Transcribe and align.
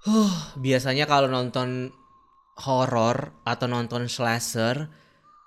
Huh, 0.00 0.56
biasanya 0.56 1.04
kalau 1.04 1.28
nonton 1.28 1.92
horor 2.56 3.36
atau 3.44 3.66
nonton 3.68 4.08
slasher, 4.08 4.88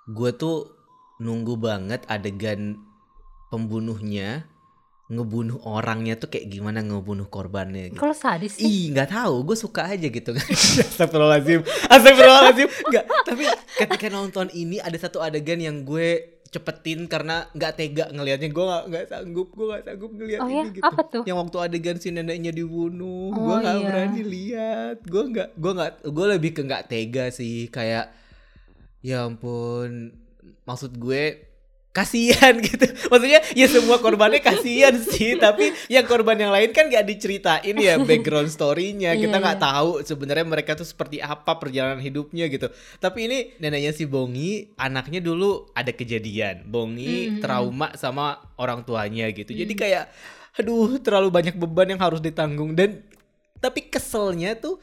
gue 0.06 0.30
tuh 0.34 0.70
nunggu 1.18 1.58
banget 1.58 2.06
adegan 2.06 2.78
pembunuhnya 3.50 4.46
ngebunuh 5.04 5.60
orangnya 5.68 6.16
tuh 6.16 6.32
kayak 6.32 6.48
gimana 6.48 6.80
ngebunuh 6.80 7.28
korbannya 7.28 7.92
gitu. 7.92 8.00
Kalau 8.00 8.16
sadis 8.16 8.56
sih. 8.56 8.64
Ih 8.64 8.84
nggak 8.96 9.12
tahu, 9.12 9.44
gue 9.52 9.56
suka 9.58 9.90
aja 9.90 10.06
gitu 10.08 10.30
kan. 10.32 10.46
Astagfirullahaladzim, 10.90 11.60
astagfirullahaladzim. 11.92 12.68
Nggak, 12.88 13.04
tapi 13.28 13.44
ketika 13.78 14.06
nonton 14.08 14.48
ini 14.56 14.80
ada 14.80 14.96
satu 14.96 15.20
adegan 15.20 15.60
yang 15.60 15.84
gue 15.84 16.33
cepetin 16.54 17.10
karena 17.10 17.50
nggak 17.50 17.72
tega 17.74 18.04
ngelihatnya. 18.14 18.48
Gue 18.54 18.64
nggak 18.64 19.06
sanggup 19.10 19.48
gue 19.50 19.66
nggak 19.66 19.84
sanggup 19.90 20.10
ngelihat 20.14 20.40
Oh 20.40 20.48
ini 20.48 20.54
ya, 20.54 20.64
gitu. 20.70 20.84
Apa 20.86 21.02
tuh? 21.02 21.22
yang 21.26 21.36
waktu 21.42 21.58
adegan 21.58 21.98
si 21.98 22.14
neneknya 22.14 22.54
dibunuh 22.54 23.34
Oh, 23.34 23.50
gue 23.50 23.56
nggak 23.58 23.76
iya. 23.76 23.86
berani 23.90 24.22
lihat. 24.22 24.96
Gue 25.02 25.22
nggak 25.34 25.48
gue 25.58 25.72
nggak 25.74 25.92
gue 26.06 26.26
lebih 26.38 26.50
ke 26.54 26.62
nggak 26.62 26.86
tega 26.86 27.24
sih. 27.34 27.66
Kayak 27.68 28.14
ya 29.02 29.26
ampun 29.26 30.14
maksud 30.64 30.96
gue 30.96 31.53
kasihan 31.94 32.58
gitu. 32.66 32.82
Maksudnya 33.06 33.40
ya 33.54 33.66
semua 33.70 34.02
korbannya 34.02 34.42
kasihan 34.42 34.98
sih 34.98 35.38
tapi 35.38 35.70
yang 35.86 36.02
korban 36.04 36.34
yang 36.34 36.50
lain 36.50 36.74
kan 36.74 36.90
gak 36.90 37.06
diceritain 37.06 37.78
ya 37.78 38.02
background 38.02 38.50
story-nya. 38.50 39.14
Kita 39.14 39.38
Iya, 39.38 39.42
nggak 39.46 39.58
iya. 39.62 39.66
tahu 39.70 39.90
sebenarnya 40.02 40.42
mereka 40.42 40.74
tuh 40.74 40.82
seperti 40.82 41.22
apa 41.22 41.54
perjalanan 41.56 42.02
hidupnya 42.02 42.50
gitu. 42.50 42.66
Tapi 42.98 43.18
ini 43.30 43.38
neneknya 43.62 43.94
si 43.94 44.04
Bongi 44.04 44.74
anaknya 44.74 45.22
dulu 45.22 45.70
ada 45.70 45.94
kejadian. 45.94 46.66
Bongi 46.66 47.30
Mm, 47.30 47.30
mm, 47.38 47.40
trauma 47.40 47.88
sama 47.94 48.42
orang 48.58 48.82
tuanya 48.82 49.30
gitu. 49.30 49.54
Jadi 49.54 49.72
kayak 49.72 50.10
aduh 50.58 50.98
terlalu 50.98 51.30
banyak 51.30 51.54
beban 51.54 51.94
yang 51.94 52.02
harus 52.02 52.18
ditanggung. 52.18 52.74
Dan 52.74 53.06
tapi 53.62 53.86
keselnya 53.86 54.58
tuh 54.58 54.82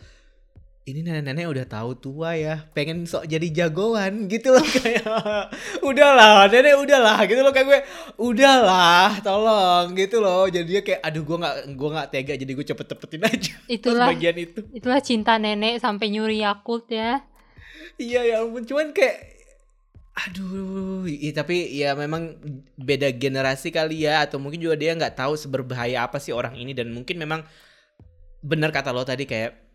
ini 0.81 1.05
nenek-nenek 1.05 1.45
udah 1.45 1.65
tahu 1.69 1.93
tua 1.93 2.33
ya 2.33 2.65
pengen 2.73 3.05
sok 3.05 3.29
jadi 3.29 3.47
jagoan 3.53 4.25
gitu 4.25 4.49
loh 4.49 4.65
kayak 4.81 5.05
udahlah 5.85 6.49
nenek 6.49 6.73
udahlah 6.73 7.21
gitu 7.29 7.45
loh 7.45 7.53
kayak 7.53 7.67
gue 7.69 7.79
udahlah 8.17 9.21
tolong 9.21 9.93
gitu 9.93 10.17
loh. 10.17 10.49
Jadi 10.49 10.65
dia 10.65 10.81
kayak 10.81 11.05
aduh 11.05 11.21
gue 11.21 11.37
nggak 11.37 11.55
gue 11.77 11.89
nggak 11.93 12.07
tega 12.09 12.33
jadi 12.33 12.51
gue 12.51 12.65
cepet-cepetin 12.65 13.21
aja. 13.29 13.53
Itulah 13.77 14.09
bagian 14.09 14.37
itu. 14.41 14.65
itulah 14.73 14.97
cinta 15.05 15.37
nenek 15.37 15.77
sampai 15.77 16.09
nyuri 16.09 16.41
Yakult 16.41 16.89
ya. 16.89 17.21
iya 18.01 18.25
ya 18.25 18.41
ampun. 18.41 18.65
Cuman 18.65 18.89
kayak 18.89 19.37
aduh. 20.17 21.05
I- 21.05 21.29
tapi 21.37 21.77
ya 21.77 21.93
memang 21.93 22.41
beda 22.73 23.13
generasi 23.13 23.69
kali 23.69 24.09
ya 24.09 24.25
atau 24.25 24.41
mungkin 24.41 24.57
juga 24.57 24.81
dia 24.81 24.97
nggak 24.97 25.13
tahu 25.13 25.37
seberbahaya 25.37 26.09
apa 26.09 26.17
sih 26.17 26.33
orang 26.33 26.57
ini. 26.57 26.73
Dan 26.73 26.89
mungkin 26.89 27.21
memang 27.21 27.45
benar 28.41 28.73
kata 28.73 28.89
lo 28.89 29.05
tadi 29.05 29.29
kayak 29.29 29.70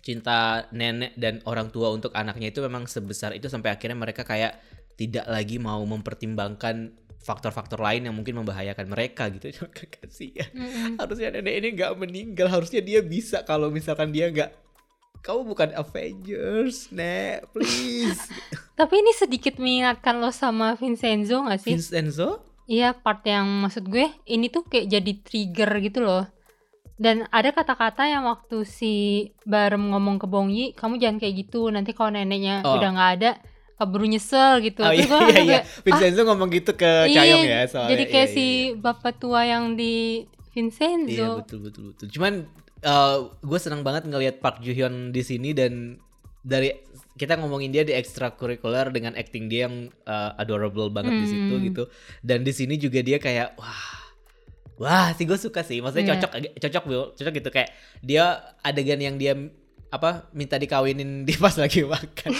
cinta 0.00 0.68
nenek 0.72 1.12
dan 1.16 1.44
orang 1.44 1.68
tua 1.68 1.92
untuk 1.92 2.12
anaknya 2.16 2.48
itu 2.52 2.60
memang 2.64 2.88
sebesar 2.88 3.36
itu 3.36 3.46
sampai 3.52 3.72
akhirnya 3.76 3.96
mereka 3.96 4.24
kayak 4.24 4.56
tidak 4.96 5.24
lagi 5.28 5.56
mau 5.60 5.80
mempertimbangkan 5.84 6.92
faktor-faktor 7.20 7.80
lain 7.84 8.08
yang 8.08 8.16
mungkin 8.16 8.40
membahayakan 8.40 8.88
mereka 8.88 9.28
gitu 9.28 9.52
Cuma 9.60 9.68
kasihan 9.72 10.48
Mm-mm. 10.56 10.96
harusnya 10.96 11.28
nenek 11.36 11.54
ini 11.60 11.68
nggak 11.76 11.92
meninggal 12.00 12.48
harusnya 12.48 12.80
dia 12.80 13.04
bisa 13.04 13.44
kalau 13.44 13.68
misalkan 13.68 14.08
dia 14.08 14.32
nggak 14.32 14.50
kamu 15.20 15.52
bukan 15.52 15.70
Avengers 15.76 16.88
nek 16.96 17.44
please 17.52 18.24
Tapi 18.80 18.94
ini 19.04 19.12
sedikit 19.12 19.60
mengingatkan 19.60 20.16
lo 20.16 20.32
sama 20.32 20.72
Vincenzo 20.72 21.44
gak 21.44 21.60
sih? 21.60 21.76
Vincenzo 21.76 22.48
Iya, 22.70 22.94
part 22.94 23.26
yang 23.26 23.66
maksud 23.66 23.90
gue 23.90 24.06
ini 24.30 24.46
tuh 24.46 24.62
kayak 24.62 24.86
jadi 24.86 25.12
trigger 25.26 25.70
gitu 25.82 26.06
loh. 26.06 26.22
Dan 27.00 27.24
ada 27.26 27.48
kata-kata 27.48 28.04
yang 28.04 28.28
waktu 28.28 28.60
si 28.62 28.92
Barem 29.42 29.88
ngomong 29.88 30.20
ke 30.20 30.28
Bongyi, 30.28 30.76
kamu 30.76 31.00
jangan 31.00 31.16
kayak 31.16 31.34
gitu, 31.38 31.72
nanti 31.72 31.90
kalau 31.90 32.12
neneknya 32.12 32.60
Oh. 32.60 32.76
udah 32.76 32.90
nggak 32.92 33.10
ada, 33.16 33.30
keburu 33.74 34.04
nyesel 34.04 34.60
gitu. 34.60 34.84
oh 34.84 34.92
Terus 34.92 35.00
iya 35.00 35.08
gue 35.08 35.16
iya 35.16 35.32
iya 35.32 35.40
kayak, 35.40 35.62
Vincenzo 35.80 36.20
ngomong 36.22 36.48
gitu 36.52 36.70
ke 36.74 36.84
"Ah, 36.84 37.08
iya, 37.08 37.24
ya 37.24 37.60
soalnya 37.64 37.90
Jadi 37.90 38.04
kayak 38.06 38.28
Iya, 38.28 38.34
si 38.36 38.44
iya, 38.44 38.60
iya. 38.66 38.76
bapak 38.76 39.12
tua 39.16 39.40
yang 39.42 39.64
di 39.72 39.94
Vincenzo. 40.50 41.08
Iya 41.08 41.28
betul 41.40 41.58
betul 41.62 41.82
betul. 41.90 42.06
Cuman 42.10 42.44
eh, 42.82 43.16
gue 43.40 43.58
senang 43.58 43.80
banget 43.80 44.04
ngelihat 44.04 44.36
Park 44.38 44.60
Joo 44.60 44.72
Hyun 44.74 44.94
di 45.08 45.22
sini 45.22 45.52
dan 45.52 45.96
dari 46.38 46.72
kita 47.14 47.36
ngomongin 47.36 47.68
dia 47.68 47.80
di 47.82 47.92
ekstrakurikuler 47.92 48.88
dengan 48.88 49.12
acting 49.12 49.48
dia 49.48 49.64
yang 49.64 49.88
eh, 49.88 50.30
adorable 50.36 50.88
banget 50.88 51.12
di 51.14 51.26
situ 51.26 51.54
Hmm. 51.54 51.64
gitu. 51.64 51.84
Dan 52.20 52.44
di 52.44 52.52
sini 52.52 52.76
juga 52.76 53.00
dia 53.00 53.16
kayak 53.16 53.56
wah 53.56 53.99
wah 54.80 55.12
sih 55.12 55.22
gue 55.22 55.36
suka 55.36 55.60
sih. 55.60 55.78
Maksudnya 55.78 56.08
Iya. 56.08 56.12
cocok 56.16 56.30
cocok 56.56 56.84
Bil. 56.84 57.02
cocok 57.14 57.32
gitu 57.36 57.50
kayak 57.50 57.70
dia 58.00 58.24
adegan 58.60 58.98
yang 58.98 59.14
dia 59.14 59.36
apa 59.88 60.24
minta 60.32 60.56
dikawinin 60.56 61.22
di 61.22 61.34
pas 61.34 61.52
lagi 61.54 61.84
makan. 61.86 62.32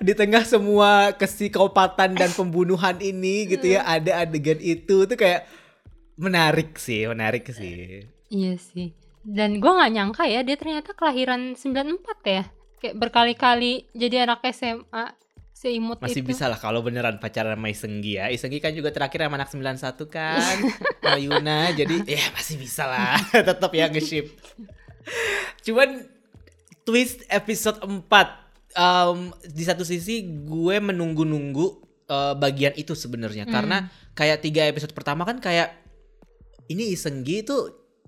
di 0.00 0.12
tengah 0.12 0.44
semua 0.44 1.12
kesikopatan 1.12 2.14
dan 2.14 2.30
pembunuhan 2.30 2.96
ini 2.98 3.44
gitu 3.46 3.66
ya 3.68 3.84
ada 3.84 4.22
adegan 4.22 4.56
itu 4.58 5.04
tuh 5.04 5.16
kayak 5.16 5.44
menarik 6.16 6.76
sih 6.76 7.04
menarik 7.06 7.44
sih 7.50 8.04
Iya 8.30 8.54
sih. 8.56 8.94
Dan 9.20 9.58
gue 9.58 9.66
nggak 9.68 9.90
nyangka 9.90 10.22
ya 10.24 10.40
dia 10.40 10.54
ternyata 10.54 10.94
kelahiran 10.94 11.58
94 11.58 11.98
ya. 12.24 12.46
Kayak 12.78 12.94
berkali-kali 12.96 13.90
jadi 13.90 14.22
anak 14.22 14.46
SMA 14.48 15.18
seimut 15.60 16.00
masih 16.00 16.24
itu. 16.24 16.32
bisa 16.32 16.48
lah 16.48 16.56
kalau 16.56 16.80
beneran 16.80 17.20
pacaran 17.20 17.52
sama 17.52 17.68
Isenggi 17.68 18.16
ya. 18.16 18.32
Isenggi 18.32 18.64
kan 18.64 18.72
juga 18.72 18.88
terakhir 18.96 19.28
sama 19.28 19.36
anak 19.36 19.52
91 19.52 20.08
kan. 20.08 20.56
Sama 21.04 21.18
Yuna 21.20 21.74
jadi 21.76 22.00
ya 22.08 22.24
masih 22.32 22.56
bisa 22.56 22.88
lah. 22.88 23.20
Tetap 23.48 23.68
ya 23.76 23.92
nge-ship. 23.92 24.32
Cuman 25.60 26.08
twist 26.88 27.28
episode 27.28 27.76
4 27.84 28.08
em, 28.72 29.18
di 29.52 29.64
satu 29.68 29.84
sisi 29.84 30.24
gue 30.48 30.76
menunggu-nunggu 30.80 31.66
eh, 32.08 32.34
bagian 32.40 32.72
itu 32.80 32.96
sebenarnya. 32.96 33.44
Hmm. 33.44 33.52
karena 33.52 33.76
kayak 34.16 34.40
tiga 34.40 34.64
episode 34.64 34.96
pertama 34.96 35.28
kan 35.28 35.44
kayak 35.44 35.76
ini 36.72 36.96
Isenggi 36.96 37.44
itu 37.44 37.56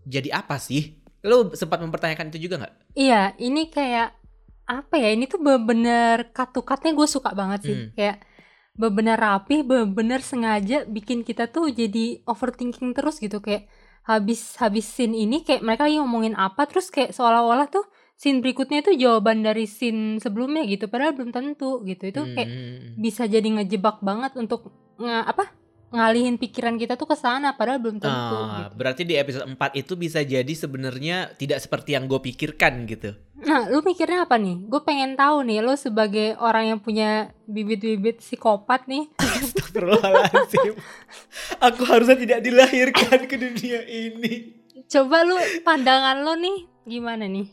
jadi 0.08 0.40
apa 0.40 0.56
sih? 0.56 0.96
Lo 1.20 1.52
sempat 1.52 1.84
mempertanyakan 1.84 2.32
itu 2.32 2.48
juga 2.48 2.64
nggak? 2.64 2.74
Iya, 2.96 3.36
ini 3.38 3.68
kayak 3.68 4.21
apa 4.64 4.94
ya? 4.96 5.12
Ini 5.12 5.24
tuh 5.26 5.38
bener-bener 5.38 6.30
cut-to-cutnya 6.30 6.92
gue 6.92 7.08
suka 7.08 7.30
banget 7.32 7.60
sih. 7.64 7.76
Hmm. 7.76 7.90
Kayak 7.92 8.16
bener-bener 8.72 9.16
rapi, 9.16 9.60
bener-bener 9.60 10.20
sengaja 10.20 10.88
bikin 10.88 11.22
kita 11.22 11.46
tuh 11.46 11.68
jadi 11.68 12.24
overthinking 12.24 12.96
terus 12.96 13.20
gitu 13.20 13.38
kayak 13.38 13.68
habis 14.02 14.58
habis 14.58 14.82
scene 14.82 15.14
ini 15.14 15.46
kayak 15.46 15.62
mereka 15.62 15.86
lagi 15.86 16.00
ngomongin 16.00 16.34
apa 16.34 16.66
terus 16.66 16.90
kayak 16.90 17.14
seolah-olah 17.14 17.70
tuh 17.70 17.86
scene 18.18 18.42
berikutnya 18.42 18.82
itu 18.82 18.98
jawaban 18.98 19.46
dari 19.46 19.62
scene 19.68 20.18
sebelumnya 20.18 20.66
gitu 20.66 20.90
padahal 20.90 21.14
belum 21.14 21.30
tentu 21.30 21.86
gitu 21.86 22.10
itu 22.10 22.20
kayak 22.34 22.50
Hmm. 22.50 22.98
bisa 22.98 23.30
jadi 23.30 23.46
ngejebak 23.46 24.02
banget 24.02 24.34
untuk 24.34 24.74
nge- 24.98 25.22
apa 25.22 25.54
ngalihin 25.92 26.34
pikiran 26.34 26.74
kita 26.74 26.96
tuh 26.96 27.04
ke 27.04 27.14
sana 27.14 27.52
padahal 27.52 27.76
belum 27.78 28.00
tentu 28.00 28.10
Ah, 28.34 28.66
gitu. 28.66 28.74
berarti 28.74 29.02
di 29.04 29.14
episode 29.14 29.44
4 29.46 29.56
itu 29.76 29.92
bisa 29.94 30.20
jadi 30.20 30.48
sebenarnya 30.48 31.36
tidak 31.36 31.60
seperti 31.60 31.92
yang 31.92 32.04
gue 32.04 32.16
pikirkan 32.18 32.84
gitu. 32.86 33.12
Nah, 33.38 33.66
lu 33.66 33.82
mikirnya 33.82 34.22
apa 34.22 34.38
nih? 34.38 34.64
Gue 34.64 34.80
pengen 34.80 35.12
tahu 35.12 35.42
nih, 35.42 35.60
lu 35.60 35.74
sebagai 35.74 36.38
orang 36.38 36.64
yang 36.68 36.78
punya 36.78 37.10
bibit-bibit 37.44 38.18
psikopat 38.18 38.86
nih, 38.86 39.10
Astagfirullahaladzim. 39.18 40.74
Aku 41.60 41.82
harusnya 41.84 42.16
tidak 42.16 42.40
dilahirkan 42.40 43.26
ke 43.26 43.34
dunia 43.34 43.82
ini. 43.84 44.62
coba 44.86 45.24
lu 45.24 45.34
pandangan 45.60 46.20
lu 46.20 46.36
nih 46.36 46.56
gimana 46.84 47.24
nih? 47.24 47.48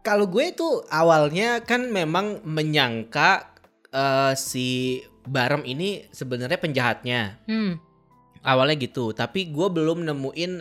Kalau 0.00 0.24
gue 0.26 0.48
tuh 0.50 0.88
awalnya 0.88 1.60
kan 1.60 1.84
memang 1.86 2.40
menyangka 2.42 3.52
eh, 3.90 4.32
si 4.32 4.96
Barem 5.30 5.62
ini 5.62 6.10
sebenarnya 6.10 6.58
penjahatnya. 6.58 7.38
Hmm, 7.46 7.78
Awalnya 8.40 8.76
gitu, 8.80 9.12
tapi 9.12 9.52
gue 9.52 9.68
belum 9.68 10.02
nemuin 10.08 10.52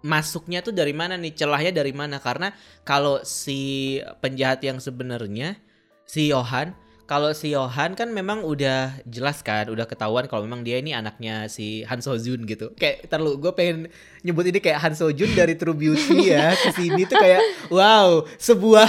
masuknya 0.00 0.64
tuh 0.64 0.72
dari 0.72 0.96
mana 0.96 1.14
nih, 1.20 1.36
celahnya 1.36 1.76
dari 1.76 1.92
mana 1.92 2.16
karena 2.16 2.56
kalau 2.88 3.20
si 3.20 4.00
penjahat 4.24 4.64
yang 4.64 4.80
sebenarnya 4.80 5.60
si 6.08 6.32
Johan, 6.32 6.72
kalau 7.04 7.36
si 7.36 7.52
Johan 7.52 7.92
kan 7.92 8.08
memang 8.12 8.44
udah 8.44 9.04
jelas 9.04 9.44
kan, 9.44 9.68
udah 9.68 9.84
ketahuan 9.84 10.24
kalau 10.24 10.48
memang 10.48 10.64
dia 10.64 10.80
ini 10.80 10.96
anaknya 10.96 11.52
si 11.52 11.84
Han 11.84 12.00
So 12.00 12.16
Jun 12.16 12.48
gitu. 12.48 12.72
Kayak 12.80 13.12
ntar 13.12 13.20
lu 13.20 13.36
gue 13.36 13.52
pengen 13.52 13.92
nyebut 14.24 14.48
ini 14.48 14.60
kayak 14.60 14.80
Han 14.88 14.96
So 14.96 15.12
Jun 15.12 15.32
dari 15.36 15.52
True 15.52 15.76
Beauty 15.76 16.32
ya 16.32 16.52
ke 16.64 16.72
sini 16.72 17.04
tuh 17.04 17.20
kayak 17.20 17.68
wow, 17.68 18.24
sebuah 18.40 18.88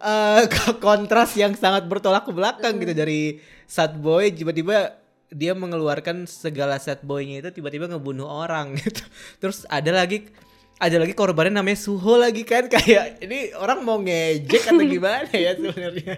eh, 0.00 0.42
kontras 0.84 1.36
yang 1.36 1.52
sangat 1.52 1.84
bertolak 1.84 2.24
ke 2.24 2.32
belakang 2.32 2.80
gitu 2.80 2.96
dari 2.96 3.40
sad 3.66 3.98
boy 3.98 4.30
tiba-tiba 4.30 5.04
dia 5.34 5.52
mengeluarkan 5.52 6.30
segala 6.30 6.78
sad 6.78 7.02
boynya 7.02 7.42
itu 7.42 7.50
tiba-tiba 7.60 7.90
ngebunuh 7.90 8.26
orang 8.28 8.74
gitu. 8.80 9.02
Terus 9.42 9.66
ada 9.66 9.90
lagi 9.90 10.30
ada 10.78 10.96
lagi 11.02 11.14
korbannya 11.14 11.58
namanya 11.58 11.78
Suho 11.78 12.18
lagi 12.18 12.42
kan 12.46 12.70
kayak 12.74 13.22
ini 13.22 13.50
orang 13.58 13.82
mau 13.82 13.98
ngejek 13.98 14.70
atau 14.70 14.84
gimana 14.94 15.30
ya 15.34 15.58
sebenarnya. 15.58 16.14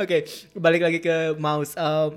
Oke, 0.00 0.24
balik 0.56 0.80
lagi 0.88 0.98
ke 1.04 1.36
Mouse. 1.36 1.76
Em, 1.76 2.16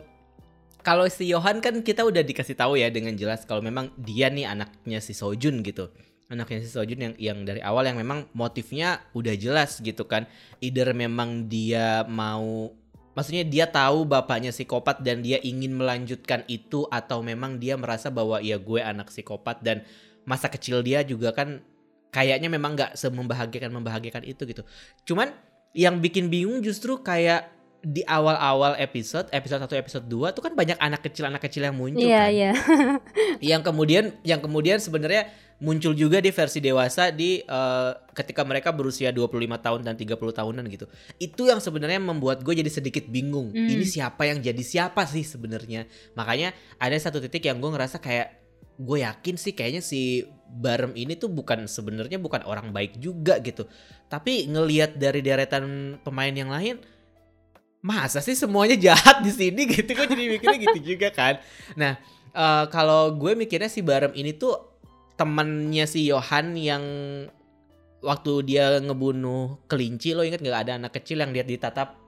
kalau 0.79 1.07
si 1.12 1.27
Johan 1.27 1.59
kan 1.59 1.79
kita 1.83 2.03
udah 2.07 2.24
dikasih 2.24 2.56
tahu 2.56 2.79
ya 2.79 2.88
dengan 2.91 3.15
jelas 3.15 3.44
kalau 3.44 3.59
memang 3.63 3.91
dia 4.00 4.27
nih 4.31 4.47
anaknya 4.47 5.00
si 5.00 5.15
Sojun 5.15 5.63
gitu. 5.63 5.88
anaknya 6.31 6.65
si 6.65 6.71
Sojun 6.71 6.97
yang 6.97 7.13
yang 7.19 7.39
dari 7.45 7.62
awal 7.62 7.86
yang 7.86 8.00
memang 8.00 8.25
motifnya 8.33 9.06
udah 9.13 9.36
jelas 9.38 9.77
gitu 9.83 10.07
kan 10.07 10.25
either 10.63 10.89
memang 10.95 11.45
dia 11.45 12.07
mau 12.09 12.74
maksudnya 13.13 13.45
dia 13.45 13.65
tahu 13.65 14.06
bapaknya 14.06 14.50
psikopat 14.50 15.01
dan 15.01 15.21
dia 15.21 15.38
ingin 15.42 15.74
melanjutkan 15.74 16.45
itu 16.45 16.86
atau 16.89 17.21
memang 17.21 17.57
dia 17.57 17.77
merasa 17.77 18.10
bahwa 18.10 18.42
ya 18.42 18.57
gue 18.57 18.81
anak 18.81 19.10
psikopat 19.10 19.62
dan 19.62 19.81
masa 20.25 20.50
kecil 20.50 20.81
dia 20.81 21.01
juga 21.01 21.33
kan 21.33 21.62
kayaknya 22.10 22.50
memang 22.50 22.77
nggak 22.77 22.94
semembahagiakan 22.94 23.71
membahagiakan 23.74 24.24
itu 24.25 24.45
gitu 24.45 24.62
cuman 25.10 25.33
yang 25.74 25.98
bikin 25.98 26.30
bingung 26.30 26.62
justru 26.62 27.01
kayak 27.01 27.50
di 27.83 28.00
awal-awal 28.07 28.80
episode, 28.80 29.27
episode 29.36 29.60
1 29.60 29.75
episode 29.75 30.06
2 30.07 30.31
tuh 30.31 30.39
kan 30.39 30.56
banyak 30.56 30.80
anak 30.80 31.04
kecil 31.04 31.27
anak 31.27 31.44
kecil 31.44 31.68
yang 31.68 31.75
muncul 31.75 32.00
Iya, 32.00 32.24
kan. 32.24 32.31
iya. 32.31 32.51
Yang 33.44 33.62
kemudian 33.68 34.06
yang 34.24 34.39
kemudian 34.39 34.80
sebenarnya 34.80 35.27
muncul 35.61 35.94
juga 35.94 36.17
di 36.23 36.33
versi 36.33 36.59
dewasa 36.63 37.13
di 37.13 37.41
eh, 37.41 37.91
ketika 38.15 38.41
mereka 38.47 38.73
berusia 38.73 39.13
25 39.13 39.38
tahun 39.59 39.81
dan 39.85 39.95
30 39.97 40.17
tahunan 40.17 40.63
gitu. 40.71 40.85
Itu 41.21 41.50
yang 41.50 41.61
sebenarnya 41.61 42.01
membuat 42.01 42.41
gue 42.41 42.53
jadi 42.57 42.71
sedikit 42.71 43.05
bingung. 43.09 43.53
Hmm. 43.53 43.69
Ini 43.69 43.85
siapa 43.85 44.25
yang 44.25 44.41
jadi 44.41 44.63
siapa 44.63 45.05
sih 45.05 45.21
sebenarnya? 45.27 45.85
Makanya 46.17 46.55
ada 46.81 46.95
satu 46.97 47.21
titik 47.21 47.45
yang 47.45 47.61
gue 47.61 47.69
ngerasa 47.69 48.01
kayak 48.01 48.41
gue 48.73 49.05
yakin 49.05 49.38
sih 49.38 49.53
kayaknya 49.53 49.85
si 49.85 50.25
Barem 50.53 50.94
ini 50.94 51.17
tuh 51.17 51.29
bukan 51.33 51.65
sebenarnya 51.65 52.17
bukan 52.21 52.45
orang 52.45 52.69
baik 52.73 52.97
juga 52.97 53.38
gitu. 53.41 53.69
Tapi 54.09 54.50
ngelihat 54.50 54.97
dari 54.97 55.21
deretan 55.21 55.97
pemain 56.05 56.33
yang 56.33 56.53
lain 56.53 56.77
masa 57.83 58.23
sih 58.23 58.33
semuanya 58.33 58.79
jahat 58.79 59.19
di 59.19 59.29
sini 59.29 59.67
gitu 59.67 59.91
gue 59.91 60.07
jadi 60.07 60.23
mikirnya 60.31 60.59
gitu 60.71 60.95
juga 60.95 61.11
kan 61.11 61.35
nah 61.75 62.00
eh, 62.31 62.65
kalau 62.71 63.11
gue 63.11 63.35
mikirnya 63.35 63.67
si 63.67 63.83
Barem 63.83 64.15
ini 64.15 64.31
tuh 64.31 64.73
temannya 65.24 65.88
si 65.88 66.12
Yohan 66.12 66.60
yang 66.60 66.84
waktu 68.04 68.44
dia 68.44 68.84
ngebunuh 68.84 69.64
kelinci 69.72 70.12
lo 70.12 70.28
inget 70.28 70.44
nggak? 70.44 70.68
Ada 70.68 70.72
anak 70.75 71.00
kecil 71.00 71.24
yang 71.24 71.31
dia 71.31 71.48
ditatap 71.48 72.04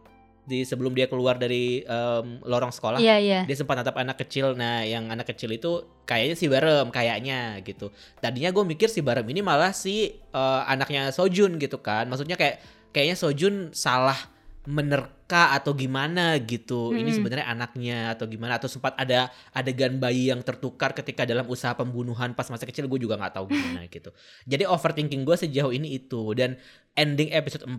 di 0.46 0.62
sebelum 0.62 0.94
dia 0.94 1.08
keluar 1.08 1.40
dari 1.40 1.82
em, 1.82 2.44
lorong 2.44 2.70
sekolah. 2.70 3.00
Iya, 3.00 3.18
iya. 3.18 3.42
dia 3.48 3.56
sempat 3.56 3.80
natap 3.80 3.96
anak 3.96 4.20
kecil. 4.20 4.54
Nah 4.54 4.84
yang 4.84 5.08
anak 5.08 5.32
kecil 5.32 5.56
itu 5.56 5.88
kayaknya 6.04 6.36
si 6.36 6.46
Barem 6.52 6.92
kayaknya 6.92 7.64
gitu. 7.64 7.90
Tadinya 8.20 8.52
gue 8.52 8.64
mikir 8.68 8.92
si 8.92 9.00
Barem 9.00 9.26
ini 9.32 9.40
malah 9.40 9.72
si 9.72 10.20
eh, 10.20 10.62
anaknya 10.68 11.16
Sojun 11.16 11.56
gitu 11.56 11.80
kan. 11.80 12.12
Maksudnya 12.12 12.36
kayak 12.36 12.62
kayaknya 12.92 13.16
Sojun 13.16 13.72
salah 13.72 14.35
menerka 14.66 15.54
atau 15.54 15.74
gimana 15.74 16.38
gitu 16.42 16.94
ini 16.94 17.10
Mm-mm. 17.10 17.18
sebenarnya 17.18 17.48
anaknya 17.50 17.98
atau 18.14 18.26
gimana 18.26 18.58
atau 18.58 18.70
sempat 18.70 18.98
ada 18.98 19.30
adegan 19.54 19.98
bayi 19.98 20.34
yang 20.34 20.42
tertukar 20.42 20.94
ketika 20.94 21.26
dalam 21.26 21.46
usaha 21.50 21.74
pembunuhan 21.78 22.34
pas 22.34 22.50
masa 22.50 22.66
kecil 22.66 22.90
gue 22.90 23.00
juga 23.02 23.18
nggak 23.18 23.34
tahu 23.38 23.46
gimana 23.50 23.86
gitu 23.94 24.10
jadi 24.50 24.70
overthinking 24.70 25.22
gue 25.26 25.38
sejauh 25.38 25.74
ini 25.74 25.98
itu 25.98 26.34
dan 26.34 26.58
ending 26.98 27.30
episode 27.34 27.66
4 27.66 27.78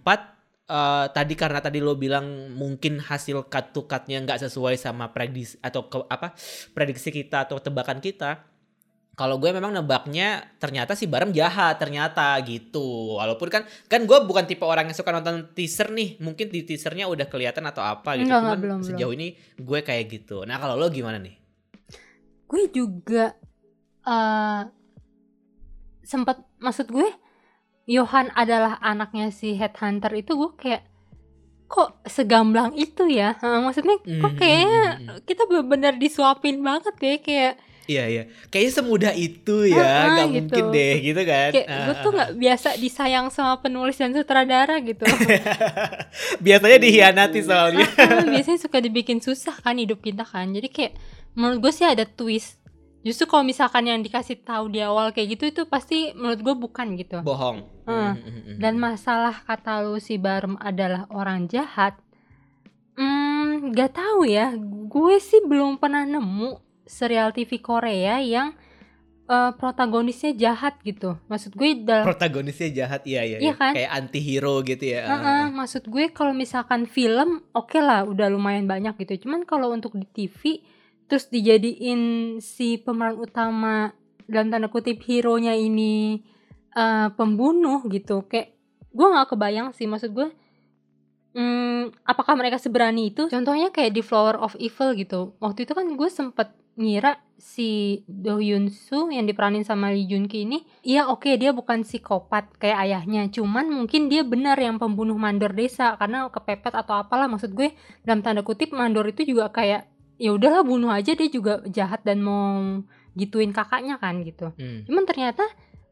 eh, 0.67 1.07
tadi 1.11 1.35
karena 1.35 1.59
tadi 1.63 1.79
lo 1.79 1.95
bilang 1.95 2.55
mungkin 2.55 3.03
hasil 3.03 3.51
cut 3.51 3.75
to 3.75 3.87
cutnya 3.87 4.23
nggak 4.23 4.43
sesuai 4.47 4.75
sama 4.79 5.11
prediksi 5.15 5.59
atau 5.63 5.87
ke, 5.87 6.03
apa 6.07 6.35
prediksi 6.75 7.15
kita 7.15 7.47
atau 7.47 7.63
tebakan 7.63 8.03
kita. 8.03 8.56
Kalau 9.17 9.41
gue 9.41 9.49
memang 9.49 9.73
nebaknya 9.73 10.45
ternyata 10.61 10.93
si 10.93 11.09
Barem 11.09 11.33
jahat 11.33 11.81
ternyata 11.81 12.37
gitu. 12.45 13.17
Walaupun 13.17 13.49
kan 13.49 13.63
kan 13.89 14.05
gue 14.05 14.19
bukan 14.29 14.45
tipe 14.45 14.61
orang 14.61 14.93
yang 14.93 14.97
suka 14.97 15.09
nonton 15.09 15.57
teaser 15.57 15.89
nih. 15.89 16.21
Mungkin 16.21 16.53
di 16.53 16.69
teasernya 16.69 17.09
udah 17.09 17.25
kelihatan 17.25 17.65
atau 17.65 17.81
apa 17.81 18.21
gitu. 18.21 18.29
Enggak, 18.29 18.45
Cuman 18.45 18.45
enggak, 18.45 18.61
belum, 18.61 18.81
sejauh 18.85 19.13
ini 19.17 19.33
gue 19.57 19.81
kayak 19.81 20.05
gitu. 20.13 20.45
Nah 20.45 20.61
kalau 20.61 20.77
lo 20.77 20.93
gimana 20.93 21.17
nih? 21.17 21.47
gue 22.47 22.71
juga 22.71 23.35
eh 24.07 24.63
sempat 26.07 26.47
maksud 26.63 26.95
gue 26.95 27.11
Johan 27.91 28.31
adalah 28.35 28.79
anaknya 28.79 29.35
si 29.35 29.59
headhunter 29.59 30.15
itu 30.15 30.39
gue 30.39 30.51
kayak 30.55 30.83
kok 31.67 31.99
segamblang 32.07 32.79
itu 32.79 33.11
ya 33.11 33.35
maksudnya 33.43 33.99
kok 33.99 34.07
Hmm, 34.07 34.39
kayaknya 34.39 34.83
hmm, 34.87 35.03
hmm. 35.03 35.19
kita 35.27 35.43
bener-bener 35.51 35.95
disuapin 35.99 36.63
banget 36.63 36.95
ya 37.03 37.17
kayak 37.19 37.55
Iya 37.87 38.05
iya. 38.11 38.23
Kayaknya 38.51 38.73
semudah 38.83 39.13
itu 39.15 39.57
ya. 39.71 39.79
Ah, 39.79 40.05
Nggak 40.11 40.27
gitu. 40.27 40.35
mungkin 40.43 40.65
deh 40.75 40.95
gitu 41.03 41.23
kan. 41.23 41.51
kayak 41.55 41.67
Ah, 41.71 41.79
gue 41.87 41.95
tuh 42.03 42.11
nggak 42.15 42.31
biasa 42.35 42.69
disayang 42.83 43.27
sama 43.31 43.63
penulis 43.63 43.95
dan 43.95 44.11
sutradara 44.11 44.83
gitu 44.83 45.07
Biasanya 46.47 46.79
dihianati 46.83 47.41
soalnya. 47.47 47.87
Ah, 47.99 48.27
biasanya 48.27 48.59
suka 48.59 48.83
dibikin 48.83 49.23
susah 49.23 49.55
kan 49.63 49.79
hidup 49.79 50.03
kita 50.03 50.27
kan 50.27 50.51
jadi 50.51 50.69
kayak 50.69 50.93
menurut 51.37 51.69
gue 51.69 51.73
sih 51.73 51.87
ada 51.87 52.09
twist 52.09 52.59
justru 53.07 53.31
kalau 53.31 53.47
misalkan 53.47 53.87
yang 53.87 54.03
dikasih 54.03 54.43
tahu 54.43 54.67
di 54.73 54.83
awal 54.83 55.15
kayak 55.15 55.39
gitu 55.39 55.45
itu 55.53 55.63
pasti 55.71 56.11
menurut 56.19 56.41
gue 56.43 56.55
bukan 56.59 56.87
gitu 56.99 57.23
Bohong. 57.23 57.63
Hmm, 57.87 58.19
hmm, 58.19 58.19
hmm, 58.19 58.57
dan 58.59 58.75
hmm. 58.75 58.83
masalah 58.83 59.37
kata 59.47 59.87
lu 59.87 60.03
si 60.03 60.19
Barem 60.19 60.59
adalah 60.59 61.07
orang 61.15 61.47
jahat 61.47 61.95
hmm 62.99 63.71
gak 63.77 63.95
tahu 63.95 64.27
ya 64.27 64.51
gue 64.91 65.17
sih 65.23 65.39
belum 65.47 65.79
pernah 65.79 66.03
nemu 66.03 66.66
serial 66.87 67.35
TV 67.35 67.59
Korea 67.59 68.23
yang 68.23 68.55
eh, 69.27 69.53
protagonisnya 69.59 70.33
jahat 70.33 70.79
gitu. 70.81 71.19
Maksud 71.27 71.59
gue 71.59 71.83
dalam 71.83 72.07
protagonisnya 72.07 72.71
jahat 72.73 73.03
iya 73.05 73.27
iya, 73.27 73.39
Iya 73.43 73.51
iya. 73.51 73.55
kan? 73.59 73.73
kayak 73.75 73.91
anti 73.93 74.21
hero 74.23 74.63
gitu 74.63 74.85
ya 74.87 75.03
Heeh, 75.05 75.45
maksud 75.51 75.91
gue 75.91 76.15
kalau 76.15 76.31
misalkan 76.33 76.87
film 76.87 77.43
oke 77.51 77.77
lah 77.83 78.07
udah 78.07 78.31
lumayan 78.31 78.71
banyak 78.71 78.95
gitu. 79.03 79.27
Cuman 79.27 79.43
kalau 79.43 79.75
untuk 79.75 79.99
di 79.99 80.07
TV 80.07 80.63
terus 81.07 81.27
dijadiin 81.29 82.39
si 82.39 82.79
pemeran 82.79 83.19
utama 83.19 83.95
dalam 84.27 84.51
tanda 84.51 84.67
kutip 84.67 85.03
hero 85.07 85.39
nya 85.39 85.55
ini 85.55 86.23
eh, 86.73 87.09
pembunuh 87.15 87.83
gitu 87.91 88.27
kayak 88.27 88.55
gue 88.91 89.07
nggak 89.07 89.29
kebayang 89.29 89.69
sih 89.77 89.85
maksud 89.85 90.11
gue 90.17 90.33
hmm, 91.37 91.93
apakah 92.09 92.33
mereka 92.35 92.57
seberani 92.57 93.13
itu? 93.13 93.29
Contohnya 93.29 93.69
kayak 93.69 93.93
di 93.93 94.01
Flower 94.01 94.41
of 94.41 94.57
Evil 94.57 94.97
gitu. 94.97 95.37
Waktu 95.39 95.69
itu 95.69 95.73
kan 95.77 95.85
gue 95.85 96.09
sempet 96.09 96.49
ngira 96.77 97.19
si 97.37 98.01
Do 98.09 98.41
Hyun 98.41 98.69
Soo 98.73 99.09
yang 99.13 99.29
diperanin 99.29 99.65
sama 99.65 99.93
Lee 99.93 100.09
Jun 100.09 100.29
Ki 100.29 100.45
ini 100.49 100.65
iya 100.85 101.09
oke 101.09 101.29
dia 101.37 101.53
bukan 101.53 101.85
psikopat 101.85 102.57
kayak 102.57 102.89
ayahnya. 102.89 103.29
Cuman 103.33 103.69
mungkin 103.69 104.09
dia 104.09 104.25
benar 104.25 104.57
yang 104.61 104.81
pembunuh 104.81 105.17
mandor 105.17 105.53
desa 105.53 105.97
karena 105.97 106.29
kepepet 106.29 106.73
atau 106.73 107.01
apalah 107.01 107.29
maksud 107.29 107.53
gue 107.53 107.73
dalam 108.05 108.21
tanda 108.21 108.41
kutip 108.45 108.73
mandor 108.73 109.09
itu 109.09 109.25
juga 109.25 109.53
kayak 109.53 109.89
ya 110.17 110.33
udahlah 110.33 110.65
bunuh 110.65 110.89
aja 110.89 111.13
dia 111.13 111.29
juga 111.29 111.61
jahat 111.69 112.01
dan 112.05 112.25
mau 112.25 112.81
gituin 113.17 113.53
kakaknya 113.53 113.97
kan 114.01 114.21
gitu. 114.25 114.53
Hmm. 114.57 114.85
cuman 114.85 115.05
ternyata 115.09 115.45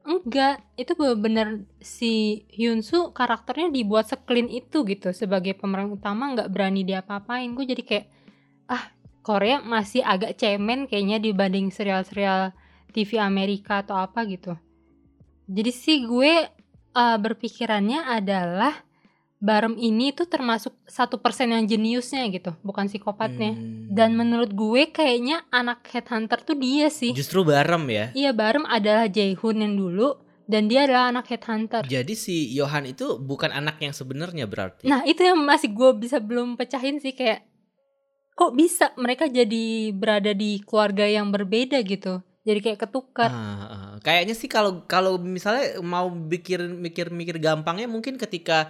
enggak. 0.05 0.61
Itu 0.77 0.97
bener-bener 0.97 1.65
si 1.81 2.45
Hyun 2.53 2.85
Soo 2.85 3.13
karakternya 3.17 3.73
dibuat 3.73 4.09
sekelin 4.09 4.53
itu 4.53 4.85
gitu. 4.85 5.13
Sebagai 5.17 5.57
pemeran 5.57 5.93
utama 5.93 6.33
nggak 6.33 6.53
berani 6.53 6.85
diapa-apain. 6.85 7.53
Gue 7.57 7.65
jadi 7.69 7.81
kayak 7.85 8.07
ah 8.69 8.85
Korea 9.25 9.65
masih 9.65 10.05
agak 10.05 10.37
cemen 10.37 10.85
kayaknya 10.85 11.17
dibanding 11.17 11.73
serial-serial 11.73 12.53
TV 12.93 13.17
Amerika 13.17 13.81
atau 13.81 13.97
apa 13.97 14.29
gitu. 14.29 14.53
Jadi 15.49 15.73
sih 15.73 16.05
gue 16.05 16.45
eh, 16.93 17.17
berpikirannya 17.19 18.05
adalah 18.05 18.85
Barem 19.45 19.77
ini 19.77 20.09
tuh 20.17 20.25
termasuk 20.25 20.73
satu 20.89 21.21
persen 21.21 21.53
yang 21.53 21.69
jeniusnya 21.69 22.25
gitu 22.33 22.57
bukan 22.65 22.89
psikopatnya. 22.89 23.53
Hmm. 23.53 23.93
dan 23.93 24.17
menurut 24.17 24.49
gue 24.57 24.89
kayaknya 24.89 25.45
anak 25.53 25.85
headhunter 25.93 26.41
tuh 26.41 26.57
dia 26.57 26.89
sih. 26.89 27.13
Justru 27.13 27.45
barem 27.45 27.85
ya? 27.93 28.07
Iya 28.17 28.33
Barem 28.33 28.65
adalah 28.65 29.05
Jaehoon 29.05 29.61
yang 29.61 29.77
dulu 29.77 30.17
dan 30.49 30.73
dia 30.73 30.89
adalah 30.89 31.13
anak 31.13 31.29
headhunter. 31.29 31.85
jadi 31.85 32.15
si 32.17 32.57
Yohan 32.57 32.89
itu 32.89 33.21
bukan 33.21 33.53
anak 33.53 33.85
yang 33.85 33.93
sebenarnya 33.93 34.49
berarti? 34.49 34.89
Nah 34.89 35.05
itu 35.05 35.21
yang 35.21 35.37
masih 35.37 35.77
gue 35.77 35.93
bisa 35.93 36.25
belum 36.25 36.57
pecahin 36.57 36.97
sih 37.05 37.13
kayak 37.13 37.45
kok 38.35 38.53
bisa 38.55 38.91
mereka 38.99 39.31
jadi 39.31 39.95
berada 39.95 40.35
di 40.35 40.59
keluarga 40.63 41.07
yang 41.07 41.31
berbeda 41.31 41.81
gitu. 41.87 42.21
Jadi 42.45 42.61
kayak 42.61 42.81
ketukar. 42.85 43.33
Ah, 43.33 43.41
ah. 43.41 43.93
kayaknya 44.05 44.37
sih 44.37 44.53
kalau 44.53 44.85
kalau 44.85 45.17
misalnya 45.17 45.81
mau 45.81 46.13
pikir 46.13 46.61
mikir 46.69 47.09
mikir 47.09 47.41
gampangnya 47.41 47.89
mungkin 47.89 48.21
ketika 48.21 48.69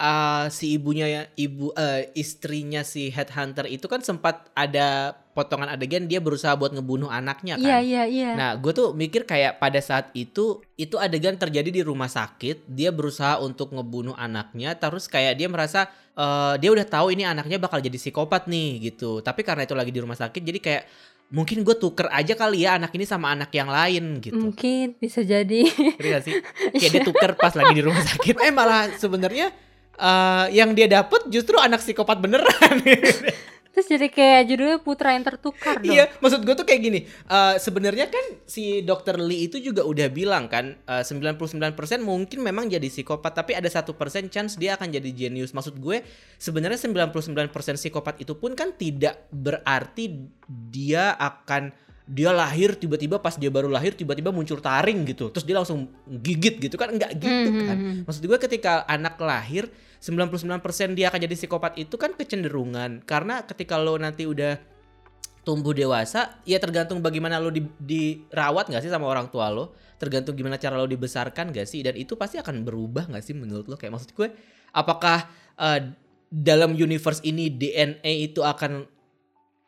ah, 0.00 0.50
si 0.50 0.74
ibunya 0.74 1.06
ya 1.06 1.22
ibu 1.38 1.70
eh, 1.78 2.10
istrinya 2.18 2.82
si 2.82 3.14
headhunter 3.14 3.70
itu 3.70 3.86
kan 3.86 4.02
sempat 4.02 4.50
ada 4.58 5.14
potongan 5.40 5.72
adegan 5.72 6.04
dia 6.04 6.20
berusaha 6.20 6.52
buat 6.52 6.76
ngebunuh 6.76 7.08
anaknya 7.08 7.56
kan 7.56 7.64
Iya 7.64 7.78
iya 7.80 8.02
iya. 8.04 8.30
Nah, 8.36 8.50
gue 8.60 8.72
tuh 8.76 8.92
mikir 8.92 9.24
kayak 9.24 9.56
pada 9.56 9.80
saat 9.80 10.12
itu 10.12 10.60
itu 10.76 11.00
adegan 11.00 11.40
terjadi 11.40 11.72
di 11.72 11.80
rumah 11.80 12.12
sakit, 12.12 12.68
dia 12.68 12.92
berusaha 12.92 13.40
untuk 13.40 13.72
ngebunuh 13.72 14.12
anaknya, 14.12 14.76
terus 14.76 15.08
kayak 15.08 15.40
dia 15.40 15.48
merasa 15.48 15.88
eh, 16.12 16.54
dia 16.60 16.68
udah 16.68 16.84
tahu 16.84 17.16
ini 17.16 17.24
anaknya 17.24 17.56
bakal 17.56 17.80
jadi 17.80 17.96
psikopat 17.96 18.44
nih 18.52 18.92
gitu. 18.92 19.24
Tapi 19.24 19.40
karena 19.40 19.64
itu 19.64 19.72
lagi 19.72 19.88
di 19.88 20.00
rumah 20.04 20.20
sakit, 20.20 20.42
jadi 20.44 20.58
kayak 20.60 20.84
mungkin 21.30 21.62
gue 21.62 21.78
tuker 21.78 22.10
aja 22.10 22.34
kali 22.34 22.66
ya 22.66 22.74
anak 22.74 22.90
ini 22.90 23.06
sama 23.06 23.30
anak 23.32 23.54
yang 23.54 23.70
lain 23.70 24.18
gitu. 24.18 24.34
Mungkin 24.36 24.98
bisa 24.98 25.22
jadi. 25.22 25.62
Gak 25.96 26.22
sih? 26.26 26.34
Kayak 26.74 26.90
dia 26.90 27.02
tuker 27.06 27.32
pas 27.38 27.54
lagi 27.54 27.72
di 27.72 27.82
rumah 27.86 28.02
sakit. 28.02 28.34
Eh 28.42 28.52
malah 28.52 28.90
sebenarnya 28.98 29.54
eh, 29.94 30.46
yang 30.52 30.74
dia 30.74 30.90
dapet 30.90 31.30
justru 31.30 31.54
anak 31.56 31.80
psikopat 31.80 32.18
beneran. 32.18 32.76
Terus 33.70 33.86
jadi 33.86 34.06
kayak 34.10 34.42
judulnya 34.50 34.78
putra 34.82 35.14
yang 35.14 35.22
tertukar 35.22 35.78
dong. 35.78 35.94
Iya, 35.94 36.10
maksud 36.18 36.42
gue 36.42 36.54
tuh 36.58 36.66
kayak 36.66 36.82
gini. 36.82 37.00
eh, 37.06 37.54
Sebenarnya 37.62 38.10
kan 38.10 38.42
si 38.42 38.82
Dokter 38.82 39.14
Lee 39.14 39.46
itu 39.46 39.62
juga 39.62 39.86
udah 39.86 40.10
bilang 40.10 40.50
kan, 40.50 40.74
eh, 40.74 41.02
99% 41.06 42.02
mungkin 42.02 42.42
memang 42.42 42.66
jadi 42.66 42.82
psikopat, 42.90 43.30
tapi 43.30 43.54
ada 43.54 43.70
satu 43.70 43.94
persen 43.94 44.26
chance 44.26 44.58
dia 44.58 44.74
akan 44.74 44.90
jadi 44.90 45.10
jenius. 45.14 45.54
Maksud 45.54 45.78
gue 45.78 46.02
sebenarnya 46.34 46.82
99% 46.82 47.78
psikopat 47.78 48.18
itu 48.18 48.34
pun 48.34 48.58
kan 48.58 48.74
tidak 48.74 49.30
berarti 49.30 50.28
dia 50.50 51.14
akan 51.14 51.70
dia 52.10 52.34
lahir 52.34 52.74
tiba-tiba 52.74 53.22
pas 53.22 53.38
dia 53.38 53.54
baru 53.54 53.70
lahir 53.70 53.94
tiba-tiba 53.94 54.34
muncul 54.34 54.58
taring 54.58 55.06
gitu. 55.06 55.30
Terus 55.30 55.46
dia 55.46 55.54
langsung 55.54 55.86
gigit 56.10 56.58
gitu 56.58 56.74
kan? 56.74 56.90
Enggak 56.90 57.14
gitu 57.22 57.50
Mhm, 57.54 57.66
kan? 57.70 57.76
mhm. 57.78 57.94
maksud 58.02 58.22
gue 58.26 58.38
ketika 58.42 58.82
anak 58.90 59.14
lahir 59.22 59.70
99% 60.02 60.98
dia 60.98 61.06
akan 61.06 61.22
jadi 61.22 61.34
psikopat 61.38 61.78
itu 61.78 61.94
kan 61.94 62.18
kecenderungan. 62.18 63.06
Karena 63.06 63.46
ketika 63.46 63.78
lo 63.78 63.94
nanti 63.94 64.26
udah 64.26 64.58
tumbuh 65.46 65.70
dewasa 65.70 66.42
ya 66.44 66.58
tergantung 66.58 66.98
bagaimana 66.98 67.38
lo 67.38 67.48
di- 67.54 67.64
dirawat 67.78 68.68
nggak 68.74 68.82
sih 68.82 68.90
sama 68.90 69.06
orang 69.06 69.30
tua 69.30 69.46
lo? 69.54 69.78
Tergantung 69.94 70.34
gimana 70.34 70.58
cara 70.58 70.80
lo 70.80 70.90
dibesarkan 70.90 71.54
gak 71.54 71.68
sih? 71.68 71.84
Dan 71.84 71.94
itu 71.94 72.16
pasti 72.18 72.40
akan 72.42 72.64
berubah 72.66 73.06
nggak 73.06 73.22
sih 73.22 73.36
menurut 73.38 73.70
lo? 73.70 73.76
Kayak 73.78 74.00
maksud 74.00 74.10
gue 74.18 74.34
apakah 74.74 75.30
eh, 75.60 75.94
dalam 76.26 76.74
universe 76.74 77.22
ini 77.22 77.54
DNA 77.54 78.34
itu 78.34 78.42
akan 78.42 78.82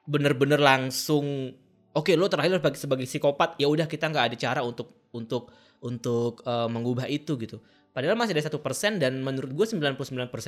bener-bener 0.03 0.59
langsung 0.59 1.55
oke 1.97 2.13
lo 2.17 2.27
terlahir 2.29 2.59
sebagai, 2.59 2.79
sebagai 2.79 3.07
psikopat 3.09 3.61
ya 3.61 3.69
udah 3.69 3.87
kita 3.89 4.09
nggak 4.09 4.25
ada 4.33 4.37
cara 4.37 4.61
untuk 4.65 5.09
untuk 5.13 5.53
untuk 5.83 6.41
eh, 6.45 6.69
mengubah 6.69 7.07
itu 7.09 7.37
gitu 7.37 7.61
padahal 7.93 8.17
masih 8.17 8.33
ada 8.33 8.49
satu 8.49 8.65
persen 8.65 8.97
dan 8.97 9.21
menurut 9.21 9.53
gue 9.53 9.67
99% 9.69 10.01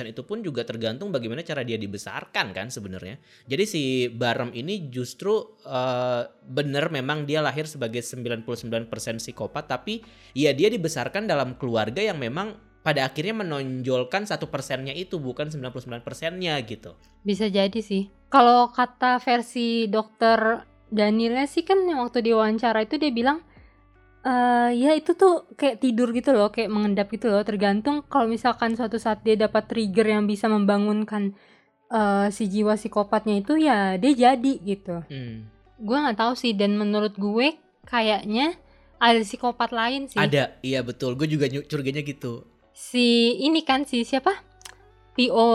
itu 0.09 0.21
pun 0.25 0.41
juga 0.41 0.65
tergantung 0.65 1.13
bagaimana 1.13 1.45
cara 1.45 1.61
dia 1.61 1.77
dibesarkan 1.77 2.57
kan 2.57 2.73
sebenarnya 2.73 3.21
jadi 3.45 3.63
si 3.69 4.09
Barem 4.09 4.49
ini 4.57 4.89
justru 4.89 5.55
eh, 5.61 6.23
bener 6.49 6.89
memang 6.89 7.29
dia 7.29 7.45
lahir 7.45 7.69
sebagai 7.69 8.01
99% 8.01 8.89
psikopat 9.21 9.69
tapi 9.69 10.01
ya 10.33 10.57
dia 10.57 10.73
dibesarkan 10.73 11.29
dalam 11.29 11.53
keluarga 11.61 12.01
yang 12.01 12.17
memang 12.17 12.57
pada 12.85 13.01
akhirnya 13.09 13.41
menonjolkan 13.41 14.29
satu 14.29 14.45
persennya 14.53 14.93
itu 14.93 15.17
bukan 15.17 15.49
99 15.49 16.05
persennya 16.05 16.53
gitu. 16.61 16.93
Bisa 17.25 17.49
jadi 17.49 17.81
sih. 17.81 18.13
Kalau 18.29 18.69
kata 18.69 19.17
versi 19.17 19.89
dokter 19.89 20.61
Danielnya 20.93 21.49
sih 21.49 21.65
kan 21.65 21.81
yang 21.85 22.01
waktu 22.05 22.21
diwawancara 22.21 22.85
itu 22.85 22.95
dia 23.01 23.11
bilang 23.11 23.41
eh 24.25 24.69
ya 24.73 24.97
itu 24.97 25.13
tuh 25.13 25.45
kayak 25.53 25.85
tidur 25.85 26.09
gitu 26.09 26.33
loh, 26.33 26.49
kayak 26.49 26.69
mengendap 26.73 27.13
gitu 27.13 27.29
loh. 27.29 27.45
Tergantung 27.45 28.01
kalau 28.09 28.25
misalkan 28.25 28.73
suatu 28.73 28.97
saat 28.97 29.21
dia 29.21 29.37
dapat 29.37 29.69
trigger 29.69 30.17
yang 30.17 30.25
bisa 30.25 30.49
membangunkan 30.49 31.37
eh, 31.93 32.27
si 32.33 32.49
jiwa 32.49 32.73
psikopatnya 32.73 33.45
itu 33.45 33.53
ya 33.61 33.97
dia 34.01 34.13
jadi 34.13 34.53
gitu. 34.65 35.05
Hmm. 35.05 35.45
Gue 35.77 35.97
nggak 36.01 36.17
tahu 36.17 36.33
sih 36.33 36.57
dan 36.57 36.73
menurut 36.73 37.13
gue 37.13 37.53
kayaknya 37.85 38.57
ada 38.97 39.21
psikopat 39.21 39.69
lain 39.75 40.09
sih. 40.09 40.17
Ada, 40.17 40.57
iya 40.65 40.81
betul. 40.81 41.13
Gue 41.13 41.29
juga 41.29 41.45
nyu- 41.45 41.67
curiganya 41.67 42.01
gitu. 42.01 42.49
Si 42.73 43.37
ini 43.37 43.61
kan 43.61 43.85
si 43.85 44.01
siapa? 44.01 44.33
PO 45.15 45.47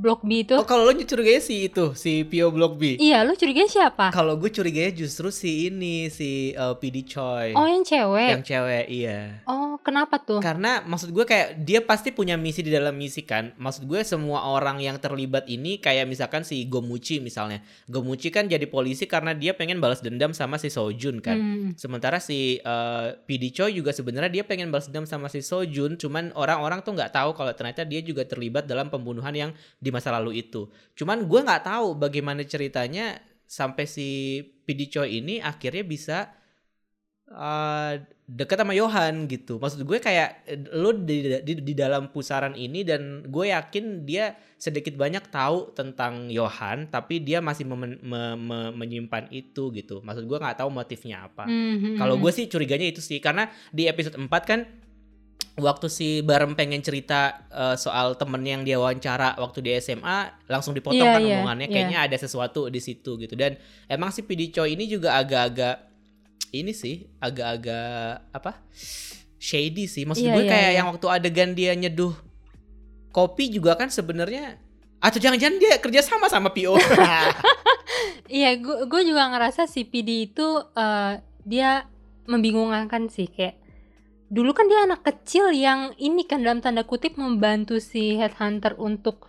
Block 0.00 0.24
B 0.24 0.48
itu. 0.48 0.56
Oh 0.56 0.64
kalau 0.64 0.88
lo 0.88 0.96
curiganya 0.96 1.44
si 1.44 1.68
itu, 1.68 1.92
si 1.92 2.24
Pio 2.24 2.48
Block 2.48 2.80
B. 2.80 2.96
Iya, 2.96 3.20
lu 3.20 3.36
curiganya 3.36 3.68
siapa? 3.68 4.08
Kalau 4.08 4.40
gue 4.40 4.48
curiganya 4.48 4.96
justru 4.96 5.28
si 5.28 5.68
ini, 5.68 6.08
si 6.08 6.56
uh, 6.56 6.72
PD 6.80 7.04
Choi. 7.04 7.52
Oh, 7.52 7.68
yang 7.68 7.84
cewek. 7.84 8.40
Yang 8.40 8.44
cewek, 8.48 8.84
iya. 8.88 9.44
Oh, 9.44 9.76
kenapa 9.84 10.16
tuh? 10.24 10.40
Karena 10.40 10.80
maksud 10.88 11.12
gue 11.12 11.28
kayak 11.28 11.60
dia 11.60 11.84
pasti 11.84 12.16
punya 12.16 12.40
misi 12.40 12.64
di 12.64 12.72
dalam 12.72 12.96
misi 12.96 13.20
kan. 13.20 13.52
Maksud 13.60 13.84
gue 13.84 14.00
semua 14.00 14.48
orang 14.48 14.80
yang 14.80 14.96
terlibat 14.96 15.44
ini 15.52 15.76
kayak 15.76 16.08
misalkan 16.08 16.48
si 16.48 16.64
Gomuchi 16.64 17.20
misalnya. 17.20 17.60
Gomuchi 17.84 18.32
kan 18.32 18.48
jadi 18.48 18.64
polisi 18.64 19.04
karena 19.04 19.36
dia 19.36 19.52
pengen 19.52 19.84
balas 19.84 20.00
dendam 20.00 20.32
sama 20.32 20.56
si 20.56 20.72
Sojun 20.72 21.20
kan. 21.20 21.36
Hmm. 21.36 21.68
Sementara 21.76 22.24
si 22.24 22.56
uh, 22.64 23.20
PD 23.28 23.52
Choi 23.52 23.76
juga 23.76 23.92
sebenarnya 23.92 24.32
dia 24.32 24.44
pengen 24.48 24.72
balas 24.72 24.88
dendam 24.88 25.04
sama 25.04 25.28
si 25.28 25.44
Sojun, 25.44 26.00
cuman 26.00 26.32
orang-orang 26.32 26.80
tuh 26.80 26.96
nggak 26.96 27.12
tahu 27.12 27.36
kalau 27.36 27.52
ternyata 27.52 27.84
dia 27.84 28.00
juga 28.00 28.24
terlibat 28.24 28.64
dalam 28.64 28.88
pembunuhan 28.88 29.36
yang 29.36 29.50
di 29.76 29.88
masa 29.88 30.12
lalu 30.12 30.40
itu. 30.40 30.66
Cuman 30.94 31.24
gue 31.24 31.40
nggak 31.40 31.64
tahu 31.64 31.94
bagaimana 31.94 32.42
ceritanya 32.42 33.18
sampai 33.44 33.84
si 33.84 34.08
PD 34.62 34.86
Choi 34.86 35.18
ini 35.18 35.42
akhirnya 35.42 35.82
bisa 35.82 36.18
uh, 37.30 37.98
dekat 38.30 38.62
sama 38.62 38.74
Johan 38.74 39.26
gitu. 39.26 39.58
Maksud 39.58 39.82
gue 39.82 39.98
kayak 39.98 40.46
lo 40.70 40.94
di, 40.94 41.42
di, 41.42 41.54
di 41.58 41.74
dalam 41.74 42.14
pusaran 42.14 42.54
ini 42.54 42.86
dan 42.86 43.26
gue 43.26 43.50
yakin 43.50 44.06
dia 44.06 44.38
sedikit 44.54 44.94
banyak 44.94 45.32
tahu 45.32 45.74
tentang 45.74 46.30
Johan, 46.30 46.86
tapi 46.86 47.18
dia 47.18 47.42
masih 47.42 47.66
memen- 47.66 47.98
me- 48.04 48.38
me- 48.38 48.72
menyimpan 48.76 49.26
itu 49.34 49.74
gitu. 49.74 49.98
Maksud 50.04 50.30
gue 50.30 50.38
nggak 50.38 50.62
tahu 50.62 50.70
motifnya 50.70 51.26
apa. 51.26 51.48
Hmm, 51.48 51.98
Kalau 51.98 52.14
gue 52.22 52.30
sih 52.30 52.46
curiganya 52.46 52.86
itu 52.86 53.02
sih 53.02 53.18
karena 53.18 53.50
di 53.74 53.90
episode 53.90 54.14
4 54.14 54.30
kan 54.46 54.60
waktu 55.58 55.86
si 55.90 56.22
Barem 56.22 56.54
pengen 56.54 56.78
cerita 56.80 57.42
eh, 57.50 57.74
soal 57.74 58.14
temen 58.14 58.40
yang 58.42 58.62
dia 58.62 58.78
wawancara 58.78 59.34
waktu 59.36 59.58
di 59.60 59.70
SMA 59.78 60.46
langsung 60.46 60.72
dipotong 60.72 61.00
Iya, 61.02 61.14
kan 61.16 61.22
iya, 61.22 61.36
omongannya. 61.42 61.66
Iya. 61.66 61.74
kayaknya 61.74 61.98
ada 62.06 62.16
sesuatu 62.16 62.70
di 62.70 62.78
situ 62.78 63.18
gitu. 63.18 63.34
Dan 63.34 63.58
emang 63.86 64.14
si 64.14 64.22
PD 64.22 64.54
Choi 64.54 64.78
ini 64.78 64.86
juga 64.86 65.18
agak-agak 65.18 65.88
ini 66.50 66.74
sih 66.74 67.06
agak-agak 67.18 68.30
apa 68.30 68.62
shady 69.36 69.86
sih. 69.86 70.04
Maksud 70.06 70.24
Iya, 70.26 70.34
gue 70.36 70.44
iya, 70.46 70.52
kayak 70.52 70.70
iya. 70.70 70.76
yang 70.80 70.86
waktu 70.90 71.06
adegan 71.08 71.50
dia 71.54 71.72
nyeduh 71.74 72.14
kopi 73.10 73.50
juga 73.50 73.74
kan 73.74 73.90
sebenarnya 73.90 74.58
atau 75.00 75.18
jangan-jangan 75.18 75.56
dia 75.58 75.74
kerja 75.80 76.00
sama 76.04 76.28
sama 76.28 76.52
PO 76.52 76.76
Iya, 78.30 78.54
gue 78.62 78.86
gue 78.86 79.02
juga 79.02 79.26
ngerasa 79.28 79.66
si 79.66 79.82
PD 79.82 80.30
itu 80.30 80.46
eh, 80.72 81.18
dia 81.42 81.90
membingungkan 82.30 83.10
sih 83.10 83.26
kayak 83.26 83.58
dulu 84.30 84.54
kan 84.54 84.70
dia 84.70 84.86
anak 84.86 85.02
kecil 85.02 85.50
yang 85.50 85.90
ini 85.98 86.22
kan 86.22 86.40
dalam 86.40 86.62
tanda 86.62 86.86
kutip 86.86 87.18
membantu 87.18 87.82
si 87.82 88.14
headhunter 88.14 88.78
untuk 88.78 89.26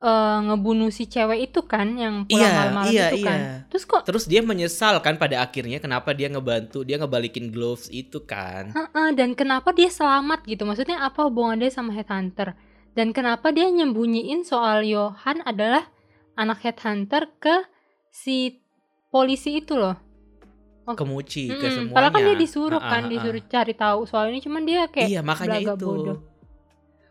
eh, 0.00 0.38
ngebunuh 0.48 0.88
si 0.88 1.04
cewek 1.04 1.52
itu 1.52 1.60
kan 1.68 1.92
yang 1.94 2.24
pulang 2.24 2.40
Iya, 2.48 2.56
malam-malam 2.56 2.88
iya, 2.90 3.06
itu 3.12 3.16
kan. 3.20 3.38
iya. 3.38 3.52
Terus 3.68 3.84
kok 3.84 4.02
terus 4.08 4.24
dia 4.24 4.40
menyesal 4.40 4.96
kan 5.04 5.20
pada 5.20 5.44
akhirnya 5.44 5.76
kenapa 5.76 6.16
dia 6.16 6.32
ngebantu 6.32 6.80
dia 6.82 6.96
ngebalikin 6.96 7.52
gloves 7.52 7.92
itu 7.92 8.24
kan 8.24 8.72
Heeh, 8.72 9.08
dan 9.12 9.36
kenapa 9.36 9.76
dia 9.76 9.92
selamat 9.92 10.48
gitu? 10.48 10.64
Maksudnya 10.64 11.04
apa 11.04 11.28
hubungan 11.28 11.60
dia 11.60 11.68
sama 11.68 11.92
headhunter? 11.92 12.56
Dan 12.90 13.12
kenapa 13.14 13.52
dia 13.52 13.68
nyembunyiin 13.70 14.42
soal 14.42 14.82
Johan 14.82 15.44
adalah 15.46 15.86
anak 16.34 16.64
headhunter 16.64 17.28
ke 17.38 17.68
si 18.10 18.58
polisi 19.12 19.60
itu 19.60 19.76
loh? 19.78 19.94
Kemuci 20.84 21.52
ke 21.52 21.56
Mm-mm, 21.60 21.74
semuanya. 21.76 21.96
Padahal 21.96 22.12
kan 22.12 22.22
dia 22.26 22.36
disuruh 22.36 22.82
kan, 22.82 23.02
disuruh 23.06 23.42
cari 23.46 23.74
tahu 23.76 24.00
soal 24.08 24.32
ini, 24.32 24.42
cuman 24.42 24.62
dia 24.66 24.88
kayak 24.90 25.08
Iya 25.08 25.20
makanya 25.22 25.58
itu. 25.62 25.74
bodoh. 25.78 26.18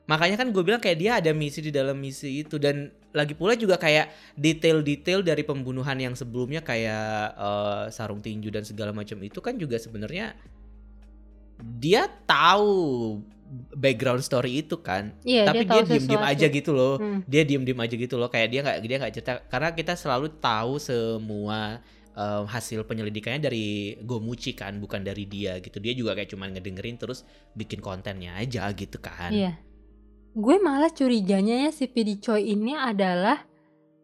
Makanya 0.09 0.35
kan 0.41 0.49
gue 0.49 0.63
bilang 0.65 0.81
kayak 0.81 0.97
dia 0.97 1.11
ada 1.21 1.31
misi 1.38 1.61
di 1.61 1.69
dalam 1.69 1.93
misi 1.93 2.41
itu 2.41 2.57
dan 2.57 2.89
lagi 3.13 3.38
pula 3.38 3.53
juga 3.53 3.77
kayak 3.77 4.09
detail-detail 4.33 5.21
dari 5.21 5.45
pembunuhan 5.45 5.97
yang 6.01 6.17
sebelumnya 6.17 6.65
kayak 6.65 7.38
eh, 7.38 7.83
sarung 7.93 8.17
tinju 8.17 8.49
dan 8.49 8.65
segala 8.65 8.89
macam 8.89 9.21
itu 9.21 9.38
kan 9.38 9.53
juga 9.53 9.77
sebenarnya 9.77 10.33
dia 11.61 12.09
tahu 12.25 12.73
background 13.77 14.21
story 14.25 14.61
itu 14.65 14.81
kan. 14.81 15.13
Iya, 15.25 15.45
Tapi 15.49 15.65
dia 15.65 15.81
diem-diem 15.85 16.21
aja 16.25 16.45
gitu 16.49 16.71
loh. 16.73 16.97
Hmm. 16.97 17.21
Dia 17.25 17.45
diem-diem 17.45 17.77
aja 17.77 17.93
gitu 17.97 18.15
loh 18.17 18.29
kayak 18.29 18.47
dia 18.49 18.59
nggak 18.65 18.77
dia 18.85 18.97
nggak 19.01 19.13
cerita 19.13 19.31
karena 19.49 19.69
kita 19.73 19.93
selalu 19.97 20.27
tahu 20.41 20.77
semua 20.81 21.81
eh, 22.19 22.43
hasil 22.43 22.83
penyelidikannya 22.83 23.39
dari 23.39 23.95
Gomuchi 24.03 24.51
kan 24.51 24.75
bukan 24.83 25.07
dari 25.07 25.23
dia 25.23 25.63
gitu. 25.63 25.79
Dia 25.79 25.95
juga 25.95 26.19
kayak 26.19 26.35
cuman 26.35 26.51
ngedengerin 26.51 26.99
terus 26.99 27.23
bikin 27.55 27.79
kontennya 27.79 28.35
aja 28.35 28.67
gitu 28.75 28.99
kan. 28.99 29.31
Iya. 29.31 29.55
Gue 30.35 30.59
malah 30.59 30.91
curiganya 30.91 31.67
ya 31.67 31.71
si 31.71 31.88
PD 31.88 32.19
Choi 32.19 32.51
ini 32.51 32.75
adalah 32.75 33.39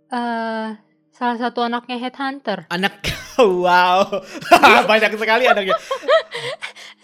eh 0.10 0.70
salah 1.16 1.38
satu 1.40 1.64
anaknya 1.64 1.96
headhunter. 2.00 2.68
Anak 2.68 3.00
wow. 3.40 4.04
Banyak 4.92 5.16
sekali 5.16 5.48
anaknya. 5.48 5.76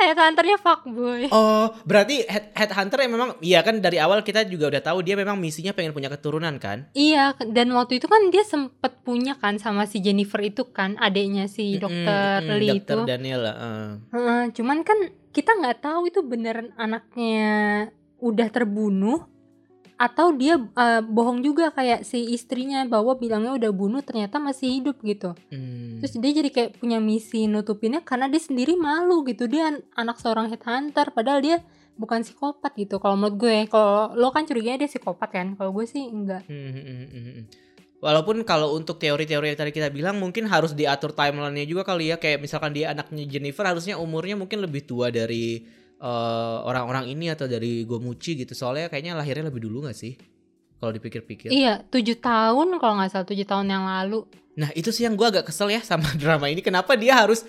Headhunternya 0.01 0.57
fuckboy. 0.57 1.29
Oh, 1.29 1.69
berarti 1.85 2.25
head, 2.25 2.49
headhunter 2.57 3.05
yang 3.05 3.13
memang 3.13 3.29
iya 3.39 3.61
kan 3.61 3.77
dari 3.77 4.01
awal 4.01 4.25
kita 4.25 4.43
juga 4.43 4.73
udah 4.73 4.81
tahu 4.81 5.05
dia 5.05 5.13
memang 5.13 5.37
misinya 5.37 5.71
pengen 5.71 5.93
punya 5.93 6.09
keturunan 6.09 6.57
kan? 6.57 6.89
Iya, 6.91 7.37
dan 7.45 7.69
waktu 7.71 8.01
itu 8.01 8.09
kan 8.09 8.33
dia 8.33 8.41
sempet 8.41 9.05
punya 9.05 9.37
kan 9.37 9.61
sama 9.61 9.85
si 9.85 10.01
Jennifer 10.01 10.41
itu 10.41 10.65
kan, 10.73 10.97
adiknya 10.97 11.45
si 11.45 11.77
dokter 11.77 12.41
Mm, 12.41 12.49
mm, 12.49 12.57
Lee 12.57 12.69
Dokter 12.73 12.97
itu. 12.97 13.07
Daniel 13.07 13.41
eh. 13.45 13.53
Heeh, 14.11 14.41
cuman 14.57 14.77
kan 14.81 14.97
kita 15.31 15.51
nggak 15.55 15.79
tahu 15.79 16.09
itu 16.09 16.19
beneran 16.25 16.73
anaknya 16.75 17.87
udah 18.19 18.47
terbunuh 18.49 19.25
atau 20.01 20.33
dia 20.33 20.57
eh, 20.57 21.01
bohong 21.05 21.45
juga 21.45 21.69
kayak 21.69 22.01
si 22.01 22.33
istrinya 22.33 22.81
bahwa 22.89 23.13
bilangnya 23.13 23.53
udah 23.53 23.69
bunuh 23.69 24.01
ternyata 24.01 24.41
masih 24.41 24.81
hidup 24.81 24.97
gitu. 25.05 25.37
Hmm. 25.53 26.01
Terus 26.01 26.17
dia 26.17 26.31
jadi 26.41 26.49
kayak 26.49 26.81
punya 26.81 26.97
misi 26.97 27.45
nutupinnya 27.45 28.01
karena 28.01 28.25
dia 28.25 28.41
sendiri 28.41 28.73
malu 28.73 29.21
gitu. 29.29 29.45
Dia 29.45 29.69
an- 29.69 29.85
anak 29.93 30.17
seorang 30.17 30.49
headhunter 30.49 31.13
padahal 31.13 31.45
dia 31.45 31.61
bukan 32.01 32.25
psikopat 32.25 32.73
gitu. 32.81 32.97
Kalau 32.97 33.13
menurut 33.13 33.37
gue, 33.37 33.69
kalau 33.69 34.17
lo 34.17 34.33
kan 34.33 34.49
curiganya 34.49 34.81
dia 34.81 34.89
psikopat 34.89 35.29
kan. 35.29 35.53
Kalau 35.53 35.69
gue 35.69 35.85
sih 35.85 36.01
enggak. 36.01 36.49
Hmm, 36.49 36.73
hmm, 36.73 36.81
hmm, 36.81 37.05
hmm, 37.05 37.23
hmm. 37.29 37.43
Walaupun 38.01 38.41
kalau 38.41 38.73
untuk 38.73 38.97
teori-teori 38.97 39.53
yang 39.53 39.59
tadi 39.61 39.69
kita 39.69 39.93
bilang 39.93 40.17
mungkin 40.17 40.49
harus 40.49 40.73
diatur 40.73 41.13
timelinenya 41.13 41.69
juga 41.69 41.85
kali 41.85 42.09
ya 42.09 42.17
kayak 42.17 42.41
misalkan 42.41 42.73
dia 42.73 42.89
anaknya 42.89 43.29
Jennifer 43.29 43.61
harusnya 43.61 44.01
umurnya 44.01 44.33
mungkin 44.33 44.65
lebih 44.65 44.89
tua 44.89 45.13
dari 45.13 45.61
eh, 46.01 46.57
orang-orang 46.65 47.13
ini 47.13 47.29
atau 47.29 47.45
dari 47.45 47.85
Gomuchi 47.85 48.33
gitu 48.33 48.57
soalnya 48.57 48.89
kayaknya 48.89 49.13
lahirnya 49.13 49.53
lebih 49.53 49.69
dulu 49.69 49.85
gak 49.85 49.95
sih 49.95 50.17
kalau 50.81 50.97
dipikir-pikir. 50.97 51.53
Iya, 51.53 51.85
tujuh 51.93 52.17
tahun 52.17 52.81
kalau 52.81 52.97
nggak 52.97 53.13
salah 53.13 53.27
tujuh 53.29 53.45
tahun 53.45 53.69
yang 53.69 53.85
lalu. 53.85 54.25
Nah 54.57 54.73
itu 54.73 54.89
sih 54.89 55.05
yang 55.05 55.13
gua 55.13 55.29
agak 55.29 55.53
kesel 55.53 55.69
ya 55.69 55.77
sama 55.85 56.09
drama 56.21 56.49
ini 56.49 56.65
kenapa 56.65 56.97
dia 56.97 57.21
harus 57.21 57.45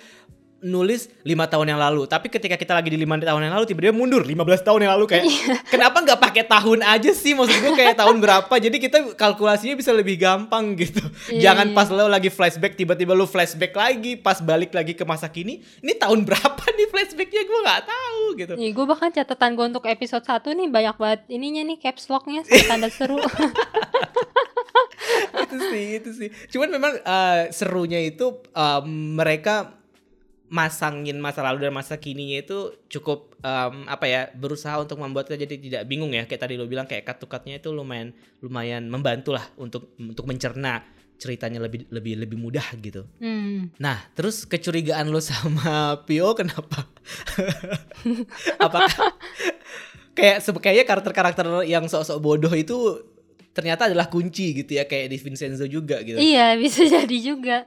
nulis 0.63 1.11
lima 1.27 1.51
tahun 1.51 1.75
yang 1.75 1.81
lalu. 1.83 2.07
Tapi 2.07 2.31
ketika 2.31 2.55
kita 2.55 2.73
lagi 2.73 2.89
di 2.89 2.97
lima 2.97 3.19
tahun 3.19 3.51
yang 3.51 3.55
lalu 3.59 3.67
tiba-tiba 3.67 3.93
mundur 3.93 4.23
15 4.23 4.39
tahun 4.63 4.81
yang 4.87 4.93
lalu 4.97 5.11
kayak 5.11 5.27
kenapa 5.75 5.99
nggak 6.01 6.21
pakai 6.23 6.45
tahun 6.47 6.81
aja 6.87 7.11
sih? 7.11 7.35
Maksud 7.35 7.59
gue 7.59 7.73
kayak 7.75 7.99
tahun 7.99 8.23
berapa? 8.23 8.55
Jadi 8.55 8.79
kita 8.79 9.19
kalkulasinya 9.19 9.75
bisa 9.75 9.91
lebih 9.91 10.17
gampang 10.23 10.79
gitu. 10.79 11.03
Iya, 11.29 11.51
jangan 11.51 11.75
iya. 11.75 11.77
pas 11.77 11.89
lo 11.91 12.07
lagi 12.07 12.31
flashback 12.31 12.79
tiba-tiba 12.79 13.13
lo 13.13 13.27
flashback 13.27 13.75
lagi 13.75 14.15
pas 14.15 14.39
balik 14.39 14.71
lagi 14.73 14.95
ke 14.95 15.03
masa 15.03 15.27
kini 15.29 15.67
ini 15.83 15.93
tahun 15.99 16.23
berapa 16.31 16.65
nih 16.79 16.89
flashbacknya? 16.89 17.43
Gue 17.43 17.61
nggak 17.67 17.83
tahu 17.85 18.23
gitu. 18.39 18.53
Nih, 18.55 18.71
gue 18.71 18.87
bahkan 18.87 19.11
catatan 19.11 19.59
gue 19.59 19.67
untuk 19.67 19.85
episode 19.91 20.23
1 20.23 20.47
nih 20.47 20.69
banyak 20.71 20.97
banget 20.97 21.21
ininya 21.27 21.63
nih 21.67 21.79
caps 21.83 22.07
locknya 22.07 22.47
tanda 22.71 22.87
seru. 22.87 23.19
itu 25.43 25.57
sih 25.59 25.87
itu 25.99 26.11
sih. 26.15 26.29
Cuman 26.55 26.71
memang 26.71 26.93
eh, 27.03 27.51
serunya 27.51 27.99
itu 27.99 28.39
eh, 28.55 28.81
mereka 28.87 29.82
masangin 30.53 31.17
masa 31.17 31.41
lalu 31.41 31.65
dan 31.65 31.73
masa 31.73 31.97
kininya 31.97 32.45
itu 32.45 32.77
cukup 32.93 33.33
em, 33.41 33.89
apa 33.89 34.05
ya 34.05 34.21
berusaha 34.37 34.77
untuk 34.77 35.01
membuat 35.01 35.25
kita 35.33 35.49
jadi 35.49 35.57
tidak 35.57 35.83
bingung 35.89 36.13
ya 36.13 36.29
kayak 36.29 36.45
tadi 36.45 36.61
lo 36.61 36.69
bilang 36.69 36.85
kayak 36.85 37.09
cut-to-cutnya 37.09 37.57
itu 37.57 37.73
lumayan 37.73 38.13
lumayan 38.45 38.85
membantu 38.85 39.33
lah 39.33 39.49
untuk 39.57 39.97
untuk 39.97 40.29
mencerna 40.29 40.85
ceritanya 41.17 41.63
lebih 41.65 41.89
lebih 41.89 42.21
lebih 42.21 42.37
mudah 42.37 42.67
gitu. 42.83 43.09
Hmm. 43.17 43.73
Nah, 43.79 43.97
terus 44.13 44.45
kecurigaan 44.45 45.09
lo 45.09 45.25
sama 45.25 45.73
Pio 46.07 46.37
kenapa? 46.37 46.85
Apakah 48.65 48.93
kayak 50.19 50.45
kayaknya 50.61 50.85
karakter-karakter 50.85 51.65
yang 51.65 51.89
sok-sok 51.89 52.21
bodoh 52.21 52.53
itu 52.53 53.01
ternyata 53.57 53.89
adalah 53.89 54.13
kunci 54.13 54.53
gitu 54.53 54.77
ya 54.77 54.85
kayak 54.85 55.09
di 55.09 55.17
Vincenzo 55.17 55.65
juga 55.65 56.05
gitu. 56.05 56.21
Iya 56.21 56.61
bisa 56.61 56.85
jadi 56.85 57.17
juga. 57.25 57.65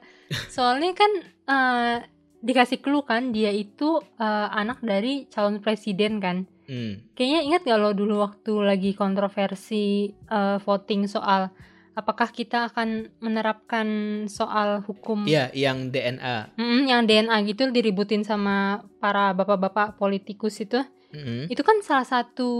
Soalnya 0.52 0.94
kan 0.94 1.10
eh, 1.50 1.96
dikasih 2.42 2.80
clue 2.80 3.02
kan 3.02 3.30
dia 3.30 3.50
itu 3.50 4.00
eh, 4.18 4.48
anak 4.52 4.80
dari 4.82 5.26
calon 5.28 5.60
presiden 5.60 6.18
kan. 6.18 6.44
Hmm. 6.66 6.98
Kayaknya 7.14 7.40
ingat 7.46 7.62
gak 7.62 7.78
lo 7.78 7.94
dulu 7.94 8.20
waktu 8.20 8.52
lagi 8.60 8.90
kontroversi 8.92 10.10
eh, 10.10 10.58
voting 10.58 11.06
soal 11.06 11.54
apakah 11.96 12.28
kita 12.28 12.68
akan 12.68 13.08
menerapkan 13.24 13.88
soal 14.28 14.84
hukum 14.84 15.24
Iya, 15.24 15.48
yang 15.56 15.88
DNA. 15.88 16.52
Mm, 16.60 16.80
yang 16.84 17.02
DNA 17.08 17.36
gitu 17.48 17.72
diributin 17.72 18.20
sama 18.20 18.84
para 19.00 19.32
bapak-bapak 19.32 19.96
politikus 19.96 20.60
itu. 20.60 20.84
Mm-mm, 21.16 21.48
Itu 21.48 21.64
kan 21.64 21.80
salah 21.80 22.04
satu 22.04 22.50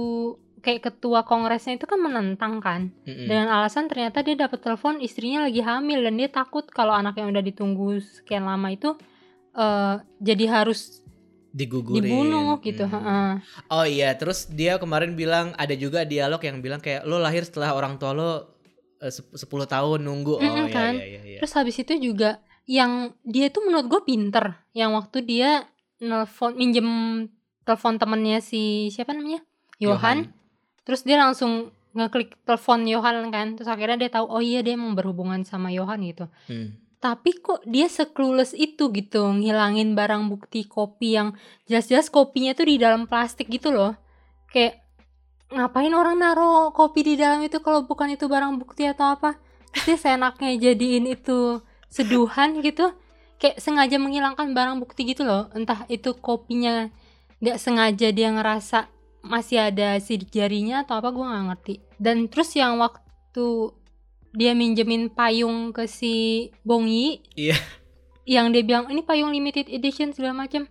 kayak 0.65 0.89
ketua 0.89 1.23
kongresnya 1.29 1.77
itu 1.77 1.85
kan 1.85 2.01
menentang 2.01 2.65
kan. 2.65 2.97
mm-mm. 3.05 3.29
Dengan 3.29 3.53
alasan 3.53 3.93
ternyata 3.93 4.25
dia 4.25 4.35
dapat 4.41 4.57
telepon 4.65 5.05
istrinya 5.05 5.45
lagi 5.45 5.61
hamil 5.61 6.01
dan 6.01 6.17
dia 6.17 6.33
takut 6.33 6.65
kalau 6.73 6.97
anak 6.97 7.21
yang 7.21 7.29
udah 7.29 7.45
ditunggu 7.45 8.01
sekian 8.01 8.49
lama 8.49 8.73
itu 8.73 8.97
eh, 9.57 9.95
jadi 10.21 10.45
harus 10.47 11.01
Digugurin. 11.51 12.05
dibunuh 12.05 12.61
gitu. 12.61 12.85
Hmm. 12.85 12.93
heeh. 13.01 13.31
Oh 13.73 13.87
iya, 13.89 14.13
terus 14.13 14.45
dia 14.53 14.77
kemarin 14.77 15.17
bilang 15.17 15.57
ada 15.57 15.73
juga 15.73 16.05
dialog 16.05 16.39
yang 16.45 16.61
bilang 16.61 16.85
kayak 16.85 17.09
lo 17.09 17.17
lahir 17.17 17.49
setelah 17.49 17.73
orang 17.73 17.97
tua 17.97 18.13
lo 18.13 18.31
eh, 19.01 19.09
sep- 19.09 19.33
10 19.33 19.65
tahun 19.65 20.05
nunggu. 20.05 20.37
Oh 20.37 20.45
Mm-mm, 20.45 20.69
iya 20.69 20.77
kan? 20.77 20.93
iya 21.01 21.07
iya 21.09 21.21
iya. 21.25 21.39
Terus 21.41 21.53
habis 21.57 21.77
itu 21.81 21.97
juga 21.97 22.45
yang 22.69 23.17
dia 23.25 23.49
tuh 23.49 23.65
menurut 23.65 23.89
gue 23.89 24.01
pinter. 24.05 24.53
Yang 24.77 24.91
waktu 25.01 25.19
dia 25.25 25.51
nelfon 25.97 26.53
minjem 26.61 26.89
telepon 27.65 27.97
temennya 27.97 28.45
si 28.45 28.93
siapa 28.93 29.17
namanya 29.17 29.41
Johan. 29.81 30.29
Terus 30.85 31.03
dia 31.03 31.17
langsung 31.17 31.73
ngeklik 31.97 32.37
telepon 32.45 32.85
Johan 32.85 33.33
kan. 33.33 33.57
Terus 33.57 33.69
akhirnya 33.73 33.97
dia 33.97 34.11
tahu 34.13 34.29
oh 34.29 34.43
iya 34.45 34.61
dia 34.61 34.77
emang 34.77 34.93
berhubungan 34.93 35.41
sama 35.49 35.73
Johan 35.73 36.05
gitu. 36.05 36.29
Hmm. 36.53 36.77
Tapi 37.07 37.39
kok 37.39 37.63
dia 37.63 37.87
seclueless 37.87 38.51
itu 38.51 38.91
gitu 38.91 39.31
ngilangin 39.31 39.95
barang 39.95 40.27
bukti 40.27 40.67
kopi 40.67 41.15
yang 41.15 41.39
jelas-jelas 41.71 42.11
kopinya 42.11 42.51
tuh 42.51 42.67
di 42.67 42.83
dalam 42.83 43.07
plastik 43.07 43.47
gitu 43.47 43.71
loh. 43.71 43.95
Kayak 44.51 44.83
ngapain 45.55 45.95
orang 45.95 46.19
naro 46.19 46.75
kopi 46.75 47.07
di 47.07 47.15
dalam 47.15 47.47
itu 47.47 47.63
kalau 47.63 47.87
bukan 47.87 48.19
itu 48.19 48.27
barang 48.27 48.59
bukti 48.59 48.91
atau 48.91 49.15
apa? 49.15 49.39
Terus 49.71 49.87
dia 49.87 49.99
seenaknya 50.03 50.51
jadiin 50.59 51.07
itu 51.07 51.63
seduhan 51.87 52.59
gitu. 52.59 52.91
Kayak 53.39 53.63
sengaja 53.63 54.03
menghilangkan 54.03 54.51
barang 54.51 54.83
bukti 54.83 55.07
gitu 55.07 55.23
loh. 55.23 55.47
Entah 55.55 55.87
itu 55.87 56.11
kopinya 56.19 56.91
nggak 57.39 57.59
sengaja 57.63 58.11
dia 58.11 58.35
ngerasa 58.35 58.91
masih 59.23 59.71
ada 59.71 59.95
sidik 60.03 60.35
jarinya 60.35 60.83
atau 60.83 60.99
apa 60.99 61.15
gue 61.15 61.23
nggak 61.23 61.45
ngerti. 61.55 61.75
Dan 62.03 62.27
terus 62.27 62.51
yang 62.59 62.83
waktu 62.83 63.71
dia 64.33 64.53
minjemin 64.53 65.07
payung 65.09 65.71
ke 65.71 65.85
si 65.85 66.15
Bongi 66.61 67.21
Iya. 67.35 67.55
yang 68.25 68.51
dia 68.51 68.63
bilang 68.63 68.87
ini 68.87 69.01
payung 69.01 69.31
limited 69.31 69.69
edition 69.69 70.11
segala 70.11 70.35
macam 70.41 70.67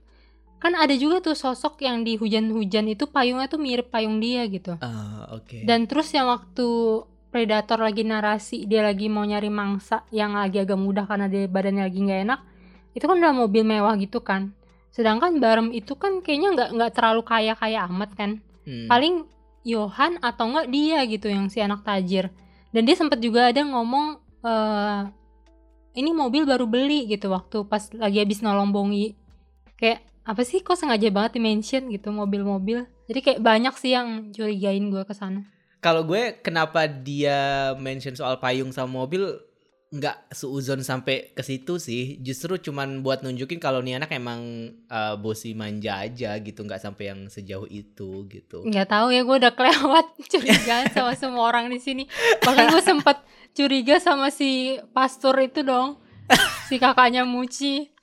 kan 0.56 0.74
ada 0.74 0.92
juga 0.94 1.22
tuh 1.22 1.34
sosok 1.34 1.80
yang 1.80 2.02
di 2.02 2.16
hujan-hujan 2.16 2.90
itu 2.90 3.06
payungnya 3.06 3.46
tuh 3.46 3.58
mirip 3.58 3.88
payung 3.88 4.18
dia 4.18 4.44
gitu 4.46 4.76
Ah, 4.78 5.30
oke. 5.32 5.62
dan 5.62 5.86
terus 5.86 6.10
yang 6.10 6.26
waktu 6.26 6.68
predator 7.28 7.78
lagi 7.78 8.02
narasi 8.02 8.64
dia 8.64 8.80
lagi 8.80 9.06
mau 9.06 9.22
nyari 9.22 9.48
mangsa 9.48 10.04
yang 10.10 10.34
lagi 10.34 10.58
agak 10.58 10.76
mudah 10.76 11.04
karena 11.04 11.28
dia 11.28 11.46
badannya 11.46 11.84
lagi 11.84 12.00
nggak 12.00 12.22
enak 12.24 12.40
itu 12.92 13.04
kan 13.04 13.18
udah 13.18 13.34
mobil 13.36 13.62
mewah 13.62 13.94
gitu 13.96 14.20
kan 14.20 14.56
sedangkan 14.90 15.38
Barem 15.38 15.70
itu 15.70 15.94
kan 15.94 16.20
kayaknya 16.20 16.56
nggak 16.56 16.70
nggak 16.72 16.92
terlalu 16.92 17.22
kaya 17.22 17.54
kaya 17.54 17.86
amat 17.88 18.12
kan 18.14 18.32
Hmm. 18.64 18.90
paling 18.90 19.30
Johan 19.62 20.18
atau 20.20 20.50
enggak 20.50 20.68
dia 20.70 21.06
gitu 21.06 21.30
yang 21.30 21.46
si 21.48 21.60
anak 21.60 21.82
tajir 21.82 22.34
dan 22.76 22.84
dia 22.84 22.96
sempat 23.00 23.24
juga 23.24 23.48
ada 23.48 23.64
ngomong 23.64 24.20
eh 24.44 25.02
ini 25.96 26.12
mobil 26.12 26.44
baru 26.44 26.68
beli 26.68 27.08
gitu 27.08 27.32
waktu 27.32 27.64
pas 27.72 27.88
lagi 27.96 28.20
habis 28.20 28.44
nolong 28.44 28.76
Bongi 28.76 29.16
kayak 29.80 30.04
apa 30.26 30.42
sih 30.42 30.60
kok 30.60 30.76
sengaja 30.76 31.08
banget 31.14 31.38
di 31.38 31.42
mention 31.42 31.86
gitu 31.94 32.10
mobil-mobil. 32.10 32.90
Jadi 33.06 33.20
kayak 33.22 33.40
banyak 33.46 33.74
sih 33.78 33.94
yang 33.94 34.34
curigain 34.34 34.90
gue 34.90 35.06
ke 35.06 35.14
sana. 35.14 35.46
Kalau 35.86 36.02
gue 36.02 36.42
kenapa 36.42 36.90
dia 36.90 37.72
mention 37.78 38.18
soal 38.18 38.42
payung 38.42 38.74
sama 38.74 39.06
mobil 39.06 39.38
nggak 39.96 40.36
seuzon 40.36 40.84
sampai 40.84 41.32
ke 41.32 41.42
situ 41.42 41.80
sih. 41.80 42.20
Justru 42.20 42.60
cuman 42.60 43.00
buat 43.00 43.24
nunjukin 43.24 43.64
kalau 43.64 43.80
nih 43.80 43.98
anak 43.98 44.12
emang 44.12 44.74
eh, 44.76 45.16
bosi 45.16 45.56
manja 45.56 46.04
aja 46.04 46.36
gitu, 46.44 46.68
nggak 46.68 46.84
sampai 46.84 47.16
yang 47.16 47.20
sejauh 47.32 47.68
itu 47.72 48.26
gitu. 48.30 48.66
nggak 48.66 48.90
tahu 48.90 49.08
ya 49.14 49.22
gue 49.22 49.36
udah 49.40 49.54
kelewat 49.54 50.06
curigaan 50.32 50.88
sama 50.92 51.14
semua 51.14 51.44
orang 51.48 51.70
di 51.70 51.80
sini 51.80 52.04
bahkan 52.42 52.72
gue 52.72 52.84
sempat 52.84 53.22
curiga 53.56 54.02
sama 54.02 54.34
si 54.34 54.82
pastor 54.92 55.38
itu 55.40 55.62
dong 55.62 56.02
si 56.68 56.82
kakaknya 56.82 57.24
Muci 57.24 57.94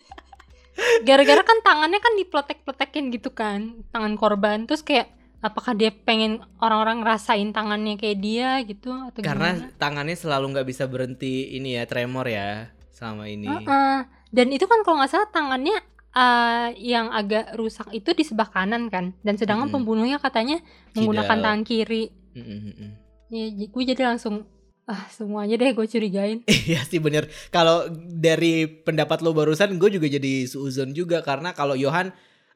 gara-gara 1.05 1.45
kan 1.45 1.59
tangannya 1.61 2.01
kan 2.01 2.17
dipletek-pletekin 2.17 3.13
gitu 3.13 3.29
kan 3.37 3.85
tangan 3.93 4.17
korban 4.17 4.65
terus 4.65 4.81
kayak 4.81 5.13
apakah 5.43 5.75
dia 5.75 5.91
pengen 5.91 6.39
orang-orang 6.63 7.03
ngerasain 7.03 7.51
tangannya 7.51 7.99
kayak 7.99 8.19
dia 8.23 8.63
gitu 8.63 8.95
atau 8.95 9.21
Karena 9.21 9.59
gimana 9.59 9.75
tangannya 9.77 10.15
selalu 10.15 10.55
nggak 10.55 10.69
bisa 10.71 10.87
berhenti 10.87 11.53
ini 11.53 11.75
ya 11.77 11.85
tremor 11.85 12.31
ya 12.31 12.71
selama 12.95 13.27
ini. 13.27 13.51
Heeh. 13.51 13.97
dan 14.33 14.47
itu 14.49 14.65
kan 14.65 14.81
kalau 14.87 15.03
nggak 15.03 15.11
salah 15.11 15.29
tangannya 15.29 15.77
eh, 16.15 16.69
yang 16.79 17.11
agak 17.11 17.53
rusak 17.59 17.91
itu 17.91 18.15
di 18.15 18.23
sebelah 18.23 18.49
kanan 18.49 18.87
kan 18.89 19.13
dan 19.21 19.35
sedangkan 19.35 19.69
Mm-mm. 19.69 19.83
pembunuhnya 19.83 20.17
katanya 20.17 20.63
menggunakan 20.95 21.37
tangan 21.43 21.63
kiri 21.67 22.15
Mm, 22.33 22.41
mm, 22.41 22.61
mm, 22.65 22.75
mm. 22.81 22.93
ya 23.29 23.45
gue 23.69 23.83
jadi 23.85 24.03
langsung 24.09 24.49
ah 24.83 25.05
semuanya 25.13 25.61
deh 25.61 25.77
gue 25.77 25.85
curigain 25.85 26.41
Iya 26.69 26.81
sih 26.83 26.97
bener. 26.97 27.29
Kalau 27.53 27.87
dari 28.09 28.65
pendapat 28.67 29.21
lo 29.21 29.31
barusan, 29.31 29.77
gue 29.77 29.91
juga 29.93 30.09
jadi 30.09 30.49
suuzon 30.49 30.91
juga 30.91 31.21
karena 31.21 31.53
kalau 31.53 31.77
Johan, 31.77 32.11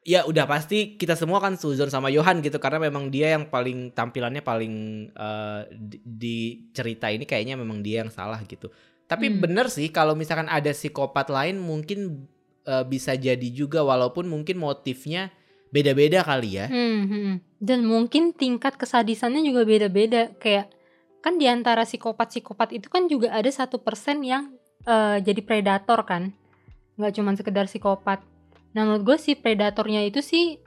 ya 0.07 0.23
udah 0.23 0.47
pasti 0.47 0.95
kita 0.95 1.19
semua 1.19 1.43
kan 1.43 1.59
suuzon 1.59 1.91
sama 1.91 2.07
Johan 2.07 2.39
gitu 2.39 2.55
karena 2.63 2.79
memang 2.79 3.11
dia 3.11 3.35
yang 3.35 3.51
paling 3.51 3.91
tampilannya 3.91 4.39
paling 4.39 4.73
eh, 5.11 5.61
di, 5.75 5.97
di 5.99 6.37
cerita 6.71 7.11
ini 7.11 7.27
kayaknya 7.27 7.59
memang 7.59 7.83
dia 7.83 8.07
yang 8.07 8.11
salah 8.11 8.39
gitu. 8.47 8.71
Tapi 9.03 9.27
Hmm. 9.27 9.43
bener 9.43 9.67
sih 9.67 9.91
kalau 9.91 10.15
misalkan 10.15 10.47
ada 10.47 10.71
psikopat 10.71 11.27
lain 11.27 11.59
mungkin 11.59 12.23
eh, 12.63 12.85
bisa 12.87 13.19
jadi 13.19 13.47
juga 13.51 13.83
walaupun 13.83 14.31
mungkin 14.31 14.63
motifnya 14.63 15.27
beda-beda 15.75 16.23
kali 16.23 16.55
ya. 16.55 16.71
Hmm, 16.71 17.03
hmm. 17.11 17.33
Dan 17.59 17.83
mungkin 17.83 18.31
tingkat 18.31 18.79
kesadisannya 18.79 19.43
juga 19.43 19.67
beda-beda. 19.67 20.31
Kayak 20.39 20.71
kan 21.19 21.35
di 21.35 21.51
antara 21.51 21.83
psikopat-psikopat 21.83 22.71
itu 22.71 22.87
kan 22.87 23.11
juga 23.11 23.35
ada 23.35 23.51
satu 23.51 23.83
persen 23.83 24.23
yang 24.23 24.55
eh, 24.87 25.19
jadi 25.19 25.43
predator 25.43 25.99
kan, 26.07 26.31
nggak 26.95 27.11
cuma 27.11 27.35
sekedar 27.35 27.67
psikopat. 27.67 28.23
Nah 28.75 28.81
menurut 28.83 29.03
gue 29.03 29.17
si 29.19 29.35
predatornya 29.35 30.03
itu 30.03 30.19
sih 30.19 30.57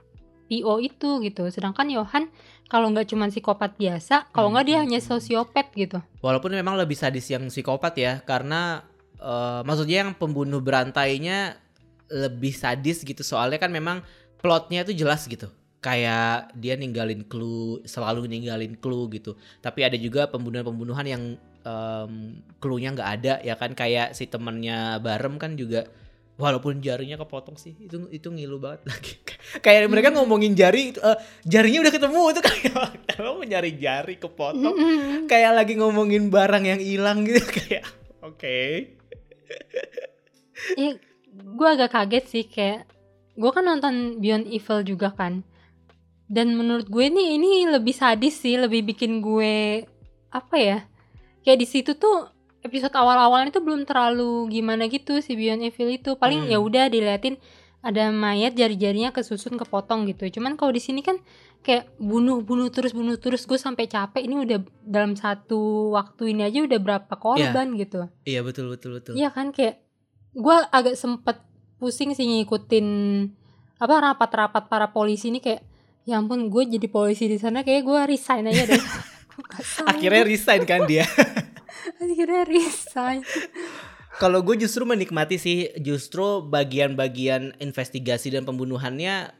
PO 0.47 0.83
itu 0.83 1.23
gitu. 1.23 1.47
Sedangkan 1.47 1.87
Johan 1.87 2.27
kalau 2.67 2.87
nggak 2.91 3.07
cuma 3.11 3.27
psikopat 3.27 3.75
biasa, 3.75 4.31
kalau 4.31 4.51
nggak 4.51 4.65
dia 4.67 4.77
Hmm. 4.79 4.83
hanya 4.87 4.99
sosiopat 4.99 5.71
gitu. 5.75 5.99
Walaupun 6.23 6.55
memang 6.55 6.79
lebih 6.79 6.95
sadis 6.95 7.27
yang 7.27 7.47
psikopat 7.47 7.93
ya, 7.95 8.13
karena 8.23 8.83
eh, 9.21 9.61
maksudnya 9.63 10.07
yang 10.07 10.11
pembunuh 10.17 10.59
berantainya 10.59 11.55
lebih 12.09 12.51
sadis 12.51 13.05
gitu. 13.05 13.21
Soalnya 13.21 13.61
kan 13.61 13.71
memang 13.71 14.03
plotnya 14.41 14.81
tuh 14.83 14.97
jelas 14.97 15.29
gitu. 15.29 15.47
Kayak 15.79 16.51
dia 16.57 16.73
ninggalin 16.77 17.25
clue, 17.25 17.81
selalu 17.85 18.25
ninggalin 18.25 18.73
clue 18.77 19.07
gitu. 19.13 19.37
Tapi 19.61 19.85
ada 19.85 19.95
juga 19.97 20.25
pembunuhan-pembunuhan 20.25 21.05
yang 21.05 21.23
em, 21.61 22.13
clue-nya 22.57 22.91
nggak 22.93 23.09
ada 23.21 23.33
ya 23.41 23.53
kan. 23.55 23.71
Kayak 23.77 24.17
si 24.17 24.25
temennya 24.25 24.97
Barem 24.99 25.37
kan 25.37 25.53
juga 25.53 25.85
walaupun 26.41 26.81
jarinya 26.81 27.21
kepotong 27.21 27.53
sih 27.55 27.77
itu 27.77 28.09
itu 28.09 28.27
ngilu 28.27 28.57
banget 28.57 28.89
lagi 28.89 29.13
kayak 29.65 29.85
mereka 29.85 30.09
Hmm. 30.09 30.17
ngomongin 30.25 30.57
jari 30.57 30.91
itu, 30.91 30.99
eh, 30.99 31.17
jarinya 31.45 31.85
udah 31.85 31.93
ketemu 31.93 32.21
itu 32.33 32.41
kayak 32.41 32.73
lo 33.21 33.37
mau 33.37 33.45
nyari 33.45 33.71
jari 33.77 34.15
kepotong 34.17 34.73
Mm-mm. 34.73 35.29
kayak 35.29 35.51
lagi 35.53 35.77
ngomongin 35.77 36.27
barang 36.27 36.63
yang 36.65 36.81
hilang 36.81 37.21
gitu 37.23 37.45
kayak 37.61 37.85
oke 38.19 38.59
Iya, 40.73 40.95
gue 41.31 41.67
agak 41.67 41.91
kaget 41.91 42.25
sih 42.27 42.45
kayak 42.45 42.87
gue 43.33 43.51
kan 43.51 43.63
nonton 43.63 44.19
Beyond 44.19 44.47
Evil 44.47 44.79
juga 44.85 45.11
kan. 45.11 45.43
Dan 46.31 46.55
menurut 46.55 46.87
gue 46.87 47.11
nih 47.11 47.35
ini 47.35 47.67
lebih 47.67 47.91
sadis 47.91 48.39
sih, 48.39 48.55
lebih 48.55 48.87
bikin 48.87 49.19
gue 49.19 49.83
apa 50.31 50.55
ya? 50.55 50.87
Kayak 51.43 51.59
di 51.59 51.67
situ 51.67 51.91
tuh 51.97 52.30
episode 52.61 52.93
awal-awalnya 52.93 53.51
tuh 53.51 53.61
belum 53.61 53.83
terlalu 53.83 54.49
gimana 54.49 54.85
gitu 54.85 55.17
si 55.19 55.33
Beyond 55.33 55.65
Evil 55.65 55.89
itu. 55.91 56.15
Paling 56.15 56.45
Hmm. 56.45 56.51
ya 56.51 56.57
udah 56.57 56.85
diliatin 56.87 57.35
ada 57.81 58.13
mayat 58.13 58.53
jari-jarinya 58.53 59.09
kesusun 59.09 59.57
kepotong 59.57 60.05
gitu. 60.05 60.29
Cuman 60.29 60.53
kalau 60.53 60.69
di 60.69 60.77
sini 60.77 61.01
kan 61.01 61.17
kayak 61.61 61.89
bunuh-bunuh 61.97 62.69
terus 62.69 62.89
bunuh 62.89 63.17
terus 63.17 63.45
gue 63.45 63.53
sampai 63.55 63.85
capek 63.85 64.21
ini 64.21 64.35
udah 64.39 64.59
dalam 64.81 65.13
satu 65.13 65.89
waktu 65.91 66.33
ini 66.33 66.41
aja 66.43 66.61
udah 66.61 66.79
berapa 66.79 67.13
korban 67.13 67.77
gitu. 67.77 68.09
iya 68.25 68.41
betul 68.41 68.73
betul 68.73 68.97
betul 68.97 69.13
Iya 69.13 69.29
kan 69.29 69.53
kayak 69.53 69.77
gue 70.33 70.55
agak 70.73 70.97
sempet 70.97 71.37
pusing 71.77 72.17
sih 72.17 72.25
ngikutin 72.25 72.87
apa 73.77 73.93
rapat-rapat 74.09 74.69
para 74.69 74.89
polisi 74.89 75.29
ini 75.29 75.37
kayak 75.37 75.61
ya 76.01 76.17
ampun 76.17 76.49
gue 76.49 76.65
jadi 76.65 76.87
polisi 76.89 77.29
di 77.29 77.37
sana 77.37 77.61
kayak 77.61 77.85
gue 77.85 77.99
resign 78.09 78.49
aja 78.49 78.65
deh. 78.65 78.81
Akhirnya 79.89 80.21
resign 80.25 80.65
kan 80.65 80.85
dia 80.85 81.05
akhirnya 82.01 82.43
resign. 82.49 83.21
kalau 84.21 84.43
gue 84.43 84.59
justru 84.59 84.83
menikmati 84.83 85.37
sih 85.39 85.71
justru 85.79 86.43
bagian-bagian 86.43 87.55
investigasi 87.61 88.33
dan 88.33 88.43
pembunuhannya 88.43 89.31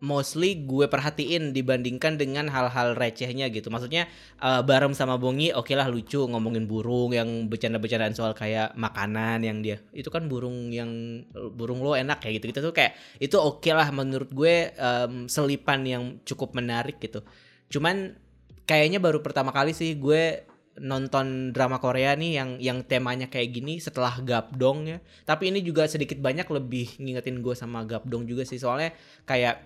mostly 0.00 0.64
gue 0.64 0.88
perhatiin 0.88 1.52
dibandingkan 1.52 2.16
dengan 2.16 2.48
hal-hal 2.48 2.96
recehnya 2.96 3.52
gitu. 3.52 3.68
Maksudnya 3.68 4.08
eh, 4.40 4.62
Barem 4.64 4.96
sama 4.96 5.20
Bongi 5.20 5.52
oke 5.52 5.76
lah 5.76 5.86
lucu 5.92 6.24
ngomongin 6.24 6.64
burung 6.64 7.12
yang 7.12 7.28
bercanda-bercandaan 7.52 8.16
soal 8.16 8.32
kayak 8.32 8.72
makanan 8.80 9.44
yang 9.44 9.60
dia 9.60 9.84
itu 9.92 10.08
kan 10.08 10.24
burung 10.26 10.72
yang 10.72 11.22
burung 11.52 11.84
lo 11.84 11.92
enak 11.92 12.24
kayak 12.24 12.40
gitu 12.40 12.56
gitu 12.56 12.60
tuh 12.72 12.74
kayak 12.74 12.96
itu 13.20 13.36
oke 13.36 13.68
lah 13.70 13.92
menurut 13.92 14.32
gue 14.32 14.72
em, 14.72 15.28
selipan 15.28 15.84
yang 15.84 16.04
cukup 16.24 16.56
menarik 16.56 16.96
gitu. 16.96 17.20
Cuman 17.68 18.16
kayaknya 18.64 19.04
baru 19.04 19.20
pertama 19.20 19.52
kali 19.52 19.76
sih 19.76 20.00
gue 20.00 20.49
nonton 20.80 21.52
drama 21.52 21.76
Korea 21.76 22.16
nih 22.16 22.40
yang 22.40 22.50
yang 22.56 22.78
temanya 22.82 23.28
kayak 23.28 23.52
gini 23.52 23.76
setelah 23.78 24.16
Gapdong 24.18 24.78
ya. 24.88 24.98
Tapi 25.28 25.52
ini 25.52 25.60
juga 25.60 25.84
sedikit 25.84 26.16
banyak 26.18 26.48
lebih 26.48 26.96
ngingetin 26.96 27.44
gue 27.44 27.52
sama 27.52 27.84
Gapdong 27.84 28.24
juga 28.24 28.48
sih 28.48 28.56
soalnya 28.56 28.96
kayak 29.28 29.60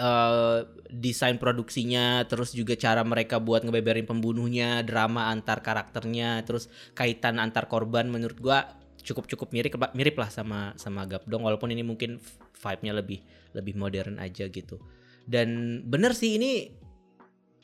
eh, 0.00 0.58
desain 0.88 1.36
produksinya 1.36 2.24
terus 2.24 2.56
juga 2.56 2.72
cara 2.80 3.04
mereka 3.04 3.36
buat 3.36 3.62
ngebeberin 3.62 4.08
pembunuhnya, 4.08 4.80
drama 4.80 5.28
antar 5.28 5.60
karakternya, 5.60 6.40
terus 6.48 6.72
kaitan 6.96 7.36
antar 7.36 7.68
korban 7.68 8.08
menurut 8.08 8.38
gua 8.40 8.58
cukup-cukup 9.02 9.50
mirip 9.50 9.74
mirip 9.98 10.16
lah 10.16 10.30
sama 10.30 10.72
sama 10.78 11.02
Gapdong 11.04 11.42
walaupun 11.42 11.74
ini 11.74 11.82
mungkin 11.82 12.22
vibe-nya 12.54 12.92
lebih 12.94 13.20
lebih 13.52 13.74
modern 13.76 14.16
aja 14.22 14.46
gitu. 14.48 14.78
Dan 15.22 15.80
bener 15.86 16.14
sih 16.14 16.38
ini 16.38 16.81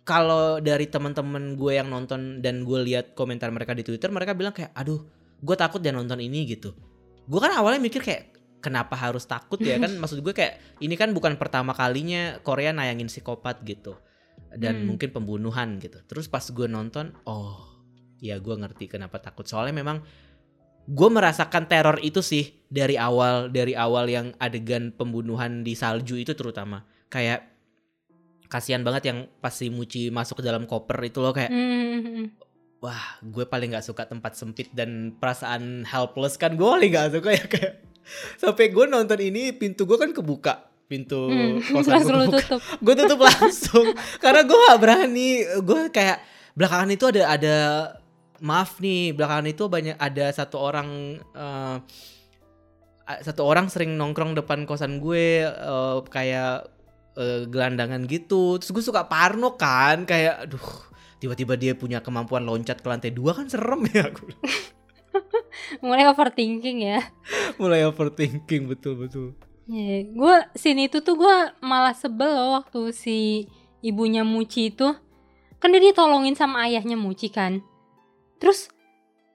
kalau 0.09 0.57
dari 0.65 0.89
teman-teman 0.89 1.53
gue 1.53 1.77
yang 1.77 1.93
nonton 1.93 2.41
dan 2.41 2.65
gue 2.65 2.81
lihat 2.89 3.13
komentar 3.13 3.53
mereka 3.53 3.77
di 3.77 3.85
Twitter 3.85 4.09
mereka 4.09 4.33
bilang 4.33 4.57
kayak 4.57 4.73
aduh 4.73 5.05
gue 5.45 5.57
takut 5.61 5.85
dan 5.85 6.01
nonton 6.01 6.17
ini 6.17 6.49
gitu. 6.49 6.73
Gue 7.29 7.37
kan 7.45 7.53
awalnya 7.53 7.77
mikir 7.85 8.01
kayak 8.01 8.33
kenapa 8.65 8.97
harus 8.97 9.29
takut 9.29 9.61
ya? 9.61 9.77
Kan 9.77 9.95
maksud 10.01 10.25
gue 10.25 10.33
kayak 10.33 10.81
ini 10.81 10.97
kan 10.97 11.13
bukan 11.13 11.37
pertama 11.37 11.77
kalinya 11.77 12.41
Korea 12.41 12.73
nayangin 12.73 13.13
psikopat 13.13 13.61
gitu. 13.69 14.01
Dan 14.49 14.81
Hmm. 14.81 14.97
mungkin 14.97 15.13
pembunuhan 15.13 15.77
gitu. 15.77 16.01
Terus 16.09 16.25
pas 16.25 16.41
gue 16.41 16.65
nonton 16.65 17.13
oh 17.29 17.69
ya 18.17 18.41
gue 18.41 18.55
ngerti 18.57 18.89
kenapa 18.89 19.21
takut. 19.21 19.45
Soalnya 19.45 19.77
memang 19.77 20.01
gue 20.89 21.09
merasakan 21.13 21.69
teror 21.69 22.01
itu 22.01 22.25
sih 22.25 22.65
dari 22.73 22.97
awal 22.97 23.53
dari 23.53 23.77
awal 23.77 24.09
yang 24.09 24.33
adegan 24.41 24.89
pembunuhan 24.97 25.61
di 25.61 25.77
salju 25.77 26.17
itu 26.17 26.33
terutama. 26.33 26.89
Kayak 27.13 27.58
kasihan 28.49 28.81
banget 28.81 29.03
yang 29.07 29.19
pas 29.37 29.51
si 29.51 29.69
Muci 29.69 30.09
masuk 30.09 30.41
ke 30.41 30.45
dalam 30.45 30.65
koper 30.65 30.99
itu 31.03 31.19
loh 31.19 31.31
kayak 31.31 31.49
Hmm. 31.49 32.33
wah 32.79 32.97
gue 33.21 33.45
paling 33.45 33.71
nggak 33.71 33.85
suka 33.85 34.05
tempat 34.05 34.33
sempit 34.33 34.69
dan 34.71 35.13
perasaan 35.13 35.85
helpless 35.85 36.35
kan 36.35 36.55
gue 36.55 36.65
paling 36.65 36.89
nggak 36.89 37.13
suka 37.13 37.31
ya 37.31 37.45
kayak 37.45 37.75
sampai 38.37 38.69
gue 38.69 38.85
nonton 38.85 39.19
ini 39.19 39.53
pintu 39.53 39.85
gue 39.85 39.95
kan 39.95 40.11
kebuka 40.11 40.55
pintu 40.85 41.29
Hmm. 41.29 41.61
kosan 41.61 42.01
gue 42.01 42.09
kebuka 42.09 42.39
tutup. 42.41 42.61
gue 42.85 42.95
tutup 42.97 43.21
langsung 43.21 43.87
karena 44.17 44.41
gue 44.43 44.59
gak 44.65 44.81
berani 44.81 45.31
gue 45.59 45.81
kayak 45.91 46.19
belakangan 46.55 46.89
itu 46.89 47.05
ada 47.07 47.23
ada 47.29 47.57
maaf 48.39 48.79
nih 48.79 49.13
belakangan 49.13 49.47
itu 49.47 49.65
banyak 49.67 49.95
ada 49.95 50.31
satu 50.31 50.57
orang 50.57 51.19
a- 53.05 53.21
satu 53.21 53.43
orang 53.43 53.67
sering 53.67 53.95
nongkrong 53.95 54.33
depan 54.35 54.65
kosan 54.65 54.99
gue 54.99 55.43
eh, 55.43 55.97
kayak 56.07 56.78
eh, 57.19 57.43
gelandangan 57.51 58.07
gitu 58.07 58.63
terus 58.63 58.71
gue 58.71 58.85
suka 58.87 59.11
parno 59.11 59.59
kan 59.59 60.07
kayak 60.07 60.47
aduh 60.47 60.69
tiba-tiba 61.19 61.59
dia 61.59 61.75
punya 61.75 61.99
kemampuan 61.99 62.47
loncat 62.47 62.79
ke 62.79 62.87
lantai 62.87 63.11
dua 63.11 63.35
kan 63.35 63.51
serem 63.51 63.83
ya 63.91 64.07
aku 64.09 64.31
Mulai 65.85 66.07
overthinking 66.09 66.79
ya. 66.87 67.03
mulai 67.59 67.83
overthinking 67.85 68.71
betul 68.71 68.95
betul 68.95 69.29
Iya, 69.69 70.09
gue 70.17 70.37
scene 70.57 70.89
itu 70.89 71.05
tuh 71.05 71.21
gue 71.21 71.37
malah 71.61 71.93
sebel 71.93 72.33
loh 72.33 72.57
waktu 72.57 72.89
si 72.89 73.45
ibunya 73.85 74.25
Muci 74.25 74.73
itu 74.73 74.97
kan 75.61 75.69
dia 75.69 75.83
ditolongin 75.93 76.33
sama 76.33 76.65
ayahnya 76.65 76.97
Muci 76.97 77.29
kan. 77.29 77.61
Terus 78.41 78.73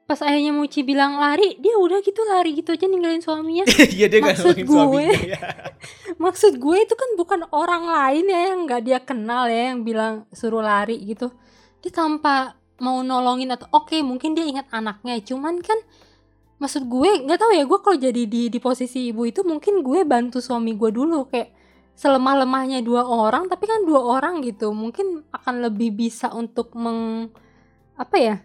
pas 0.03 0.19
ayahnya 0.19 0.51
Muci 0.51 0.83
bilang 0.83 1.15
lari, 1.15 1.55
dia 1.63 1.79
udah 1.79 2.03
gitu 2.03 2.21
lari 2.27 2.53
gitu 2.59 2.75
aja 2.75 2.85
ninggalin 2.85 3.23
suaminya. 3.23 3.63
iya 3.95 4.11
dia 4.11 4.19
Maksud 4.19 4.55
gue. 4.59 4.67
suaminya 4.67 5.19
ya. 5.23 5.41
Maksud 6.23 6.59
gue 6.59 6.77
itu 6.83 6.93
kan 6.93 7.09
bukan 7.15 7.41
orang 7.55 7.87
lain 7.87 8.25
ya 8.27 8.39
yang 8.51 8.59
nggak 8.67 8.81
dia 8.83 8.99
kenal 8.99 9.47
ya 9.47 9.71
yang 9.71 9.87
bilang 9.87 10.27
suruh 10.35 10.61
lari 10.61 10.99
gitu. 11.07 11.31
Dia 11.79 11.91
tanpa 11.91 12.59
mau 12.83 12.99
nolongin 12.99 13.55
atau 13.55 13.71
oke 13.71 13.95
mungkin 14.03 14.35
dia 14.35 14.43
ingat 14.43 14.67
anaknya, 14.75 15.23
cuman 15.23 15.63
kan 15.63 15.79
maksud 16.59 16.87
gue 16.87 17.27
nggak 17.27 17.39
tahu 17.39 17.51
ya 17.51 17.63
gue 17.67 17.79
kalau 17.83 17.97
jadi 17.99 18.23
di 18.23 18.47
di 18.47 18.59
posisi 18.63 19.11
ibu 19.11 19.27
itu 19.27 19.43
mungkin 19.43 19.83
gue 19.83 20.07
bantu 20.07 20.39
suami 20.39 20.71
gue 20.79 20.95
dulu 20.95 21.27
kayak 21.27 21.51
selemah 21.93 22.45
lemahnya 22.45 22.79
dua 22.79 23.03
orang 23.03 23.51
tapi 23.51 23.67
kan 23.67 23.83
dua 23.83 23.99
orang 23.99 24.39
gitu 24.41 24.71
mungkin 24.71 25.27
akan 25.29 25.59
lebih 25.59 25.91
bisa 25.91 26.31
untuk 26.31 26.71
meng 26.73 27.27
apa 27.99 28.15
ya 28.15 28.35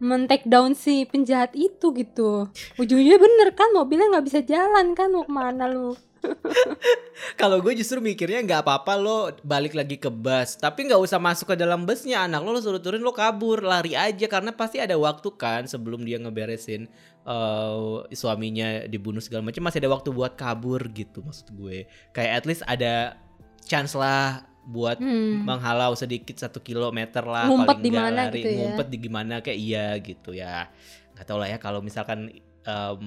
men 0.00 0.24
take 0.24 0.48
down 0.48 0.72
si 0.72 1.04
penjahat 1.04 1.52
itu 1.52 1.92
gitu. 1.92 2.48
Ujung-ujungnya 2.80 3.20
bener 3.20 3.48
kan 3.52 3.68
mobilnya 3.76 4.08
nggak 4.16 4.26
bisa 4.26 4.40
jalan 4.40 4.96
kan 4.96 5.12
mau 5.12 5.28
ke 5.28 5.32
mana 5.32 5.68
lu? 5.68 5.92
Kalau 7.40 7.64
gue 7.64 7.72
justru 7.76 8.00
mikirnya 8.00 8.44
nggak 8.44 8.60
apa-apa 8.64 8.92
lo 8.96 9.32
balik 9.40 9.72
lagi 9.72 9.96
ke 9.96 10.12
bus, 10.12 10.56
tapi 10.60 10.88
nggak 10.88 11.00
usah 11.00 11.16
masuk 11.16 11.52
ke 11.52 11.56
dalam 11.56 11.88
busnya. 11.88 12.24
Anak 12.24 12.44
lo 12.44 12.56
lo 12.56 12.60
suruh 12.60 12.80
turun 12.80 13.00
lo 13.00 13.12
kabur, 13.12 13.64
lari 13.64 13.96
aja. 13.96 14.28
Karena 14.28 14.52
pasti 14.52 14.80
ada 14.80 14.96
waktu 14.96 15.28
kan 15.36 15.64
sebelum 15.64 16.04
dia 16.04 16.20
ngeberesin 16.20 16.88
eh, 17.24 17.96
suaminya 18.12 18.84
dibunuh 18.88 19.20
segala 19.24 19.48
macam. 19.48 19.64
Masih 19.64 19.80
ada 19.84 19.90
waktu 19.92 20.12
buat 20.12 20.36
kabur 20.36 20.80
gitu 20.92 21.24
maksud 21.24 21.56
gue. 21.56 21.88
Kayak 22.12 22.32
at 22.40 22.44
least 22.44 22.62
ada 22.68 23.16
chance 23.64 23.96
lah 23.96 24.49
buat 24.62 24.96
Hmm. 24.96 25.42
menghalau 25.42 25.92
sedikit 25.92 26.36
satu 26.36 26.58
kilometer 26.58 27.22
lah 27.22 27.46
Ngumpet 27.46 27.68
paling 27.70 27.82
di 27.82 27.90
mana 27.90 28.20
lari. 28.24 28.32
gitu 28.34 28.46
ya. 28.46 28.56
ngumpet 28.60 28.86
di 28.86 28.98
gimana 28.98 29.34
kayak 29.38 29.58
iya 29.58 29.86
gitu 29.96 30.30
ya 30.32 30.68
nggak 31.12 31.24
tahu 31.24 31.38
lah 31.38 31.48
ya 31.48 31.56
kalau 31.56 31.80
misalkan 31.80 32.28
em, 32.62 33.02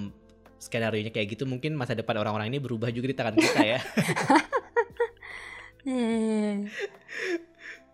skenario 0.57 0.99
nya 0.99 1.09
kayak 1.09 1.29
gitu 1.29 1.43
mungkin 1.43 1.73
masa 1.73 1.93
depan 1.93 2.17
orang-orang 2.17 2.47
ini 2.47 2.57
berubah 2.57 2.89
juga 2.89 3.05
di 3.05 3.15
tangan 3.15 3.35
kita 3.35 3.61
ya 3.61 3.79
Eh, 5.83 6.63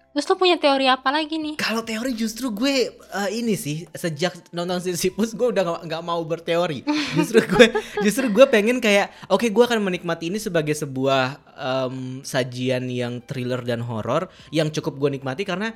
Terus 0.10 0.26
lu 0.26 0.36
punya 0.42 0.58
teori 0.58 0.90
apa 0.90 1.14
lagi 1.14 1.38
nih? 1.38 1.54
Kalau 1.62 1.86
teori 1.86 2.18
justru 2.18 2.50
gue 2.50 2.98
uh, 3.14 3.30
ini 3.30 3.54
sih 3.54 3.86
sejak 3.94 4.50
nonton 4.50 4.82
Sisyphus 4.82 5.38
gue 5.38 5.54
udah 5.54 5.62
gak, 5.62 5.82
gak 5.86 6.04
mau 6.04 6.18
berteori. 6.26 6.82
Justru 7.18 7.42
gue 7.46 7.68
justru 8.06 8.30
gue 8.30 8.46
pengen 8.50 8.78
kayak 8.78 9.10
oke 9.30 9.42
okay, 9.42 9.50
gue 9.50 9.64
akan 9.66 9.82
menikmati 9.82 10.30
ini 10.30 10.38
sebagai 10.38 10.78
sebuah 10.78 11.42
um, 11.58 12.22
sajian 12.22 12.86
yang 12.86 13.22
thriller 13.26 13.66
dan 13.66 13.82
horor 13.82 14.30
yang 14.54 14.70
cukup 14.70 14.98
gue 15.02 15.18
nikmati 15.18 15.42
karena 15.42 15.74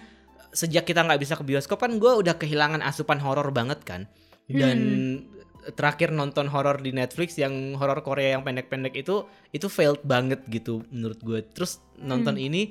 sejak 0.53 0.85
kita 0.85 1.01
nggak 1.01 1.17
bisa 1.17 1.33
ke 1.33 1.41
bioskop 1.41 1.81
kan 1.81 1.97
gue 1.97 2.11
udah 2.13 2.37
kehilangan 2.37 2.85
asupan 2.85 3.17
horor 3.21 3.49
banget 3.49 3.81
kan. 3.85 4.05
Dan 4.45 4.77
hmm. 4.77 5.73
terakhir 5.77 6.13
nonton 6.13 6.49
horor 6.49 6.81
di 6.81 6.93
Netflix 6.93 7.37
yang 7.37 7.77
horor 7.77 8.01
Korea 8.05 8.37
yang 8.37 8.45
pendek-pendek 8.45 8.93
itu 8.97 9.25
itu 9.49 9.69
failed 9.69 10.01
banget 10.05 10.41
gitu 10.49 10.85
menurut 10.89 11.21
gue. 11.21 11.39
Terus 11.53 11.81
nonton 11.97 12.37
hmm. 12.37 12.47
ini 12.49 12.61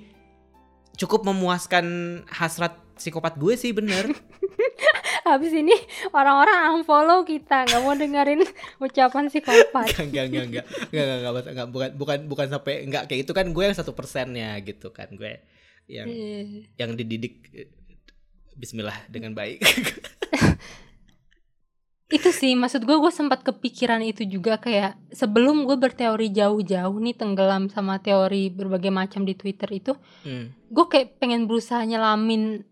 cukup 0.98 1.24
memuaskan 1.26 1.86
hasrat 2.28 2.76
psikopat 2.96 3.36
gue 3.40 3.54
sih 3.56 3.72
bener 3.72 4.12
Habis 5.22 5.54
ini 5.54 5.70
orang-orang 6.10 6.82
unfollow 6.82 7.22
kita 7.22 7.62
nggak 7.62 7.80
mau 7.86 7.94
dengerin 7.94 8.42
ucapan 8.82 9.30
psikopat. 9.30 9.94
Enggak 10.02 10.28
enggak 10.28 10.44
enggak 10.44 10.44
enggak 10.50 10.66
enggak 10.90 11.18
enggak, 11.22 11.44
enggak 11.46 11.68
bukan 11.70 11.90
bukan 11.94 12.18
bukan 12.26 12.46
sampai 12.50 12.74
enggak 12.82 13.06
kayak 13.06 13.22
itu 13.22 13.32
kan 13.32 13.46
gue 13.54 13.62
yang 13.62 13.76
satu 13.78 13.94
persennya 13.94 14.58
gitu 14.66 14.90
kan 14.90 15.06
gue 15.14 15.38
yang 15.86 16.10
yeah. 16.10 16.66
yang 16.74 16.98
dididik 16.98 17.38
eh, 17.54 17.70
Bismillah 18.58 18.98
dengan 19.08 19.32
baik. 19.32 19.62
itu 22.12 22.28
sih 22.28 22.52
maksud 22.52 22.84
gue 22.84 22.96
gue 23.00 23.08
sempat 23.08 23.40
kepikiran 23.40 24.04
itu 24.04 24.28
juga 24.28 24.60
kayak 24.60 25.00
sebelum 25.16 25.64
gue 25.64 25.80
berteori 25.80 26.28
jauh-jauh 26.28 26.92
nih 27.00 27.16
tenggelam 27.16 27.72
sama 27.72 28.04
teori 28.04 28.52
berbagai 28.52 28.92
macam 28.92 29.24
di 29.24 29.32
Twitter 29.32 29.72
itu 29.72 29.96
hmm. 30.28 30.68
gue 30.68 30.84
kayak 30.92 31.16
pengen 31.16 31.48
berusaha 31.48 31.80
nyelamin 31.88 32.68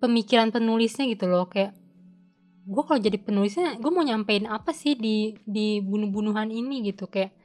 pemikiran 0.00 0.48
penulisnya 0.48 1.04
gitu 1.12 1.28
loh 1.28 1.44
kayak 1.44 1.76
gue 2.68 2.82
kalau 2.88 3.00
jadi 3.00 3.20
penulisnya 3.20 3.76
gue 3.76 3.90
mau 3.92 4.00
nyampein 4.00 4.48
apa 4.48 4.72
sih 4.72 4.96
di 4.96 5.36
di 5.44 5.84
bunuh-bunuhan 5.84 6.48
ini 6.48 6.88
gitu 6.88 7.04
kayak 7.04 7.36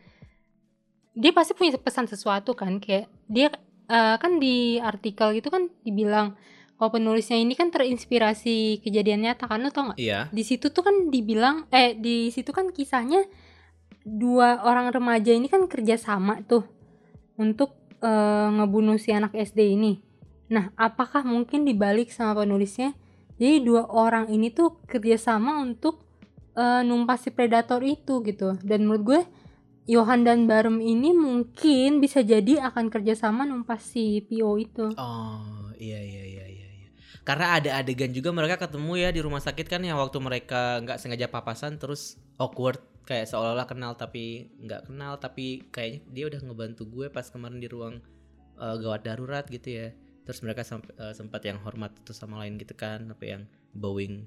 dia 1.14 1.32
pasti 1.36 1.52
punya 1.52 1.76
pesan 1.78 2.08
sesuatu 2.08 2.56
kan 2.56 2.80
kayak 2.80 3.12
dia 3.28 3.52
uh, 3.92 4.16
kan 4.18 4.40
di 4.40 4.80
artikel 4.80 5.36
gitu 5.36 5.52
kan 5.52 5.68
dibilang 5.84 6.40
kalau 6.84 7.00
penulisnya 7.00 7.40
ini 7.40 7.56
kan 7.56 7.72
terinspirasi 7.72 8.84
kejadian 8.84 9.24
nyata 9.24 9.48
kan 9.48 9.64
lo 9.64 9.72
tau 9.72 9.96
gak? 9.96 10.04
Iya. 10.04 10.28
Di 10.36 10.44
situ 10.44 10.68
tuh 10.68 10.84
kan 10.84 11.08
dibilang 11.08 11.64
eh 11.72 11.96
di 11.96 12.28
situ 12.28 12.52
kan 12.52 12.76
kisahnya 12.76 13.24
dua 14.04 14.60
orang 14.68 14.92
remaja 14.92 15.32
ini 15.32 15.48
kan 15.48 15.64
kerja 15.72 15.96
sama 15.96 16.44
tuh 16.44 16.68
untuk 17.40 17.72
uh, 18.04 18.52
ngebunuh 18.52 19.00
si 19.00 19.16
anak 19.16 19.32
SD 19.32 19.80
ini. 19.80 20.04
Nah, 20.52 20.76
apakah 20.76 21.24
mungkin 21.24 21.64
dibalik 21.64 22.12
sama 22.12 22.44
penulisnya? 22.44 22.92
Jadi 23.40 23.64
dua 23.64 23.88
orang 23.88 24.28
ini 24.28 24.52
tuh 24.52 24.84
kerjasama 24.84 25.64
untuk 25.64 26.04
uh, 26.60 26.84
numpas 26.84 27.24
si 27.24 27.32
predator 27.32 27.80
itu 27.80 28.20
gitu. 28.28 28.60
Dan 28.60 28.92
menurut 28.92 29.04
gue 29.08 29.22
Johan 29.88 30.28
dan 30.28 30.52
Barem 30.52 30.84
ini 30.84 31.16
mungkin 31.16 32.04
bisa 32.04 32.28
jadi 32.28 32.60
akan 32.68 32.92
kerjasama 32.92 33.48
numpas 33.48 33.88
si 33.88 34.20
Pio 34.28 34.60
itu. 34.60 34.92
Oh 35.00 35.64
iya 35.80 36.00
iya 36.00 36.24
iya 36.24 36.33
karena 37.24 37.56
ada 37.56 37.80
adegan 37.80 38.12
juga 38.12 38.36
mereka 38.36 38.60
ketemu 38.68 39.00
ya 39.00 39.10
di 39.16 39.24
rumah 39.24 39.40
sakit 39.40 39.72
kan 39.72 39.80
yang 39.80 39.96
waktu 39.96 40.20
mereka 40.20 40.84
nggak 40.84 41.00
sengaja 41.00 41.32
papasan 41.32 41.80
terus 41.80 42.20
awkward 42.36 42.84
kayak 43.08 43.32
seolah-olah 43.32 43.68
kenal 43.68 43.96
tapi 43.96 44.52
nggak 44.60 44.92
kenal 44.92 45.16
tapi 45.20 45.68
kayaknya 45.72 46.00
dia 46.12 46.24
udah 46.28 46.40
ngebantu 46.44 46.84
gue 46.88 47.08
pas 47.08 47.24
kemarin 47.28 47.60
di 47.64 47.68
ruang 47.72 48.04
uh, 48.60 48.76
gawat 48.76 49.08
darurat 49.08 49.48
gitu 49.48 49.72
ya 49.72 49.88
terus 50.24 50.40
mereka 50.44 50.64
semp 50.64 50.88
uh, 51.00 51.12
sempat 51.12 51.44
yang 51.44 51.60
hormat 51.64 51.92
itu 52.00 52.16
sama 52.16 52.44
lain 52.44 52.56
gitu 52.60 52.76
kan 52.76 53.08
apa 53.12 53.24
yang 53.24 53.44
bowing 53.76 54.24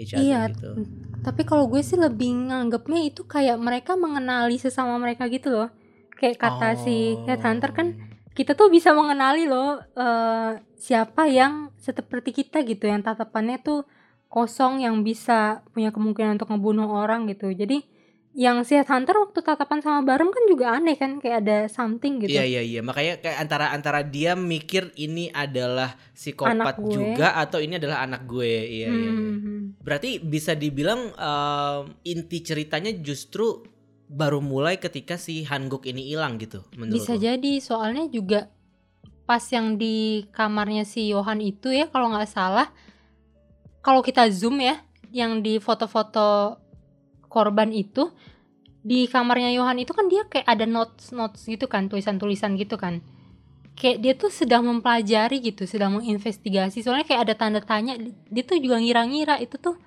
iya, 0.00 0.48
gitu. 0.48 0.80
Tapi 1.20 1.44
kalau 1.44 1.68
gue 1.68 1.84
sih 1.84 2.00
lebih 2.00 2.48
nganggapnya 2.48 3.04
itu 3.04 3.28
kayak 3.28 3.60
mereka 3.60 4.00
mengenali 4.00 4.56
sesama 4.56 4.96
mereka 4.96 5.28
gitu 5.28 5.52
loh. 5.52 5.68
Kayak 6.16 6.40
kata 6.40 6.68
oh. 6.72 6.80
si 6.80 7.20
Headhunter 7.28 7.68
kan 7.76 8.09
kita 8.40 8.56
tuh 8.56 8.72
bisa 8.72 8.96
mengenali 8.96 9.44
loh 9.44 9.84
uh, 10.00 10.56
siapa 10.80 11.28
yang 11.28 11.68
seperti 11.76 12.32
kita 12.32 12.64
gitu 12.64 12.88
yang 12.88 13.04
tatapannya 13.04 13.60
tuh 13.60 13.84
kosong 14.32 14.80
yang 14.80 15.04
bisa 15.04 15.60
punya 15.76 15.92
kemungkinan 15.92 16.40
untuk 16.40 16.48
ngebunuh 16.48 16.88
orang 16.88 17.28
gitu 17.28 17.52
jadi 17.52 17.84
yang 18.30 18.62
si 18.62 18.78
Hunter 18.78 19.12
waktu 19.18 19.42
tatapan 19.42 19.82
sama 19.84 20.00
Barem 20.06 20.32
kan 20.32 20.44
juga 20.46 20.72
aneh 20.78 20.94
kan 20.94 21.18
kayak 21.18 21.42
ada 21.42 21.58
something 21.66 22.22
gitu. 22.22 22.30
Iya 22.30 22.46
iya 22.46 22.62
iya 22.62 22.80
makanya 22.80 23.18
kayak 23.18 23.38
antara 23.42 23.74
antara 23.74 24.00
dia 24.06 24.38
mikir 24.38 24.94
ini 24.94 25.34
adalah 25.34 25.98
psikopat 26.14 26.78
juga 26.78 27.34
atau 27.34 27.58
ini 27.58 27.82
adalah 27.82 28.06
anak 28.06 28.30
gue. 28.30 28.46
Iya 28.46 28.86
hmm. 28.86 28.94
iya. 28.94 29.02
iya. 29.02 29.10
Hmm, 29.10 29.38
hmm. 29.42 29.60
Berarti 29.82 30.10
bisa 30.22 30.54
dibilang 30.54 31.10
uh, 31.18 31.90
inti 32.06 32.38
ceritanya 32.46 32.94
justru 33.02 33.66
baru 34.10 34.42
mulai 34.42 34.74
ketika 34.82 35.14
si 35.14 35.46
Hanguk 35.46 35.86
ini 35.86 36.10
hilang 36.10 36.34
gitu 36.42 36.66
menurut 36.74 36.98
Bisa 36.98 37.14
lo? 37.14 37.22
jadi 37.22 37.52
soalnya 37.62 38.10
juga 38.10 38.50
pas 39.22 39.46
yang 39.54 39.78
di 39.78 40.26
kamarnya 40.34 40.82
si 40.82 41.14
Johan 41.14 41.38
itu 41.38 41.70
ya 41.70 41.86
kalau 41.86 42.10
nggak 42.10 42.26
salah 42.26 42.74
kalau 43.86 44.02
kita 44.02 44.26
zoom 44.34 44.58
ya 44.58 44.82
yang 45.14 45.38
di 45.46 45.62
foto-foto 45.62 46.58
korban 47.30 47.70
itu 47.70 48.10
di 48.82 49.06
kamarnya 49.06 49.54
Johan 49.54 49.78
itu 49.78 49.94
kan 49.94 50.10
dia 50.10 50.26
kayak 50.26 50.50
ada 50.50 50.66
notes 50.66 51.14
notes 51.14 51.46
gitu 51.46 51.70
kan 51.70 51.86
tulisan-tulisan 51.86 52.58
gitu 52.58 52.74
kan 52.74 52.98
kayak 53.78 54.02
dia 54.02 54.12
tuh 54.18 54.34
sedang 54.34 54.66
mempelajari 54.66 55.38
gitu 55.38 55.70
sedang 55.70 56.02
menginvestigasi 56.02 56.82
soalnya 56.82 57.06
kayak 57.06 57.30
ada 57.30 57.34
tanda 57.38 57.62
tanya 57.62 57.94
dia 58.26 58.42
tuh 58.42 58.58
juga 58.58 58.82
ngira-ngira 58.82 59.38
itu 59.38 59.54
tuh 59.54 59.78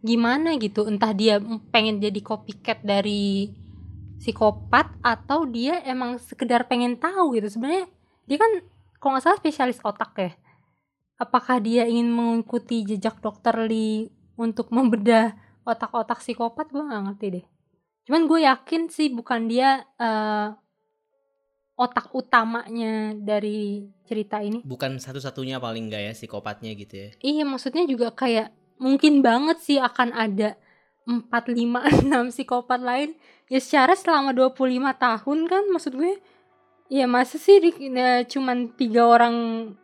gimana 0.00 0.56
gitu 0.56 0.88
entah 0.88 1.12
dia 1.12 1.36
pengen 1.68 2.00
jadi 2.00 2.20
copycat 2.24 2.80
dari 2.80 3.52
psikopat 4.16 4.90
atau 5.04 5.44
dia 5.44 5.80
emang 5.84 6.16
sekedar 6.18 6.64
pengen 6.66 6.96
tahu 6.96 7.36
gitu. 7.36 7.52
Sebenarnya 7.52 7.86
dia 8.26 8.38
kan 8.40 8.52
kalau 8.98 9.16
nggak 9.16 9.24
salah 9.24 9.38
spesialis 9.38 9.80
otak 9.84 10.12
ya. 10.18 10.32
Apakah 11.16 11.62
dia 11.64 11.88
ingin 11.88 12.12
mengikuti 12.12 12.84
jejak 12.84 13.24
dokter 13.24 13.56
Lee 13.64 14.12
untuk 14.36 14.68
membedah 14.68 15.32
otak-otak 15.64 16.20
psikopat? 16.20 16.68
Gue 16.68 16.84
nggak 16.84 17.02
ngerti 17.08 17.26
deh. 17.40 17.46
Cuman 18.04 18.28
gue 18.28 18.44
yakin 18.44 18.82
sih 18.92 19.08
bukan 19.10 19.48
dia 19.48 19.82
uh, 19.96 20.52
otak 21.76 22.12
utamanya 22.16 23.12
dari 23.16 23.88
cerita 24.08 24.40
ini. 24.40 24.64
Bukan 24.64 24.96
satu-satunya 24.96 25.60
paling 25.60 25.92
enggak 25.92 26.02
ya 26.08 26.12
psikopatnya 26.16 26.72
gitu 26.76 26.94
ya? 26.96 27.08
Iya 27.20 27.44
maksudnya 27.44 27.84
juga 27.84 28.12
kayak 28.12 28.52
mungkin 28.80 29.20
banget 29.20 29.60
sih 29.60 29.78
akan 29.80 30.12
ada 30.12 30.56
4, 31.06 31.30
5, 31.30 32.10
6 32.10 32.34
psikopat 32.34 32.82
lain 32.82 33.14
ya 33.46 33.62
secara 33.62 33.94
selama 33.94 34.34
25 34.34 34.58
tahun 34.98 35.38
kan 35.46 35.62
maksud 35.70 35.94
gue 35.94 36.18
ya 36.86 37.06
masa 37.10 37.38
sih 37.38 37.58
di, 37.58 37.70
ya, 37.90 38.22
cuman 38.26 38.74
tiga 38.78 39.06
orang 39.06 39.34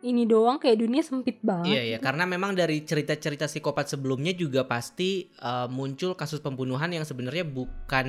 ini 0.03 0.23
doang 0.23 0.55
kayak 0.55 0.79
dunia 0.79 1.03
sempit 1.03 1.39
banget. 1.43 1.75
Iya 1.75 1.81
iya 1.83 1.97
karena 1.99 2.23
memang 2.23 2.55
dari 2.55 2.83
cerita-cerita 2.83 3.47
psikopat 3.47 3.91
sebelumnya 3.91 4.31
juga 4.31 4.63
pasti 4.63 5.27
uh, 5.43 5.67
muncul 5.67 6.15
kasus 6.15 6.39
pembunuhan 6.39 6.91
yang 6.95 7.03
sebenarnya 7.03 7.43
bukan 7.43 8.07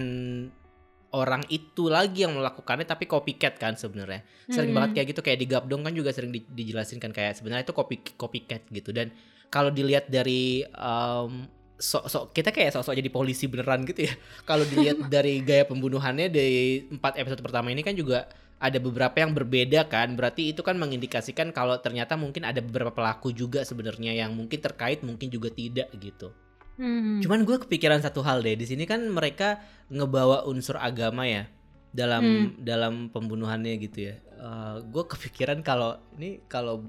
orang 1.15 1.47
itu 1.47 1.87
lagi 1.87 2.27
yang 2.27 2.35
melakukannya 2.35 2.87
tapi 2.87 3.07
copycat 3.07 3.59
kan 3.59 3.75
sebenarnya. 3.79 4.27
Sering 4.51 4.75
hmm. 4.75 4.79
banget 4.79 4.91
kayak 4.99 5.07
gitu 5.15 5.21
kayak 5.23 5.39
di 5.43 5.47
Gabdong 5.47 5.83
kan 5.87 5.95
juga 5.95 6.11
sering 6.11 6.35
di, 6.35 6.43
dijelasin 6.43 6.99
kan 6.99 7.15
kayak 7.15 7.39
sebenarnya 7.39 7.67
itu 7.67 7.75
copy 7.75 8.03
copycat 8.19 8.67
gitu. 8.71 8.91
Dan 8.91 9.15
kalau 9.51 9.71
dilihat 9.71 10.11
dari 10.11 10.67
um, 10.75 11.47
sok-sok 11.75 12.31
kita 12.31 12.55
kayak 12.55 12.71
sok-sok 12.75 12.95
jadi 12.95 13.11
polisi 13.11 13.51
beneran 13.51 13.83
gitu 13.85 14.07
ya. 14.07 14.15
Kalau 14.49 14.63
dilihat 14.67 15.11
dari 15.11 15.43
gaya 15.43 15.67
pembunuhannya 15.67 16.31
dari 16.31 16.87
empat 16.89 17.19
episode 17.19 17.43
pertama 17.43 17.75
ini 17.75 17.83
kan 17.83 17.95
juga 17.95 18.31
ada 18.63 18.79
beberapa 18.81 19.17
yang 19.21 19.35
berbeda 19.35 19.91
kan. 19.91 20.15
Berarti 20.17 20.55
itu 20.55 20.65
kan 20.65 20.81
mengindikasikan 20.81 21.53
kalau 21.53 21.77
ternyata 21.85 22.17
mungkin 22.17 22.49
ada 22.49 22.65
beberapa 22.65 22.95
pelaku 22.95 23.35
juga 23.35 23.61
sebenarnya 23.61 24.17
yang 24.17 24.33
mungkin 24.33 24.57
terkait, 24.57 25.05
mungkin 25.05 25.29
juga 25.29 25.53
tidak 25.53 25.93
gitu. 26.01 26.33
Hmm. 26.81 27.21
Cuman 27.21 27.45
gue 27.45 27.61
kepikiran 27.61 28.01
satu 28.01 28.25
hal 28.25 28.41
deh. 28.41 28.57
Di 28.57 28.65
sini 28.65 28.89
kan 28.89 29.05
mereka 29.13 29.61
ngebawa 29.93 30.49
unsur 30.49 30.81
agama 30.81 31.29
ya 31.29 31.45
dalam 31.93 32.25
hmm. 32.25 32.65
dalam 32.65 32.95
pembunuhannya 33.13 33.77
gitu 33.85 34.11
ya. 34.11 34.15
Uh, 34.41 34.49
eh, 34.49 34.77
gue 34.89 35.05
kepikiran 35.13 35.61
kalau 35.61 36.01
ini 36.17 36.41
kalau 36.49 36.89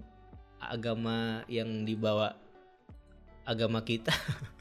agama 0.58 1.44
yang 1.46 1.86
dibawa 1.86 2.34
agama 3.46 3.86
kita 3.86 4.10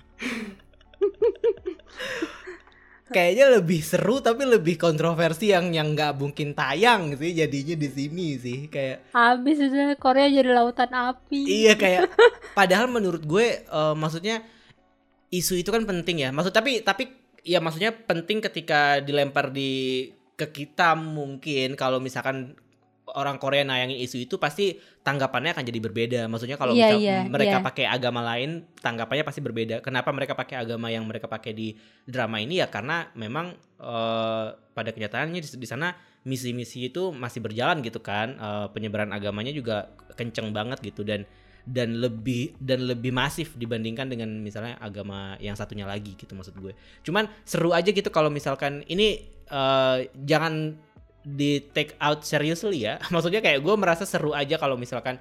Kayaknya 3.04 3.60
lebih 3.60 3.80
seru 3.84 4.18
tapi 4.18 4.42
lebih 4.48 4.74
kontroversi 4.80 5.52
yang 5.52 5.70
yang 5.70 5.92
nggak 5.94 6.18
mungkin 6.18 6.56
tayang 6.56 7.14
sih 7.14 7.37
jadinya 7.37 7.76
di 7.78 7.88
sini 7.92 8.28
sih 8.40 8.58
kayak 8.66 9.14
habis 9.14 9.60
udah 9.60 9.94
Korea 10.00 10.26
jadi 10.26 10.50
lautan 10.50 10.90
api. 10.90 11.46
Iya 11.46 11.76
kayak 11.76 12.10
padahal 12.58 12.90
menurut 12.90 13.22
gue 13.22 13.62
uh, 13.70 13.92
maksudnya 13.94 14.42
isu 15.30 15.60
itu 15.60 15.70
kan 15.70 15.87
penting 15.87 16.26
ya. 16.26 16.34
Maksud 16.34 16.50
tapi 16.50 16.80
tapi 16.80 17.12
ya 17.44 17.60
maksudnya 17.60 17.92
penting 17.92 18.40
ketika 18.40 18.98
dilempar 19.04 19.52
di 19.52 20.08
ke 20.34 20.50
kita 20.50 20.98
mungkin 20.98 21.78
kalau 21.78 22.02
misalkan 22.02 22.58
orang 23.12 23.36
Korea 23.36 23.68
nayangin 23.68 24.00
isu 24.00 24.24
itu 24.24 24.40
pasti 24.40 24.80
tanggapannya 25.04 25.52
akan 25.52 25.64
jadi 25.68 25.80
berbeda. 25.84 26.20
Maksudnya 26.32 26.56
kalau 26.56 26.72
misal 26.72 26.96
iya, 26.96 27.28
mereka 27.28 27.60
iya. 27.60 27.64
pakai 27.64 27.84
agama 27.84 28.24
lain, 28.24 28.64
tanggapannya 28.80 29.24
pasti 29.28 29.44
berbeda. 29.44 29.84
Kenapa 29.84 30.08
mereka 30.16 30.32
pakai 30.32 30.56
agama 30.56 30.88
yang 30.88 31.04
mereka 31.04 31.28
pakai 31.28 31.52
di 31.52 31.76
drama 32.08 32.40
ini 32.40 32.64
ya 32.64 32.72
karena 32.72 33.12
memang 33.12 33.52
eh, 33.76 34.46
pada 34.56 34.90
kenyataannya 34.90 35.40
di, 35.44 35.48
di 35.60 35.68
sana 35.68 35.92
misi-misi 36.24 36.88
itu 36.88 37.12
masih 37.12 37.44
berjalan 37.44 37.84
gitu 37.84 38.00
kan. 38.00 38.40
Eh, 38.40 38.66
penyebaran 38.72 39.12
agamanya 39.12 39.52
juga 39.52 39.92
kenceng 40.16 40.56
banget 40.56 40.80
gitu 40.80 41.04
dan 41.04 41.28
dan 41.64 41.96
lebih 41.96 42.56
dan 42.60 42.84
lebih 42.84 43.08
masif 43.12 43.56
dibandingkan 43.56 44.04
dengan 44.08 44.28
misalnya 44.40 44.76
agama 44.84 45.36
yang 45.40 45.56
satunya 45.56 45.84
lagi 45.84 46.16
gitu 46.16 46.32
maksud 46.32 46.56
gue. 46.56 46.72
Cuman 47.04 47.28
seru 47.44 47.72
aja 47.76 47.88
gitu 47.92 48.08
kalau 48.08 48.32
misalkan 48.32 48.80
ini 48.88 49.28
eh, 49.48 49.98
jangan 50.24 50.80
di 51.24 51.64
take 51.72 51.96
out 51.98 52.22
seriously 52.22 52.84
ya. 52.84 53.00
Maksudnya 53.12 53.40
kayak 53.40 53.64
gue 53.64 53.74
merasa 53.74 54.04
seru 54.04 54.37
aja 54.37 54.60
kalau 54.60 54.76
misalkan 54.76 55.16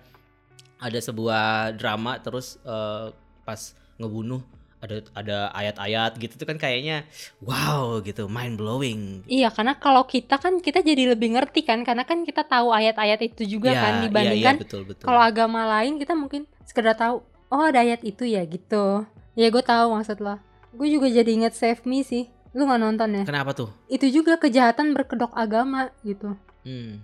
ada 0.84 1.00
sebuah 1.00 1.74
drama 1.80 2.20
terus 2.20 2.60
eh, 2.68 3.16
pas 3.48 3.72
ngebunuh 3.96 4.44
ada 4.84 5.00
ada 5.16 5.38
ayat-ayat 5.56 6.20
gitu 6.20 6.36
tuh 6.36 6.44
kan 6.44 6.60
kayaknya 6.60 7.08
wow 7.39 8.04
gitu 8.04 8.28
mind 8.28 8.60
blowing. 8.60 9.24
Iya, 9.32 9.48
karena 9.48 9.80
kalau 9.80 10.04
kita 10.04 10.36
kan 10.36 10.60
kita 10.60 10.84
jadi 10.84 11.16
lebih 11.16 11.39
ngerti 11.39 11.63
kan, 11.63 11.88
karena 11.88 12.04
kan 12.04 12.28
kita 12.28 12.44
tahu 12.44 12.76
ayat-ayat 12.76 13.24
itu 13.24 13.48
juga 13.48 13.72
kan 13.72 14.04
dibandingkan 14.04 14.60
betul 14.60 14.84
betul. 14.84 15.08
kalau 15.08 15.24
agama 15.24 15.63
lain 15.80 15.96
kita 15.96 16.12
mungkin 16.20 16.44
sekedar 16.68 17.00
tahu, 17.00 17.24
oh 17.48 17.63
ada 17.63 17.80
ayat 17.80 18.04
itu 18.04 18.28
ya 18.28 18.44
gitu. 18.44 19.08
Ya 19.39 19.48
gue 19.48 19.63
tahu 19.63 19.96
maksud 19.96 20.20
lo. 20.20 20.36
Gue 20.76 20.92
juga 20.92 21.08
jadi 21.08 21.32
inget 21.32 21.56
Save 21.56 21.88
Me 21.88 22.04
sih. 22.04 22.28
Lu 22.54 22.63
nggak 22.63 22.80
nonton 22.80 23.10
ya? 23.12 23.24
Kenapa 23.26 23.52
tuh? 23.52 23.70
Itu 23.88 24.06
juga 24.08 24.38
kejahatan 24.38 24.94
berkedok 24.94 25.34
agama 25.34 25.89
gitu. 26.02 26.38
Hmm. 26.62 27.02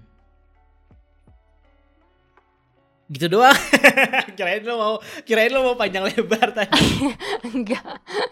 Gitu 3.09 3.25
doang. 3.25 3.57
kirain 4.37 4.61
lo 4.61 4.77
mau 4.77 4.93
kirain 5.25 5.49
lo 5.49 5.65
mau 5.65 5.73
panjang 5.73 6.05
lebar 6.05 6.53
tadi. 6.53 7.09
enggak, 7.57 7.81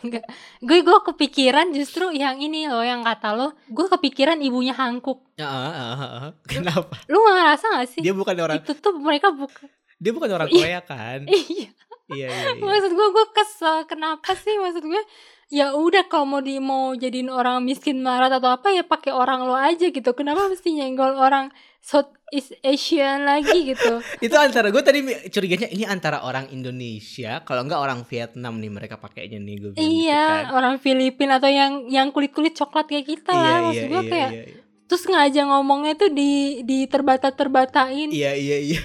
enggak. 0.06 0.21
Gue 0.62 0.86
gue 0.86 0.97
kepikiran 1.01 1.73
justru 1.73 2.13
yang 2.13 2.38
ini 2.38 2.69
loh 2.69 2.86
yang 2.86 3.01
kata 3.01 3.34
lo, 3.34 3.58
gue 3.65 3.88
kepikiran 3.89 4.38
ibunya 4.38 4.77
Hangkuk. 4.77 5.25
Ah, 5.41 5.49
ah, 5.49 5.73
ah, 5.73 6.01
ah. 6.30 6.32
Kenapa? 6.45 6.93
Lu 7.10 7.17
nggak 7.17 7.36
ngerasa 7.36 7.65
gak 7.73 7.88
sih? 7.89 8.01
Dia 8.06 8.13
bukan 8.13 8.38
orang 8.38 8.62
Itu 8.62 8.77
tuh 8.77 8.93
mereka 8.93 9.34
bukan. 9.34 9.65
dia 9.97 10.13
bukan 10.13 10.30
orang 10.30 10.45
Iya. 10.45 10.62
Korea 10.62 10.82
kan? 10.86 11.19
Iya. 11.34 11.73
iya 12.13 12.27
iya. 12.30 12.30
iya. 12.53 12.62
maksud 12.62 12.93
gue 12.93 13.08
gue 13.12 13.25
kesel 13.34 13.84
kenapa 13.84 14.32
sih 14.32 14.56
maksud 14.56 14.80
gue 14.80 15.01
ya 15.47 15.71
udah 15.79 16.12
kalau 16.12 16.27
mau 16.27 16.41
di 16.43 16.60
mau 16.60 16.91
jadiin 16.91 17.31
orang 17.31 17.63
miskin 17.63 18.03
marah 18.03 18.27
atau 18.27 18.51
apa 18.51 18.67
ya 18.75 18.83
pakai 18.83 19.15
orang 19.15 19.47
lo 19.47 19.55
aja 19.55 19.88
gitu 19.88 20.12
kenapa 20.12 20.51
mesti 20.51 20.75
nyenggol 20.75 21.15
orang 21.15 21.55
Southeast 21.79 22.51
Asian 22.60 23.23
lagi 23.23 23.71
gitu 23.71 24.03
itu 24.27 24.36
antara 24.36 24.67
gue 24.75 24.83
tadi 24.83 25.07
curiganya 25.31 25.71
ini 25.71 25.88
antara 25.88 26.27
orang 26.27 26.51
Indonesia 26.51 27.47
kalau 27.47 27.63
enggak 27.63 27.79
orang 27.79 28.03
Vietnam 28.03 28.60
nih 28.60 28.71
mereka 28.75 28.99
pakainya 28.99 29.39
nih 29.39 29.55
gue 29.55 29.71
bilang 29.71 29.79
gitu 29.79 30.03
iya 30.03 30.51
kan. 30.51 30.60
orang 30.60 30.75
Filipina 30.83 31.39
atau 31.39 31.47
yang 31.47 31.88
yang 31.88 32.12
kulit 32.12 32.36
kulit 32.36 32.51
coklat 32.51 32.91
kayak 32.91 33.07
kita 33.07 33.31
lah 33.31 33.71
maksud 33.71 33.88
gue 33.88 34.03
kayak 34.03 34.31
iya, 34.36 34.43
iya. 34.51 34.60
terus 34.91 35.03
ngajak 35.07 35.45
ngomongnya 35.47 35.95
tuh 35.95 36.12
di 36.12 36.60
di 36.67 36.91
terbata 36.91 37.31
terbatain 37.31 38.12
Iya 38.12 38.36
iya 38.36 38.57
iya. 38.60 38.81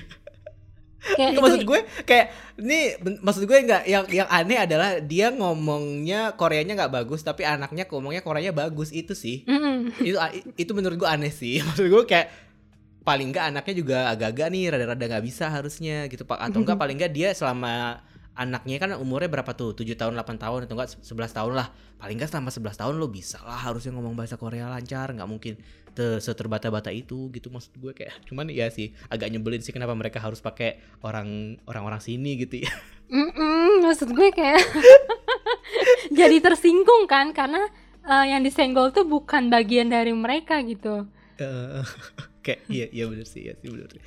Kayak 1.02 1.30
Itu 1.34 1.40
maksud 1.42 1.62
gue 1.66 1.80
kayak 2.06 2.26
ini 2.62 2.80
maksud 3.18 3.42
gue 3.44 3.58
nggak 3.66 3.82
yang 3.90 4.04
yang 4.06 4.28
aneh 4.30 4.58
adalah 4.62 5.02
dia 5.02 5.34
ngomongnya 5.34 6.38
Koreanya 6.38 6.78
nggak 6.78 6.92
bagus 7.02 7.26
tapi 7.26 7.42
anaknya 7.42 7.90
ngomongnya 7.90 8.22
Koreanya 8.22 8.54
bagus 8.54 8.94
itu 8.94 9.12
sih. 9.18 9.42
Mm-mm. 9.44 9.90
itu 9.98 10.18
itu 10.54 10.72
menurut 10.72 10.96
gue 11.02 11.08
aneh 11.10 11.34
sih. 11.34 11.58
Maksud 11.66 11.90
gue 11.90 12.02
kayak 12.06 12.30
paling 13.02 13.34
nggak 13.34 13.50
anaknya 13.50 13.74
juga 13.74 13.98
agak-agak 14.14 14.46
nih 14.54 14.64
rada-rada 14.70 15.04
nggak 15.10 15.24
bisa 15.26 15.50
harusnya 15.50 16.06
gitu 16.06 16.22
Pak 16.22 16.38
atau 16.38 16.62
enggak 16.62 16.78
paling 16.78 16.94
nggak 16.94 17.10
dia 17.10 17.34
selama 17.34 17.98
anaknya 18.32 18.76
kan 18.80 18.90
umurnya 18.96 19.28
berapa 19.28 19.52
tuh? 19.52 19.76
7 19.76 19.92
tahun 19.96 20.16
8 20.16 20.40
tahun 20.40 20.60
atau 20.64 20.74
enggak 20.76 20.90
11 21.00 21.36
tahun 21.36 21.52
lah. 21.52 21.68
Paling 22.00 22.16
nggak 22.18 22.30
selama 22.32 22.50
11 22.50 22.80
tahun 22.80 22.94
lo 22.98 23.06
bisa 23.12 23.38
lah 23.44 23.60
harusnya 23.68 23.92
ngomong 23.94 24.16
bahasa 24.16 24.40
Korea 24.40 24.72
lancar. 24.72 25.12
Nggak 25.12 25.28
mungkin 25.28 25.54
te- 25.92 26.20
seterbata-bata 26.20 26.88
itu 26.90 27.28
gitu 27.30 27.52
maksud 27.52 27.76
gue. 27.76 27.92
Kayak 27.92 28.16
cuman 28.28 28.48
ya 28.48 28.72
sih 28.72 28.92
agak 29.12 29.28
nyebelin 29.28 29.60
sih 29.60 29.70
kenapa 29.70 29.92
mereka 29.92 30.18
harus 30.20 30.40
pakai 30.40 30.80
orang 31.04 31.60
orang-orang 31.68 32.00
sini 32.00 32.40
gitu 32.40 32.64
ya. 32.64 32.72
Mm-mm, 33.12 33.84
maksud 33.84 34.08
gue 34.16 34.28
kayak 34.32 34.64
jadi 36.18 36.40
tersinggung 36.40 37.04
kan? 37.04 37.36
Karena 37.36 37.68
eh, 38.08 38.24
yang 38.32 38.40
disenggol 38.40 38.90
tuh 38.90 39.04
bukan 39.04 39.52
bagian 39.52 39.92
dari 39.92 40.16
mereka 40.16 40.58
gitu 40.64 41.04
kayak 42.42 42.66
iya 42.66 42.86
iya 42.90 43.04
bener 43.06 43.24
sih 43.24 43.46
iya 43.46 43.54
sih 43.56 43.70
bener 43.70 43.88
sih. 43.88 44.02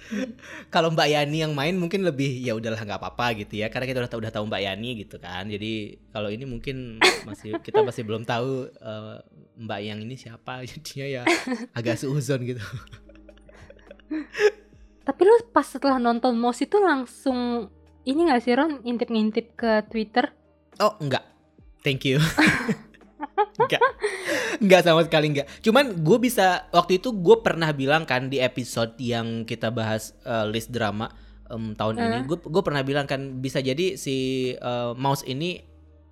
Kalau 0.67 0.91
Mbak 0.91 1.07
Yani 1.07 1.37
yang 1.47 1.55
main 1.55 1.79
mungkin 1.79 2.03
lebih 2.03 2.43
ya 2.43 2.53
udahlah 2.53 2.77
nggak 2.77 2.99
apa-apa 2.99 3.39
gitu 3.39 3.63
ya 3.63 3.71
karena 3.71 3.87
kita 3.87 3.99
udah 4.03 4.11
tahu 4.11 4.19
udah 4.21 4.33
tahu 4.35 4.45
Mbak 4.51 4.61
Yani 4.61 4.89
gitu 5.07 5.15
kan. 5.17 5.47
Jadi 5.47 5.97
kalau 6.11 6.29
ini 6.29 6.43
mungkin 6.43 6.99
masih 7.23 7.57
kita 7.63 7.81
masih 7.81 8.03
belum 8.03 8.27
tahu 8.27 8.69
eh, 8.69 9.15
Mbak 9.55 9.79
yang 9.81 9.99
ini 10.03 10.15
siapa 10.19 10.61
jadinya 10.69 11.07
ya 11.07 11.23
agak 11.71 11.95
seuzon 11.97 12.43
gitu. 12.43 12.61
tapi 15.05 15.21
lu 15.21 15.37
pas 15.53 15.65
setelah 15.65 16.01
nonton 16.01 16.33
Mos 16.37 16.61
itu 16.61 16.81
langsung 16.81 17.69
ini 18.05 18.25
gak 18.29 18.41
sih 18.41 18.53
Ron 18.57 18.81
ngintip-ngintip 18.81 19.53
ke 19.53 19.85
Twitter 19.89 20.33
Oh 20.81 20.93
enggak, 20.99 21.23
thank 21.87 22.03
you. 22.03 22.19
enggak, 23.57 23.81
enggak 24.59 24.81
sama 24.83 25.01
sekali 25.03 25.25
enggak. 25.31 25.47
Cuman 25.59 25.85
gue 25.97 26.17
bisa 26.19 26.67
waktu 26.69 26.99
itu 26.99 27.11
gue 27.11 27.37
pernah 27.39 27.71
bilang 27.71 28.03
kan 28.03 28.27
di 28.27 28.37
episode 28.37 28.95
yang 28.99 29.43
kita 29.43 29.71
bahas 29.71 30.11
eh, 30.21 30.45
list 30.47 30.69
drama 30.69 31.07
em, 31.47 31.71
tahun 31.71 31.95
ini, 31.97 32.17
gue 32.25 32.37
gue 32.41 32.63
pernah 32.63 32.83
bilang 32.83 33.07
kan 33.07 33.39
bisa 33.39 33.59
jadi 33.59 33.95
si 33.95 34.15
eh, 34.53 34.91
Mouse 34.93 35.23
ini 35.23 35.63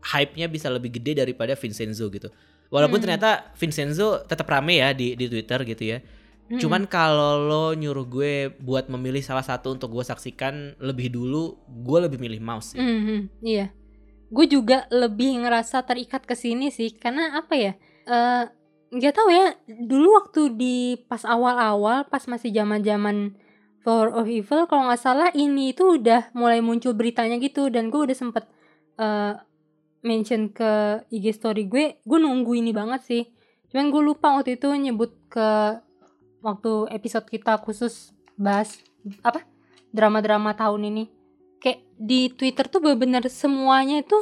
hype-nya 0.03 0.47
bisa 0.47 0.67
lebih 0.67 0.91
gede 0.91 1.19
daripada 1.19 1.55
Vincenzo 1.55 2.07
gitu. 2.07 2.27
Walaupun 2.67 2.97
Hmm. 2.97 3.05
ternyata 3.05 3.53
Vincenzo 3.53 4.23
tetap 4.23 4.47
rame 4.47 4.79
ya 4.79 4.91
di 4.91 5.13
di 5.13 5.27
Twitter 5.27 5.61
gitu 5.63 5.83
ya. 5.83 5.99
Mm-mm. 6.43 6.59
Cuman 6.59 6.83
kalau 6.85 7.39
lo 7.39 7.65
nyuruh 7.71 8.03
gue 8.03 8.33
buat 8.59 8.91
memilih 8.91 9.23
salah 9.23 9.43
satu 9.43 9.71
untuk 9.71 9.93
gue 9.93 10.03
saksikan 10.03 10.75
lebih 10.77 11.07
dulu, 11.07 11.55
gue 11.65 11.99
lebih 12.03 12.19
milih 12.19 12.43
Mouse. 12.43 12.75
sih. 12.75 12.79
Mhm, 12.79 13.19
iya 13.41 13.71
gue 14.33 14.45
juga 14.49 14.89
lebih 14.89 15.45
ngerasa 15.45 15.85
terikat 15.85 16.25
ke 16.25 16.33
sini 16.33 16.73
sih 16.73 16.97
karena 16.97 17.37
apa 17.37 17.53
ya 17.53 17.71
eh 18.09 18.43
nggak 18.93 19.13
tahu 19.13 19.29
ya 19.29 19.53
dulu 19.67 20.07
waktu 20.21 20.41
di 20.53 20.77
pas 21.05 21.21
awal-awal 21.25 22.05
pas 22.09 22.25
masih 22.25 22.49
zaman-zaman 22.53 23.37
Power 23.83 24.15
of 24.15 24.31
Evil 24.31 24.65
kalau 24.65 24.89
nggak 24.89 25.01
salah 25.01 25.29
ini 25.35 25.75
itu 25.75 25.99
udah 25.99 26.31
mulai 26.33 26.63
muncul 26.63 26.95
beritanya 26.95 27.35
gitu 27.37 27.67
dan 27.67 27.91
gue 27.93 27.99
udah 28.09 28.17
sempet 28.17 28.47
eh 28.97 29.33
mention 30.03 30.51
ke 30.51 31.03
IG 31.09 31.31
story 31.39 31.65
gue 31.65 32.03
gue 32.03 32.19
nunggu 32.19 32.59
ini 32.59 32.75
banget 32.75 33.01
sih. 33.07 33.23
Cuman 33.71 33.89
gue 33.89 34.01
lupa 34.03 34.35
waktu 34.37 34.59
itu 34.59 34.69
nyebut 34.75 35.15
ke 35.31 35.79
waktu 36.43 36.91
episode 36.91 37.25
kita 37.25 37.57
khusus 37.63 38.11
bahas 38.35 38.83
apa 39.23 39.47
drama-drama 39.95 40.53
tahun 40.53 40.91
ini 40.91 41.03
di 42.03 42.27
Twitter 42.29 42.67
tuh 42.67 42.83
bener-bener 42.83 43.23
semuanya 43.31 44.03
itu 44.03 44.19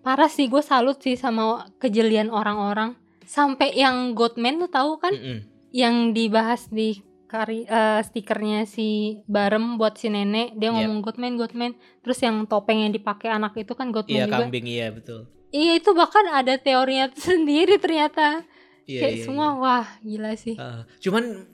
parah 0.00 0.32
sih. 0.32 0.48
Gue 0.48 0.64
salut 0.64 0.96
sih 0.98 1.14
sama 1.14 1.68
kejelian 1.76 2.32
orang-orang. 2.32 2.96
Sampai 3.22 3.76
yang 3.76 4.16
Godman 4.16 4.56
tuh 4.58 4.70
tahu 4.70 4.96
kan? 4.96 5.12
Mm-mm. 5.12 5.40
yang 5.72 6.12
dibahas 6.12 6.68
di 6.68 7.00
kari 7.24 7.64
eh, 7.64 8.00
stikernya 8.04 8.68
si 8.68 9.16
Barem 9.24 9.80
buat 9.80 9.96
si 9.96 10.12
nenek 10.12 10.52
dia 10.52 10.68
Yep. 10.68 10.74
ngomong 10.76 11.00
Godman 11.00 11.40
Godman 11.40 11.72
terus 12.04 12.20
yang 12.20 12.44
topeng 12.44 12.84
yang 12.84 12.92
dipakai 12.92 13.32
anak 13.32 13.56
itu 13.56 13.72
kan 13.72 13.88
Godman 13.88 14.12
Iya 14.12 14.24
juga. 14.28 14.36
kambing. 14.44 14.66
Iya 14.68 14.86
betul. 14.92 15.20
iya 15.48 15.72
itu 15.76 15.96
bahkan 15.96 16.28
ada 16.28 16.60
teorinya 16.60 17.08
sendiri 17.16 17.80
ternyata. 17.80 18.44
Iya, 18.84 19.00
kayak 19.00 19.14
iya, 19.16 19.24
semua 19.24 19.48
wah 19.56 19.88
gila 20.04 20.36
sih. 20.36 20.60
Uh, 20.60 20.84
cuman 21.00 21.48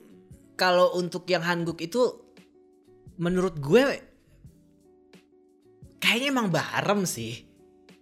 kalau 0.55 0.99
untuk 0.99 1.23
yang 1.31 1.47
Hanguk 1.47 1.79
itu 1.79 2.27
menurut 3.15 3.55
gue 3.55 4.03
kayaknya 6.09 6.33
emang 6.33 6.49
barem 6.49 7.05
sih. 7.05 7.45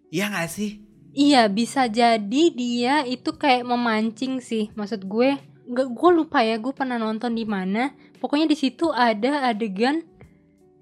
Iya 0.07 0.31
gak 0.31 0.47
sih? 0.47 0.79
Iya 1.11 1.51
bisa 1.51 1.91
jadi 1.91 2.43
dia 2.55 3.03
itu 3.03 3.35
kayak 3.35 3.67
memancing 3.67 4.39
sih 4.39 4.71
maksud 4.79 5.03
gue 5.09 5.35
gue 5.67 6.11
lupa 6.13 6.39
ya 6.45 6.55
gue 6.61 6.71
pernah 6.71 6.95
nonton 6.95 7.35
di 7.35 7.43
mana 7.43 7.91
pokoknya 8.21 8.47
di 8.47 8.55
situ 8.55 8.93
ada 8.93 9.49
adegan 9.49 10.05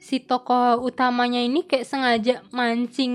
si 0.05 0.21
tokoh 0.21 0.85
utamanya 0.85 1.41
ini 1.41 1.65
kayak 1.65 1.81
sengaja 1.81 2.45
mancing 2.53 3.09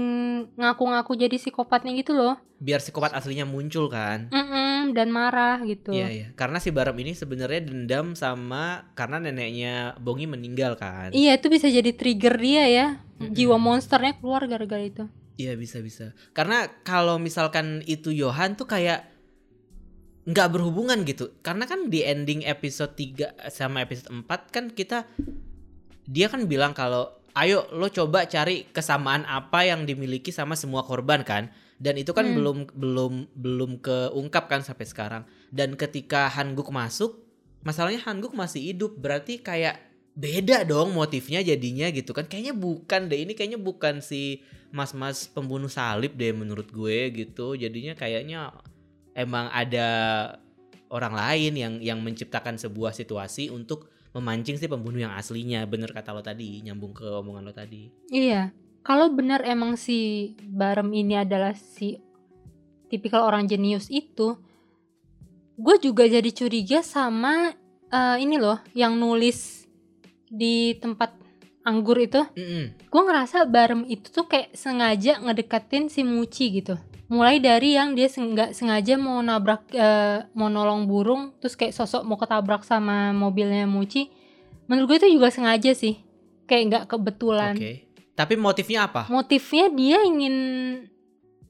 ngaku-ngaku 0.58 1.14
jadi 1.14 1.38
psikopatnya 1.38 1.94
gitu 1.94 2.18
loh 2.18 2.34
Biar 2.60 2.76
psikopat 2.76 3.16
aslinya 3.16 3.48
muncul 3.48 3.88
kan. 3.88 4.28
Mm-mm, 4.28 4.92
dan 4.92 5.08
marah 5.08 5.64
gitu 5.64 5.96
Iya 5.96 6.08
iya. 6.12 6.26
Karena 6.36 6.60
si 6.60 6.68
Barem 6.68 6.92
ini 7.00 7.16
sebenarnya 7.16 7.64
dendam 7.64 8.12
sama 8.12 8.90
karena 8.92 9.16
neneknya 9.16 9.96
Bongi 9.96 10.26
meninggal 10.26 10.76
kan. 10.76 11.08
iya 11.14 11.38
itu 11.38 11.46
bisa 11.46 11.70
jadi 11.70 11.94
trigger 11.94 12.34
dia 12.36 12.64
ya 12.66 12.86
Mm-mm. 13.16 13.32
jiwa 13.32 13.56
monsternya 13.56 14.18
keluar 14.18 14.44
gara-gara 14.44 14.82
itu 14.82 15.06
Iya 15.38 15.56
bisa 15.56 15.80
bisa. 15.80 16.12
Karena 16.36 16.68
kalau 16.84 17.16
misalkan 17.16 17.80
itu 17.86 18.12
Johan 18.12 18.58
tuh 18.58 18.68
kayak 18.68 19.08
nggak 20.20 20.52
berhubungan 20.52 21.00
gitu 21.08 21.32
karena 21.40 21.64
kan 21.64 21.88
di 21.88 22.04
ending 22.04 22.44
episode 22.44 22.92
3 22.92 23.48
sama 23.48 23.80
episode 23.80 24.12
4 24.12 24.28
kan 24.52 24.68
kita 24.68 25.08
dia 26.10 26.26
kan 26.26 26.42
bilang 26.50 26.74
kalau 26.74 27.14
ayo 27.38 27.70
lo 27.70 27.86
coba 27.86 28.26
cari 28.26 28.66
kesamaan 28.74 29.22
apa 29.30 29.62
yang 29.62 29.86
dimiliki 29.86 30.34
sama 30.34 30.58
semua 30.58 30.82
korban 30.82 31.22
kan? 31.22 31.54
Dan 31.78 31.96
itu 31.96 32.10
kan 32.10 32.26
Hmm. 32.26 32.36
belum 32.36 32.58
belum 32.74 33.12
belum 33.38 33.70
keungkap 33.78 34.50
kan 34.50 34.60
sampai 34.66 34.84
sekarang. 34.90 35.22
Dan 35.54 35.78
ketika 35.78 36.26
Hanguk 36.26 36.68
masuk 36.74 37.22
masalahnya 37.62 38.02
Hanguk 38.02 38.34
masih 38.34 38.74
hidup. 38.74 38.98
Berarti 38.98 39.38
kayak 39.38 39.78
beda 40.18 40.66
dong 40.66 40.92
motifnya 40.92 41.40
jadinya 41.40 41.86
gitu 41.94 42.10
kan. 42.10 42.26
Kayaknya 42.26 42.52
bukan 42.58 43.06
deh 43.06 43.22
ini 43.22 43.32
kayaknya 43.38 43.62
bukan 43.62 44.02
si 44.02 44.42
mas-mas 44.74 45.30
pembunuh 45.30 45.70
salib 45.70 46.18
deh 46.18 46.34
menurut 46.34 46.68
gue 46.68 47.14
gitu. 47.14 47.54
Jadinya 47.54 47.94
kayaknya 47.94 48.50
emang 49.14 49.48
ada 49.54 49.88
orang 50.90 51.14
lain 51.14 51.52
yang 51.54 51.74
yang 51.78 51.98
menciptakan 52.02 52.58
sebuah 52.58 52.90
situasi 52.92 53.48
untuk 53.54 53.88
memancing 54.10 54.58
si 54.58 54.66
pembunuh 54.66 54.98
yang 54.98 55.14
aslinya 55.14 55.62
bener 55.70 55.94
kata 55.94 56.10
lo 56.10 56.22
tadi 56.22 56.62
nyambung 56.66 56.90
ke 56.90 57.06
omongan 57.06 57.46
lo 57.46 57.54
tadi 57.54 57.90
Iya, 58.10 58.50
kalau 58.82 59.12
benar 59.12 59.44
emang 59.46 59.78
si 59.78 60.32
Barem 60.50 60.90
ini 60.90 61.14
adalah 61.20 61.54
si 61.54 62.00
tipikal 62.90 63.22
orang 63.22 63.46
jenius 63.46 63.86
itu, 63.86 64.34
gue 65.54 65.76
juga 65.78 66.10
jadi 66.10 66.26
curiga 66.34 66.82
sama 66.82 67.54
eh, 67.92 68.16
ini 68.18 68.34
loh 68.40 68.58
yang 68.74 68.98
nulis 68.98 69.68
di 70.26 70.74
tempat 70.80 71.14
anggur 71.62 72.00
itu. 72.00 72.24
Mm-mm. 72.34 72.88
Gue 72.88 73.02
ngerasa 73.04 73.46
Barem 73.46 73.86
itu 73.86 74.10
tuh 74.10 74.26
kayak 74.26 74.56
sengaja 74.56 75.20
ngedeketin 75.22 75.86
si 75.86 76.02
Muci 76.02 76.62
gitu. 76.62 76.74
Mulai 77.10 77.42
dari 77.42 77.74
yang 77.74 77.98
dia 77.98 78.06
nggak 78.06 78.54
sengaja 78.54 78.94
mau 78.94 79.18
nabrak 79.18 79.66
eh, 79.74 80.22
mau 80.30 80.46
nolong 80.46 80.86
burung, 80.86 81.34
terus 81.42 81.58
kayak 81.58 81.74
sosok 81.74 82.06
mau 82.06 82.14
ketabrak 82.14 82.62
sama 82.62 83.10
mobilnya 83.10 83.66
Muci. 83.66 84.06
Menurut 84.70 84.94
gue 84.94 84.98
itu 85.02 85.18
juga 85.18 85.34
sengaja 85.34 85.74
sih, 85.74 85.98
kayak 86.46 86.62
nggak 86.70 86.84
kebetulan. 86.86 87.58
Oke. 87.58 87.90
Tapi 88.14 88.34
motifnya 88.38 88.86
apa? 88.86 89.10
Motifnya 89.10 89.66
dia 89.74 89.98
ingin 90.06 90.34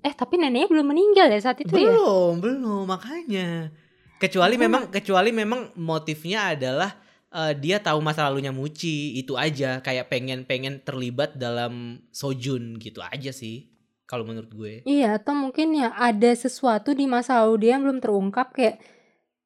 eh 0.01 0.17
tapi 0.17 0.41
neneknya 0.41 0.65
belum 0.73 0.97
meninggal 0.97 1.29
ya 1.29 1.41
saat 1.45 1.61
itu 1.61 1.77
ya? 1.77 1.93
Belum 1.93 2.41
belum 2.41 2.89
makanya. 2.89 3.69
Kecuali 4.17 4.57
Gua 4.57 4.65
memang 4.65 4.83
kecuali 4.89 5.29
memang 5.29 5.77
motifnya 5.77 6.57
adalah 6.57 6.97
eh, 7.37 7.53
dia 7.53 7.85
tahu 7.85 8.01
masa 8.01 8.25
lalunya 8.33 8.49
Muci 8.49 9.13
itu 9.21 9.37
aja. 9.37 9.85
Kayak 9.85 10.09
pengen 10.09 10.49
pengen 10.49 10.81
terlibat 10.81 11.37
dalam 11.37 12.01
Sojun 12.09 12.81
gitu 12.81 13.05
aja 13.05 13.29
sih 13.29 13.70
kalau 14.11 14.27
menurut 14.27 14.51
gue 14.51 14.83
iya 14.83 15.15
atau 15.23 15.39
mungkin 15.39 15.79
ya 15.79 15.95
ada 15.95 16.35
sesuatu 16.35 16.91
di 16.91 17.07
masa 17.07 17.47
lalu 17.47 17.63
dia 17.63 17.79
yang 17.79 17.87
belum 17.87 18.03
terungkap 18.03 18.51
kayak 18.51 18.83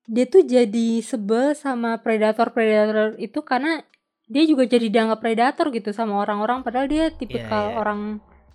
dia 0.08 0.24
tuh 0.24 0.44
jadi 0.48 0.88
sebel 1.04 1.52
sama 1.52 2.00
predator-predator 2.00 3.20
itu 3.20 3.44
karena 3.44 3.84
dia 4.24 4.48
juga 4.48 4.64
jadi 4.64 4.88
dianggap 4.88 5.20
predator 5.20 5.68
gitu 5.68 5.92
sama 5.92 6.16
orang-orang 6.24 6.64
padahal 6.64 6.88
dia 6.88 7.12
tipikal 7.12 7.72
iya. 7.72 7.76
orang 7.76 8.00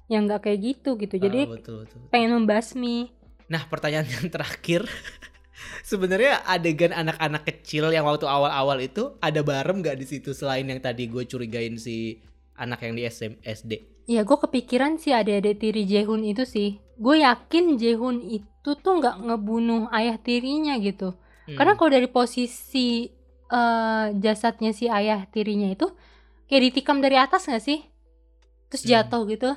yang 0.09 0.25
nggak 0.25 0.49
kayak 0.49 0.59
gitu 0.65 0.97
gitu 0.97 1.21
jadi 1.21 1.45
Ah, 1.45 1.53
betul 1.53 1.85
betul 1.85 2.01
pengen 2.09 2.41
membasmi 2.41 3.19
Nah, 3.49 3.65
pertanyaan 3.65 4.05
yang 4.05 4.29
terakhir. 4.29 4.85
Sebenarnya 5.89 6.45
adegan 6.45 6.93
anak-anak 6.93 7.43
kecil 7.49 7.89
yang 7.91 8.05
waktu 8.05 8.29
awal-awal 8.29 8.77
itu 8.79 9.17
ada 9.19 9.41
barem 9.41 9.81
gak 9.83 9.97
di 9.99 10.05
situ 10.07 10.31
selain 10.31 10.63
yang 10.69 10.79
tadi 10.79 11.09
gue 11.09 11.25
curigain 11.25 11.75
si 11.75 12.21
anak 12.55 12.85
yang 12.85 12.93
di 12.95 13.03
SM, 13.09 13.41
SD? 13.43 13.98
Ya 14.09 14.21
gue 14.25 14.37
kepikiran 14.43 14.97
sih 14.97 15.13
adik-adik 15.13 15.55
tiri 15.61 15.83
Jehun 15.85 16.21
itu 16.25 16.43
sih 16.53 16.69
Gue 16.97 17.21
yakin 17.21 17.77
Jehun 17.81 18.17
itu 18.25 18.69
tuh 18.83 18.93
nggak 18.99 19.15
ngebunuh 19.29 19.83
ayah 19.97 20.17
tirinya 20.17 20.75
gitu 20.81 21.13
Hmm. 21.49 21.57
Karena 21.57 21.73
kalau 21.77 21.91
dari 21.97 22.05
posisi 22.17 23.09
eh, 23.49 24.05
jasadnya 24.23 24.71
si 24.79 24.85
ayah 24.89 25.25
tirinya 25.33 25.69
itu 25.75 25.87
Kayak 26.49 26.61
ditikam 26.69 26.97
dari 27.05 27.17
atas 27.17 27.45
gak 27.49 27.61
sih? 27.61 27.79
Terus 28.69 28.83
Hmm. 28.85 28.91
jatuh 28.91 29.21
gitu 29.29 29.51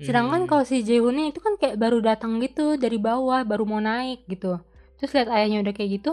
Sedangkan 0.00 0.42
Hmm. 0.42 0.50
kalau 0.50 0.64
si 0.66 0.82
Jehunnya 0.82 1.30
itu 1.30 1.38
kan 1.44 1.54
kayak 1.60 1.76
baru 1.78 1.98
datang 2.02 2.38
gitu 2.42 2.74
dari 2.80 2.98
bawah 2.98 3.42
Baru 3.46 3.64
mau 3.68 3.82
naik 3.82 4.26
gitu 4.26 4.58
Terus 4.98 5.10
lihat 5.16 5.28
ayahnya 5.34 5.58
udah 5.66 5.74
kayak 5.76 5.90
gitu 6.00 6.12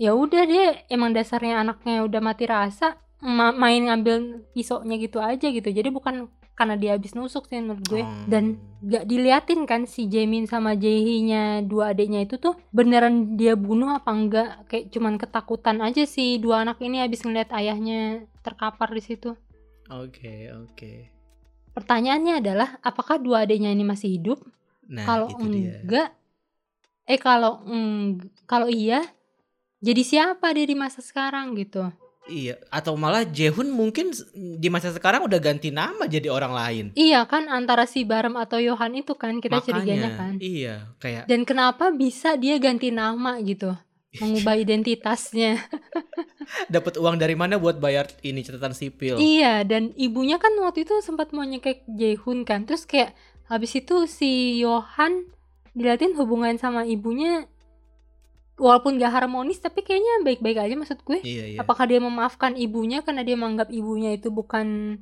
ya 0.00 0.16
udah 0.16 0.42
dia 0.48 0.64
emang 0.88 1.12
dasarnya 1.12 1.60
anaknya 1.62 2.00
udah 2.08 2.20
mati 2.24 2.48
rasa 2.48 2.96
ma- 3.20 3.52
main 3.52 3.86
ngambil 3.86 4.40
pisaunya 4.56 4.96
gitu 4.96 5.20
aja 5.20 5.46
gitu 5.52 5.68
jadi 5.68 5.92
bukan 5.92 6.32
karena 6.62 6.74
dia 6.76 6.94
habis 6.94 7.12
nusuk 7.12 7.44
sih 7.44 7.58
menurut 7.58 7.82
gue 7.84 8.00
Hmm. 8.00 8.26
dan 8.26 8.44
gak 8.80 9.04
diliatin 9.04 9.62
kan 9.62 9.82
si 9.84 10.06
Jamin 10.06 10.44
sama 10.44 10.72
Jaehi-nya 10.72 11.42
dua 11.62 11.90
adiknya 11.90 12.22
itu 12.22 12.34
tuh 12.36 12.54
beneran 12.70 13.34
dia 13.34 13.54
bunuh 13.54 13.90
apa 13.90 14.10
enggak 14.10 14.48
kayak 14.66 14.86
cuman 14.88 15.14
ketakutan 15.16 15.78
aja 15.78 16.02
sih 16.04 16.36
dua 16.36 16.62
anak 16.62 16.78
ini 16.78 16.98
habis 16.98 17.20
ngeliat 17.20 17.50
ayahnya 17.50 18.00
terkapar 18.40 18.90
di 18.90 19.00
situ 19.00 19.34
Oke, 19.88 20.48
oke. 20.52 20.92
pertanyaannya 21.70 22.38
adalah 22.38 22.78
apakah 22.80 23.16
dua 23.16 23.42
adiknya 23.42 23.70
ini 23.70 23.82
masih 23.82 24.12
hidup 24.12 24.38
Nah, 24.84 25.02
kalau 25.04 25.28
itu 25.28 25.46
dia. 25.48 25.78
enggak 25.80 26.08
eh 27.04 27.16
kalau 27.16 27.64
eng- 27.66 28.18
kalau 28.44 28.66
iya 28.66 29.02
jadi 29.78 30.02
siapa 30.02 30.52
dia 30.52 30.62
di 30.62 30.74
masa 30.74 31.00
sekarang 31.00 31.54
gitu 31.54 31.86
Iya, 32.24 32.54
atau 32.68 32.94
malah 32.94 33.26
Jehun 33.26 33.66
mungkin 33.68 34.14
di 34.32 34.68
masa 34.68 34.88
sekarang 34.88 35.26
udah 35.26 35.36
ganti 35.36 35.68
nama 35.68 36.06
jadi 36.06 36.30
orang 36.30 36.52
lain. 36.52 36.86
iya 36.94 37.26
kan 37.26 37.46
antara 37.46 37.82
si 37.82 38.02
Barem 38.02 38.34
atau 38.34 38.56
Yohan 38.56 38.94
itu 38.94 39.12
kan 39.12 39.36
kita 39.36 39.58
curiganya 39.58 40.14
kan 40.14 40.38
Iya, 40.38 40.94
kayak 40.96 41.26
dan 41.26 41.42
kenapa 41.42 41.90
bisa 41.90 42.34
dia 42.34 42.56
ganti 42.56 42.88
nama 42.88 43.36
gitu 43.38 43.74
mengubah 44.14 44.54
identitasnya 44.62 45.66
dapat 46.74 46.94
uang 46.94 47.16
dari 47.16 47.32
mana 47.32 47.56
buat 47.56 47.76
bayar 47.76 48.06
ini 48.20 48.40
catatan 48.40 48.70
sipil. 48.70 49.16
iya 49.16 49.62
dan 49.62 49.90
ibunya 49.96 50.36
kan 50.36 50.54
waktu 50.58 50.84
itu 50.84 51.00
sempat 51.00 51.30
mau 51.30 51.42
nyekek 51.42 51.88
Jaehoon 51.88 52.44
kan 52.44 52.62
terus 52.62 52.84
kayak 52.84 53.16
habis 53.46 53.72
itu 53.72 54.06
si 54.06 54.60
Yohan 54.60 55.26
diliatin 55.72 56.14
hubungan 56.14 56.54
sama 56.54 56.84
ibunya 56.84 57.48
walaupun 58.62 58.94
gak 58.94 59.10
harmonis 59.12 59.58
tapi 59.58 59.82
kayaknya 59.82 60.22
baik-baik 60.22 60.54
aja 60.56 60.74
maksud 60.78 61.02
gue 61.02 61.18
Iya, 61.18 61.44
iya. 61.50 61.58
apakah 61.58 61.82
dia 61.84 61.98
memaafkan 61.98 62.54
ibunya 62.54 63.02
karena 63.02 63.26
dia 63.26 63.34
menganggap 63.34 63.68
ibunya 63.68 64.14
itu 64.14 64.30
bukan 64.30 64.98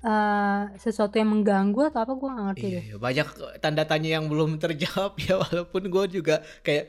eh, 0.00 0.62
sesuatu 0.78 1.18
yang 1.18 1.34
mengganggu 1.34 1.90
atau 1.90 2.00
apa 2.00 2.12
gue 2.14 2.28
gak 2.30 2.44
ngerti 2.48 2.64
Iya, 2.64 2.72
deh 2.72 2.84
iya. 2.86 2.96
banyak 2.96 3.28
tanda 3.58 3.82
tanya 3.82 4.10
yang 4.16 4.30
belum 4.30 4.56
terjawab 4.56 5.18
ya 5.26 5.34
walaupun 5.36 5.82
gue 5.84 6.04
juga 6.14 6.38
kayak 6.62 6.86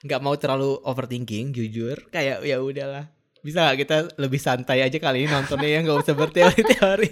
nggak 0.00 0.20
mau 0.20 0.34
terlalu 0.34 0.78
overthinking 0.82 1.50
jujur 1.50 1.98
kayak 2.08 2.42
ya 2.42 2.58
udahlah 2.58 3.10
bisa 3.42 3.66
gak 3.66 3.78
kita 3.78 3.96
lebih 4.14 4.38
santai 4.38 4.78
aja 4.78 4.94
kali 4.96 5.22
ini 5.22 5.30
nontonnya 5.30 5.66
ya 5.68 5.80
nggak 5.82 5.98
usah 6.02 6.14
berteori-teori 6.14 7.10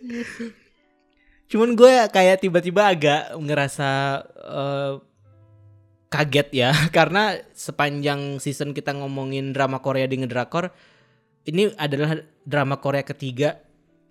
Iya 0.00 0.22
sih. 0.26 0.50
cuman 1.48 1.72
gue 1.72 1.92
kayak 2.08 2.40
tiba-tiba 2.40 2.88
agak 2.88 3.32
ngerasa 3.36 3.90
eh, 4.36 4.92
kaget 6.08 6.48
ya. 6.52 6.70
Karena 6.96 7.36
sepanjang 7.52 8.40
season 8.42 8.72
kita 8.76 8.96
ngomongin 8.96 9.52
drama 9.52 9.80
Korea 9.80 10.08
di 10.08 10.20
ngedrakor 10.20 10.72
ini 11.48 11.72
adalah 11.80 12.20
drama 12.44 12.76
Korea 12.76 13.00
ketiga 13.00 13.56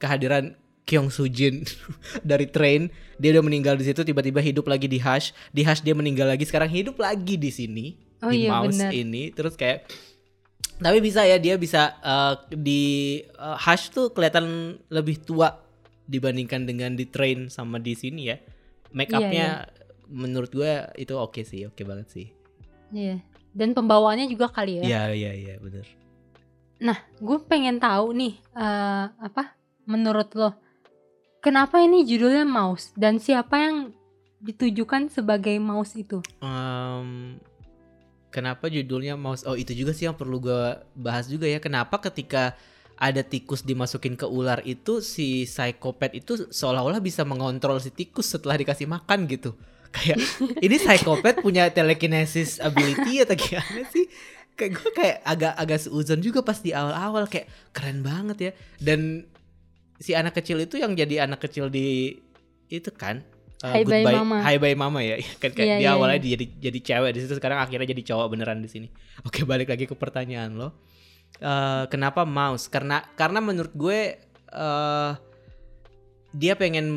kehadiran 0.01 0.57
Kyung 0.87 1.11
Soo 1.11 1.29
Jin 1.29 1.67
dari 2.29 2.49
Train. 2.49 2.89
Dia 3.21 3.37
udah 3.37 3.43
meninggal 3.45 3.75
di 3.75 3.85
situ 3.85 4.01
tiba-tiba 4.01 4.41
hidup 4.41 4.65
lagi 4.65 4.89
di 4.89 4.97
Hush. 4.97 5.35
Di 5.53 5.61
Hush 5.61 5.85
dia 5.85 5.93
meninggal 5.93 6.31
lagi 6.31 6.47
sekarang 6.47 6.71
hidup 6.71 6.97
lagi 6.97 7.35
di 7.35 7.51
sini 7.51 8.07
Oh 8.25 8.33
di 8.33 8.49
iya, 8.49 8.49
Mouse 8.49 8.73
benar. 8.73 8.91
ini. 8.93 9.29
Terus 9.29 9.53
kayak 9.53 9.85
tapi 10.77 11.01
bisa 11.01 11.25
ya 11.25 11.41
dia 11.41 11.57
bisa 11.57 11.97
eh, 12.01 12.33
di 12.53 12.83
eh, 13.21 13.57
Hush 13.61 13.93
tuh 13.93 14.13
kelihatan 14.13 14.77
lebih 14.89 15.21
tua 15.21 15.61
dibandingkan 16.07 16.63
dengan 16.63 16.95
di 16.95 17.05
Train 17.05 17.51
sama 17.53 17.77
di 17.77 17.93
sini 17.93 18.31
ya. 18.31 18.37
Make 18.95 19.13
upnya 19.13 19.67
menurut 20.09 20.51
gue 20.51 20.71
itu 20.97 21.13
oke 21.13 21.41
sih 21.43 21.67
oke 21.67 21.81
banget 21.83 22.07
sih 22.09 22.27
Iya. 22.87 23.19
Dan 23.51 23.75
pembawaannya 23.75 24.31
juga 24.31 24.47
kali 24.47 24.79
ya. 24.79 24.83
iya 24.85 25.01
iya 25.11 25.31
iya 25.35 25.55
bener 25.59 25.83
Gue 27.17 27.37
pengen 27.43 27.81
tahu 27.81 28.13
nih 28.13 28.37
eh, 28.53 29.05
apa 29.11 29.57
menurut 29.89 30.29
lo 30.37 30.53
kenapa 31.41 31.81
ini 31.81 32.05
judulnya 32.05 32.45
Mouse 32.45 32.93
dan 32.93 33.17
siapa 33.17 33.57
yang 33.57 33.75
ditujukan 34.37 35.09
sebagai 35.09 35.57
Mouse 35.57 35.97
itu? 35.97 36.21
Em, 36.43 37.41
kenapa 38.29 38.69
judulnya 38.69 39.17
mouse? 39.17 39.41
Oh 39.49 39.57
itu 39.57 39.73
juga 39.73 39.97
sih 39.97 40.05
yang 40.05 40.13
perlu 40.13 40.37
gue 40.37 40.77
bahas 40.93 41.25
juga 41.25 41.49
ya. 41.49 41.57
Kenapa 41.57 41.97
ketika 41.97 42.53
ada 42.97 43.21
tikus 43.21 43.61
dimasukin 43.65 44.13
ke 44.17 44.25
ular 44.29 44.61
itu 44.65 45.01
si 45.01 45.45
psikopat 45.49 46.13
itu 46.17 46.49
seolah-olah 46.49 47.01
bisa 47.01 47.25
mengontrol 47.25 47.81
si 47.81 47.89
tikus 47.89 48.29
setelah 48.29 48.57
dikasih 48.57 48.85
makan 48.85 49.25
gitu. 49.25 49.57
Kayak 49.97 50.17
ini 50.61 50.75
psikopat 50.77 51.41
punya 51.41 51.73
telekinesis 51.73 52.61
ability 52.61 53.25
atau 53.25 53.33
gimana 53.33 53.81
sih? 53.89 54.05
Kayak 54.53 54.71
gue 54.77 54.91
kayak 54.93 55.17
agak 55.25 55.53
agak 55.57 55.79
seuzon 55.81 56.21
juga 56.21 56.45
pas 56.45 56.57
di 56.61 56.73
awal-awal 56.73 57.25
kayak 57.25 57.49
keren 57.73 58.05
banget 58.05 58.37
ya. 58.37 58.51
Dan 58.77 59.25
si 59.97 60.13
anak 60.13 60.37
kecil 60.37 60.61
itu 60.61 60.77
yang 60.77 60.93
jadi 60.93 61.25
anak 61.25 61.41
kecil 61.49 61.73
di 61.73 62.13
itu 62.69 62.91
kan 62.93 63.25
uh, 63.65 63.73
Hai 63.73 63.81
Bye 63.81 64.05
goodbye 64.05 64.17
Mama. 64.21 64.37
Hai 64.45 64.55
Bye 64.61 64.77
Mama 64.77 64.99
ya 65.01 65.17
kan 65.41 65.49
kayak 65.55 65.65
Iya, 65.65 65.75
dia 65.81 65.85
iya, 65.89 65.91
awalnya 65.97 66.19
jadi 66.21 66.45
jadi 66.61 66.79
cewek 66.83 67.11
di 67.15 67.19
situ 67.25 67.33
sekarang 67.39 67.57
akhirnya 67.63 67.89
jadi 67.89 68.03
cowok 68.13 68.27
beneran 68.29 68.59
di 68.61 68.69
sini 68.69 68.87
oke 69.25 69.41
balik 69.47 69.73
lagi 69.73 69.89
ke 69.89 69.95
pertanyaan 69.97 70.53
lo 70.53 70.75
Eh, 71.37 71.83
kenapa 71.93 72.25
mouse 72.25 72.65
karena 72.65 73.05
karena 73.13 73.37
menurut 73.37 73.69
gue 73.77 74.17
eh 74.49 75.11
dia 76.35 76.59
pengen 76.59 76.91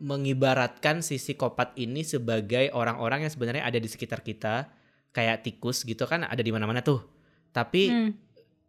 mengibaratkan 0.00 1.00
si 1.00 1.16
psikopat 1.16 1.72
ini 1.80 2.04
sebagai 2.04 2.68
orang-orang 2.76 3.24
yang 3.24 3.32
sebenarnya 3.32 3.64
ada 3.64 3.78
di 3.80 3.88
sekitar 3.88 4.20
kita 4.20 4.68
kayak 5.16 5.48
tikus 5.48 5.82
gitu 5.88 6.04
kan 6.04 6.28
ada 6.28 6.44
di 6.44 6.52
mana-mana 6.52 6.84
tuh. 6.84 7.00
Tapi 7.52 7.88
Hmm. 7.88 8.12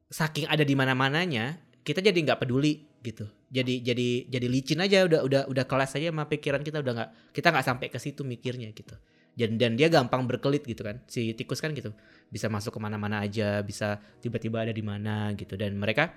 saking 0.08 0.48
ada 0.48 0.64
di 0.64 0.72
mana-mananya 0.72 1.60
kita 1.84 2.00
jadi 2.00 2.16
nggak 2.16 2.48
peduli 2.48 2.88
gitu. 3.04 3.28
Jadi 3.52 3.84
jadi 3.84 4.28
jadi 4.32 4.48
licin 4.48 4.80
aja 4.80 5.04
udah 5.04 5.24
udah 5.28 5.42
udah 5.52 5.66
kelas 5.68 6.00
aja 6.00 6.12
sama 6.12 6.28
pikiran 6.32 6.64
kita 6.64 6.80
udah 6.80 6.94
nggak 6.96 7.10
kita 7.36 7.48
nggak 7.52 7.66
sampai 7.68 7.88
ke 7.92 8.00
situ 8.00 8.24
mikirnya 8.24 8.72
gitu. 8.72 8.96
Dan 9.36 9.60
dan 9.60 9.76
dia 9.76 9.92
gampang 9.92 10.24
berkelit 10.24 10.64
gitu 10.64 10.84
kan. 10.88 11.04
Si 11.12 11.36
tikus 11.36 11.60
kan 11.60 11.76
gitu 11.76 11.92
bisa 12.32 12.48
masuk 12.48 12.76
ke 12.76 12.80
mana-mana 12.80 13.24
aja 13.24 13.60
bisa 13.64 14.00
tiba-tiba 14.24 14.64
ada 14.64 14.72
di 14.72 14.84
mana 14.84 15.36
gitu. 15.36 15.60
Dan 15.60 15.76
mereka 15.76 16.16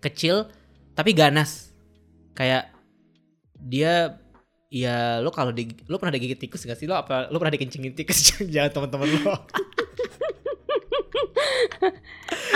kecil 0.00 0.48
tapi 0.92 1.16
ganas 1.16 1.75
kayak 2.36 2.68
dia 3.56 4.20
ya 4.68 5.24
lo 5.24 5.32
kalau 5.32 5.54
di 5.54 5.72
lo 5.88 5.96
pernah 5.96 6.12
digigit 6.12 6.36
tikus 6.38 6.62
gak 6.62 6.76
sih? 6.76 6.84
Lo 6.84 6.94
apa 6.94 7.32
lo 7.32 7.40
pernah 7.40 7.56
dikencingin 7.56 7.96
tikus? 7.96 8.36
Jangan 8.54 8.70
teman-teman 8.70 9.08
lo. 9.24 9.34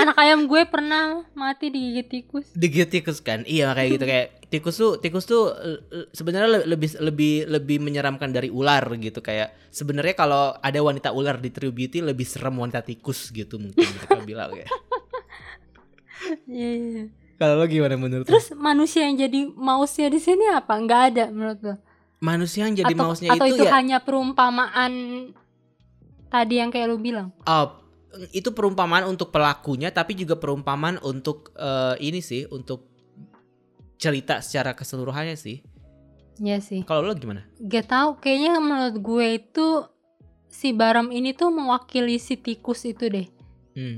Anak 0.01 0.17
ayam 0.17 0.49
gue 0.49 0.65
pernah 0.65 1.23
mati 1.37 1.69
digigit 1.69 2.09
tikus. 2.09 2.47
digigit 2.57 2.91
tikus 2.91 3.21
kan? 3.21 3.45
Iya 3.45 3.73
kayak 3.77 3.89
gitu. 3.97 4.05
Kayak 4.09 4.27
tikus 4.51 4.75
tuh 4.77 4.93
tikus 4.99 5.25
tuh 5.29 5.53
eh, 5.55 6.09
sebenarnya 6.11 6.49
le- 6.61 6.69
lebih 6.69 6.89
lebih 6.99 7.35
lebih 7.47 7.79
menyeramkan 7.79 8.33
dari 8.33 8.49
ular 8.49 8.83
gitu. 8.97 9.21
Kayak 9.21 9.53
sebenarnya 9.71 10.15
kalau 10.17 10.57
ada 10.57 10.81
wanita 10.81 11.13
ular 11.13 11.37
di 11.39 11.53
True 11.53 11.73
Beauty 11.73 12.01
lebih 12.01 12.25
serem 12.25 12.57
wanita 12.57 12.81
tikus 12.83 13.29
gitu 13.31 13.61
mungkin 13.61 13.87
mereka 13.97 14.19
bilang 14.25 14.53
ya. 14.57 14.67
Iya, 16.45 16.71
iya. 16.77 17.05
Kalau 17.41 17.57
lo 17.57 17.65
gimana 17.65 17.97
menurut 17.97 18.29
lo? 18.29 18.31
Terus 18.31 18.53
manusia 18.53 19.09
yang 19.09 19.17
jadi 19.17 19.49
mouse-nya 19.49 20.13
di 20.13 20.21
sini 20.21 20.45
apa? 20.53 20.77
Nggak 20.77 21.01
ada 21.09 21.25
menurut 21.33 21.61
lo? 21.65 21.75
manusia 22.21 22.69
yang 22.69 22.77
jadi 22.77 22.93
atau 22.93 23.01
mouse-nya 23.09 23.31
atau 23.33 23.49
itu, 23.49 23.57
itu 23.57 23.65
ya 23.65 23.73
hanya 23.81 23.99
perumpamaan 24.05 24.93
tadi 26.29 26.61
yang 26.61 26.69
kayak 26.69 26.93
lu 26.93 27.01
bilang? 27.01 27.33
oh, 27.49 27.81
itu 28.31 28.53
perumpamaan 28.53 29.09
untuk 29.09 29.33
pelakunya 29.33 29.89
tapi 29.89 30.13
juga 30.13 30.37
perumpamaan 30.37 31.01
untuk 31.01 31.49
eh, 31.57 31.97
ini 32.05 32.21
sih 32.21 32.45
untuk 32.53 32.87
cerita 33.97 34.45
secara 34.45 34.77
keseluruhannya 34.77 35.33
sih 35.33 35.65
Iya 36.41 36.61
sih. 36.61 36.85
kalau 36.85 37.09
lo 37.09 37.17
gimana 37.17 37.45
Gak 37.57 37.89
tau, 37.89 38.17
kayaknya 38.17 38.61
menurut 38.61 38.97
gue 38.97 39.27
itu 39.41 39.67
si 40.49 40.73
Baram 40.73 41.13
ini 41.13 41.37
tuh 41.37 41.49
mewakili 41.49 42.17
si 42.17 42.37
tikus 42.37 42.85
itu 42.85 43.09
deh. 43.09 43.29
hmm. 43.77 43.97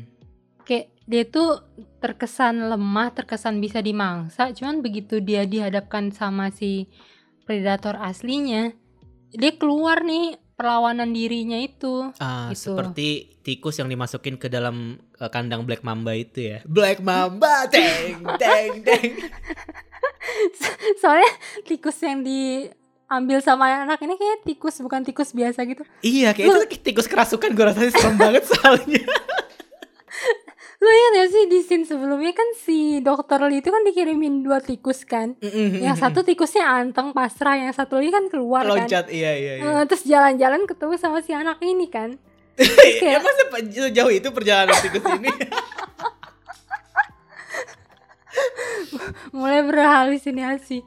Kayak 0.63 0.95
dia 1.05 1.25
tuh 1.25 1.61
terkesan 1.99 2.69
lemah, 2.69 3.11
terkesan 3.11 3.59
bisa 3.59 3.79
dimangsa, 3.79 4.51
cuman 4.51 4.81
begitu 4.81 5.19
dia 5.19 5.43
dihadapkan 5.45 6.11
sama 6.11 6.49
si 6.49 6.87
predator 7.43 7.95
aslinya, 7.97 8.71
dia 9.31 9.53
keluar 9.53 10.01
nih 10.01 10.37
perlawanan 10.53 11.11
dirinya 11.11 11.59
itu. 11.59 12.15
Ah, 12.17 12.51
Gitu. 12.51 12.71
seperti 12.71 13.09
tikus 13.43 13.77
yang 13.77 13.89
dimasukin 13.89 14.37
ke 14.37 14.47
dalam 14.47 14.99
eh, 15.17 15.27
kandang 15.27 15.67
Black 15.67 15.83
Mamba 15.83 16.15
itu 16.15 16.55
ya. 16.55 16.59
Black 16.63 17.03
Mamba, 17.03 17.67
teng, 17.67 18.23
teng, 18.43 18.83
teng. 18.83 19.11
Soalnya 21.03 21.31
tikus 21.65 21.99
yang 21.99 22.23
diambil 22.23 23.43
sama 23.43 23.83
anak 23.83 23.99
ini 24.01 24.15
kayak 24.15 24.47
tikus 24.47 24.79
bukan 24.79 25.03
tikus 25.03 25.35
biasa 25.35 25.67
gitu. 25.67 25.83
iya, 26.01 26.31
kayak 26.31 26.47
itu 26.47 26.61
tikus 26.81 27.11
kerasukan 27.11 27.51
gue 27.53 27.65
rasanya 27.65 27.91
serem 27.91 28.15
banget 28.17 28.45
soalnya. 28.47 29.03
Lu 30.83 30.91
ingat 30.91 31.13
gak 31.15 31.29
sih 31.31 31.45
di 31.47 31.59
scene 31.63 31.87
sebelumnya 31.87 32.35
kan 32.35 32.49
si 32.59 32.79
dokter 32.99 33.39
Lee 33.41 33.63
itu 33.63 33.71
kan 33.71 33.87
dikirimin 33.87 34.43
dua 34.43 34.59
tikus 34.59 35.07
kan. 35.07 35.39
Yang 35.79 36.03
satu 36.03 36.27
tikusnya 36.27 36.67
anteng 36.67 37.15
pasrah, 37.15 37.55
yang 37.55 37.71
satu 37.71 38.03
lagi 38.03 38.11
kan 38.11 38.27
keluar 38.27 38.67
kan. 38.67 38.83
loncat, 38.83 39.07
iya 39.07 39.31
iya 39.33 39.53
iya. 39.57 39.71
Eh, 39.79 39.85
terus 39.87 40.03
jalan-jalan 40.03 40.67
ketemu 40.67 40.95
sama 40.99 41.23
si 41.23 41.31
anak 41.31 41.63
ini 41.63 41.87
kan. 41.87 42.19
ya 43.01 43.17
masa 43.17 43.43
pa- 43.49 43.63
jauh 43.89 44.11
itu 44.11 44.29
perjalanan 44.29 44.75
tikus 44.77 45.07
ini? 45.15 45.31
Mulai 49.37 49.61
berhalusinasi. 49.63 50.83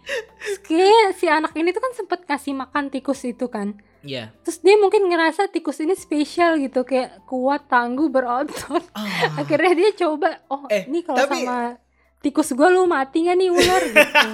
Kayak 0.62 1.16
si 1.16 1.26
anak 1.26 1.54
ini 1.54 1.70
tuh 1.70 1.82
kan 1.82 1.94
sempet 1.94 2.24
kasih 2.24 2.54
makan 2.54 2.90
tikus 2.90 3.24
itu 3.24 3.48
kan. 3.48 3.78
Iya. 4.02 4.30
Terus 4.42 4.62
dia 4.62 4.78
mungkin 4.78 5.10
ngerasa 5.10 5.50
tikus 5.50 5.82
ini 5.82 5.94
spesial 5.94 6.58
gitu 6.58 6.86
kayak 6.86 7.26
kuat, 7.26 7.66
tangguh, 7.66 8.08
berotot. 8.08 8.86
Ah, 8.94 9.06
Akhirnya 9.42 9.74
dia 9.74 9.90
coba, 9.98 10.46
oh 10.48 10.70
Eh, 10.70 10.86
ini 10.86 11.02
kalau 11.02 11.18
tapi- 11.20 11.42
sama 11.42 11.82
tikus 12.26 12.58
gue 12.58 12.68
lu 12.74 12.90
mati 12.90 13.30
gak 13.30 13.38
nih 13.38 13.54
ular 13.54 13.84
gitu. 13.94 14.30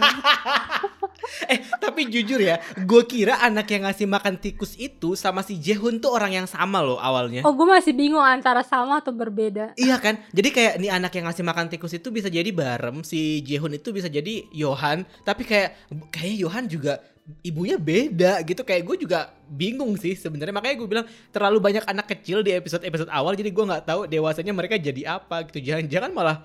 eh, 1.52 1.60
tapi 1.76 2.08
jujur 2.08 2.39
ya, 2.39 2.64
gue 2.88 3.04
kira 3.04 3.44
anak 3.44 3.68
yang 3.68 3.84
ngasih 3.84 4.08
makan 4.08 4.39
tikus 4.39 4.80
itu 4.80 5.20
sama 5.20 5.44
si 5.44 5.60
Jehun 5.60 6.00
tuh 6.00 6.16
orang 6.16 6.32
yang 6.32 6.48
sama 6.48 6.80
loh 6.80 6.96
awalnya. 6.96 7.44
Oh 7.44 7.52
gue 7.52 7.68
masih 7.68 7.92
bingung 7.92 8.24
antara 8.24 8.64
sama 8.64 9.04
atau 9.04 9.12
berbeda. 9.12 9.76
Iya 9.76 10.00
kan? 10.00 10.24
Jadi 10.32 10.50
kayak 10.56 10.74
nih 10.80 10.92
anak 10.96 11.12
yang 11.12 11.28
ngasih 11.28 11.44
makan 11.44 11.68
tikus 11.68 11.92
itu 11.92 12.08
bisa 12.08 12.32
jadi 12.32 12.48
Barem, 12.56 13.04
si 13.04 13.44
Jehun 13.44 13.76
itu 13.76 13.92
bisa 13.92 14.08
jadi 14.08 14.48
Yohan, 14.56 15.04
tapi 15.28 15.44
kayak 15.44 15.76
kayak 16.16 16.36
Yohan 16.39 16.66
juga 16.72 17.04
ibunya 17.46 17.78
beda 17.80 18.44
gitu 18.44 18.66
kayak 18.66 18.84
gue 18.84 19.08
juga 19.08 19.32
bingung 19.48 19.96
sih 19.96 20.18
sebenarnya 20.18 20.52
makanya 20.52 20.76
gue 20.84 20.89
bilang 20.89 21.06
terlalu 21.32 21.64
banyak 21.64 21.86
anak 21.88 22.12
kecil 22.12 22.44
di 22.44 22.52
episode 22.52 22.84
episode 22.84 23.08
awal 23.14 23.38
jadi 23.38 23.54
gue 23.54 23.66
nggak 23.72 23.86
tahu 23.88 24.02
dewasanya 24.10 24.52
mereka 24.52 24.76
jadi 24.76 25.22
apa 25.22 25.48
gitu 25.48 25.64
jangan-jangan 25.64 26.12
malah 26.12 26.44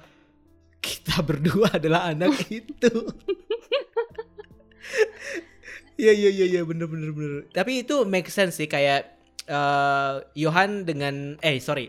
kita 0.81 1.21
berdua 1.25 1.77
adalah 1.77 2.11
anak 2.11 2.47
itu 2.61 2.93
Iya 5.97 6.13
iya 6.13 6.31
iya 6.31 6.47
iya 6.53 6.63
bener 6.63 6.87
bener 6.93 7.11
bener. 7.17 7.49
Tapi 7.57 7.81
itu 7.81 8.05
make 8.05 8.29
sense 8.29 8.61
sih 8.61 8.69
kayak 8.69 9.17
eh 9.49 10.15
Yohan 10.37 10.85
dengan 10.85 11.41
eh 11.41 11.57
sorry 11.63 11.89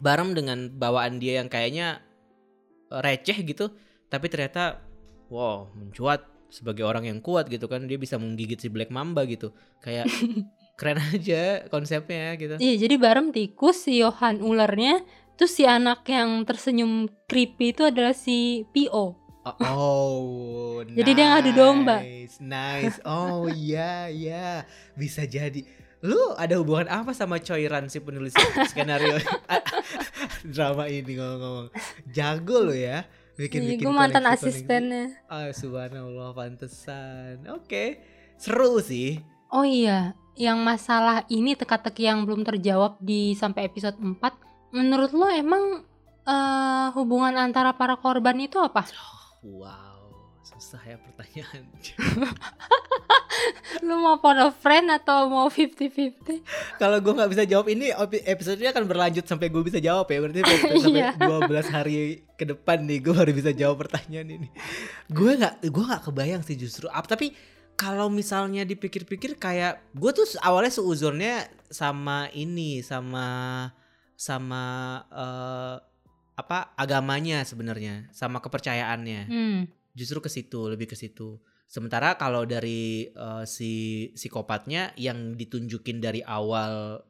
Barem 0.00 0.32
dengan 0.32 0.72
bawaan 0.72 1.20
dia 1.20 1.44
yang 1.44 1.52
kayaknya 1.52 2.00
receh 2.88 3.44
gitu, 3.44 3.68
tapi 4.08 4.32
ternyata 4.32 4.80
wow 5.28 5.68
mencuat 5.76 6.24
sebagai 6.48 6.82
orang 6.88 7.06
yang 7.06 7.20
kuat 7.20 7.46
gitu 7.52 7.68
kan 7.70 7.84
dia 7.86 8.00
bisa 8.00 8.16
menggigit 8.16 8.58
si 8.58 8.72
Black 8.72 8.90
Mamba 8.90 9.22
gitu 9.28 9.52
kayak 9.84 10.08
keren 10.80 10.98
aja 10.98 11.68
konsepnya 11.68 12.32
gitu. 12.40 12.56
Iya 12.56 12.88
jadi 12.88 12.96
Barem 12.96 13.28
tikus, 13.36 13.84
si 13.84 14.00
Yohan 14.00 14.40
ularnya, 14.40 15.04
terus 15.40 15.56
si 15.56 15.64
anak 15.64 16.04
yang 16.04 16.44
tersenyum 16.44 17.08
creepy 17.24 17.72
itu 17.72 17.88
adalah 17.88 18.12
si 18.12 18.68
P.O. 18.76 19.16
Oh, 19.40 19.56
oh, 19.64 20.84
Jadi 21.00 21.16
dia 21.16 21.32
ngadu 21.32 21.56
domba. 21.56 22.04
Nice, 22.04 22.44
nice. 22.44 23.00
Oh 23.08 23.48
iya 23.48 24.12
iya 24.12 24.68
bisa 25.00 25.24
jadi. 25.24 25.64
Lu 26.04 26.36
ada 26.36 26.60
hubungan 26.60 26.92
apa 26.92 27.16
sama 27.16 27.40
Choi 27.40 27.64
Ran 27.64 27.88
si 27.88 28.04
penulis 28.04 28.36
skenario 28.68 29.16
drama 30.52 30.92
ini 30.92 31.16
ngomong-ngomong? 31.16 31.72
Jago 32.12 32.68
lo 32.68 32.76
ya. 32.76 33.08
Bikin 33.40 33.64
bikin 33.64 33.88
gue 33.88 33.94
mantan 33.96 34.28
asistennya. 34.28 35.24
Ah, 35.24 35.48
subhanallah 35.56 36.36
pantesan. 36.36 37.48
Oke. 37.48 38.04
Seru 38.36 38.76
sih. 38.84 39.24
Oh 39.48 39.64
iya, 39.64 40.12
yang 40.36 40.60
masalah 40.60 41.24
ini 41.32 41.56
teka-teki 41.56 42.12
yang 42.12 42.28
belum 42.28 42.44
terjawab 42.44 43.00
di 43.00 43.32
sampai 43.32 43.68
episode 43.68 43.96
4, 43.96 44.49
menurut 44.70 45.10
lo 45.10 45.26
emang 45.26 45.82
eh, 46.22 46.86
hubungan 46.94 47.34
antara 47.36 47.72
para 47.72 47.94
korban 47.94 48.36
itu 48.36 48.56
apa? 48.56 48.86
Wow, 49.40 50.14
susah 50.42 50.80
ya 50.84 50.96
pertanyaan. 50.96 51.64
Lo 53.80 53.96
mau 53.96 54.20
phone 54.20 54.36
a 54.38 54.50
friend 54.52 54.92
atau 54.92 55.30
mau 55.30 55.48
50-50? 55.48 56.44
Kalau 56.76 57.00
gue 57.00 57.12
nggak 57.14 57.30
bisa 57.30 57.44
jawab 57.46 57.66
ini 57.68 57.88
episode-nya 58.26 58.70
akan 58.70 58.84
berlanjut 58.84 59.24
sampai 59.24 59.48
gue 59.48 59.62
bisa 59.62 59.80
jawab 59.80 60.04
ya. 60.06 60.18
Berarti 60.20 60.40
sampai 60.44 60.76
Iya. 60.92 61.10
12 61.16 61.48
hari 61.70 61.96
ke 62.34 62.44
depan 62.44 62.84
nih 62.84 63.00
gue 63.00 63.14
baru 63.14 63.32
bisa 63.32 63.50
jawab 63.50 63.80
pertanyaan 63.80 64.28
ini. 64.36 64.48
Gue 65.08 65.34
nggak 65.34 65.64
gue 65.64 65.84
nggak 65.86 66.02
kebayang 66.04 66.42
sih 66.42 66.54
justru. 66.54 66.92
Ap- 66.92 67.08
Tapi 67.08 67.32
kalau 67.72 68.12
misalnya 68.12 68.60
dipikir-pikir 68.62 69.40
kayak 69.40 69.80
gue 69.96 70.10
tuh 70.12 70.28
awalnya 70.44 70.68
seuzurnya 70.68 71.34
sama 71.72 72.28
ini 72.30 72.84
sama 72.84 73.24
sama 74.20 74.64
eh, 75.08 75.76
apa 76.36 76.76
agamanya 76.76 77.40
sebenarnya 77.42 78.12
sama 78.12 78.40
kepercayaannya 78.40 79.22
Hmm. 79.26 79.60
justru 79.92 80.20
ke 80.20 80.28
situ 80.28 80.68
lebih 80.68 80.84
ke 80.86 80.96
situ 80.96 81.40
sementara 81.64 82.14
kalau 82.14 82.44
dari 82.44 83.08
eh, 83.08 83.44
si 83.48 83.72
psikopatnya 84.12 84.92
yang 84.96 85.32
ditunjukin 85.34 85.98
dari 85.98 86.20
awal 86.20 87.00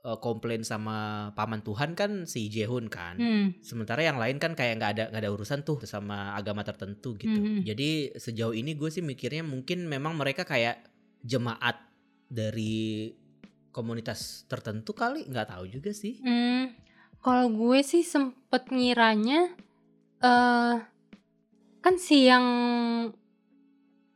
eh, 0.00 0.18
komplain 0.18 0.64
sama 0.64 1.28
paman 1.32 1.60
Tuhan 1.60 1.92
kan 1.92 2.24
si 2.24 2.48
Jehun 2.48 2.88
kan 2.88 3.20
Hmm. 3.20 3.46
sementara 3.60 4.00
yang 4.00 4.16
lain 4.16 4.40
kan 4.40 4.56
kayak 4.56 4.80
nggak 4.80 4.92
ada 4.96 5.04
nggak 5.12 5.20
ada 5.20 5.32
urusan 5.32 5.60
tuh 5.60 5.84
sama 5.84 6.32
agama 6.32 6.64
tertentu 6.64 7.16
gitu 7.16 7.36
Mhm. 7.36 7.68
jadi 7.68 7.90
sejauh 8.16 8.56
ini 8.56 8.72
gue 8.72 8.88
sih 8.88 9.04
mikirnya 9.04 9.44
mungkin 9.44 9.84
memang 9.84 10.16
mereka 10.16 10.44
kayak 10.44 10.88
jemaat 11.20 11.76
dari 12.28 13.12
komunitas 13.70 14.44
tertentu 14.46 14.92
kali 14.92 15.24
nggak 15.24 15.50
tahu 15.50 15.64
juga 15.66 15.90
sih 15.90 16.18
Hmm, 16.20 16.74
kalau 17.20 17.48
gue 17.48 17.80
sih 17.80 18.02
sempet 18.02 18.68
ngiranya 18.68 19.50
eh 20.20 20.76
kan 21.80 21.94
si 21.96 22.26
yang 22.26 22.44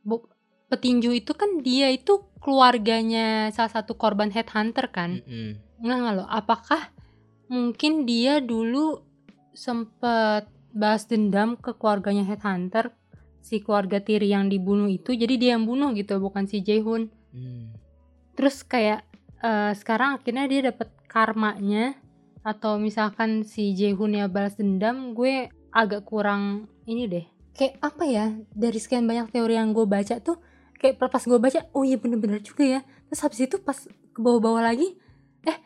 bu- 0.01 0.29
petinju 0.67 1.11
itu 1.13 1.33
kan 1.33 1.61
dia 1.61 1.89
itu 1.89 2.21
keluarganya 2.37 3.49
salah 3.49 3.73
satu 3.73 3.97
korban 3.97 4.29
headhunter 4.29 4.85
kan. 4.89 5.21
Mm-mm. 5.25 5.57
Nggak 5.81 5.97
nggak 5.97 6.13
loh, 6.15 6.27
apakah 6.29 6.93
mungkin 7.49 8.05
dia 8.05 8.37
dulu 8.37 9.01
sempet 9.51 10.45
balas 10.69 11.07
dendam 11.07 11.55
ke 11.55 11.73
keluarganya 11.73 12.21
headhunter 12.21 12.91
si 13.39 13.61
keluarga 13.61 13.97
Tiri 13.97 14.29
yang 14.29 14.45
dibunuh 14.45 14.85
itu 14.85 15.13
jadi 15.13 15.33
dia 15.37 15.49
yang 15.55 15.63
bunuh 15.63 15.93
gitu 15.93 16.17
bukan 16.17 16.45
si 16.45 16.59
Jaehoon 16.59 17.07
Hmm. 17.31 17.75
terus 18.31 18.63
kayak 18.63 19.03
eh, 19.45 19.71
sekarang 19.77 20.17
akhirnya 20.17 20.49
dia 20.49 20.61
dapat 20.73 20.89
karmanya. 21.05 21.93
Atau 22.45 22.77
misalkan 22.77 23.41
si 23.41 23.73
Jaehoon 23.73 24.21
ya 24.21 24.29
balas 24.29 24.53
dendam 24.53 25.17
gue 25.17 25.49
agak 25.73 26.05
kurang 26.05 26.69
ini 26.85 27.09
deh. 27.09 27.25
Kayak 27.57 27.81
apa 27.81 28.03
ya 28.05 28.25
dari 28.53 28.77
sekian 28.77 29.09
banyak 29.09 29.33
teori 29.33 29.57
yang 29.57 29.73
gue 29.73 29.89
baca 29.89 30.21
tuh 30.21 30.37
kayak 30.77 31.01
pas 31.01 31.25
gue 31.25 31.39
baca 31.41 31.65
oh 31.73 31.81
iya 31.81 31.97
bener-bener 31.97 32.45
juga 32.45 32.61
ya. 32.61 32.79
Terus 33.09 33.21
habis 33.25 33.41
itu 33.49 33.57
pas 33.57 33.73
ke 33.89 34.19
bawah-bawah 34.21 34.61
lagi 34.61 34.93
eh 35.41 35.57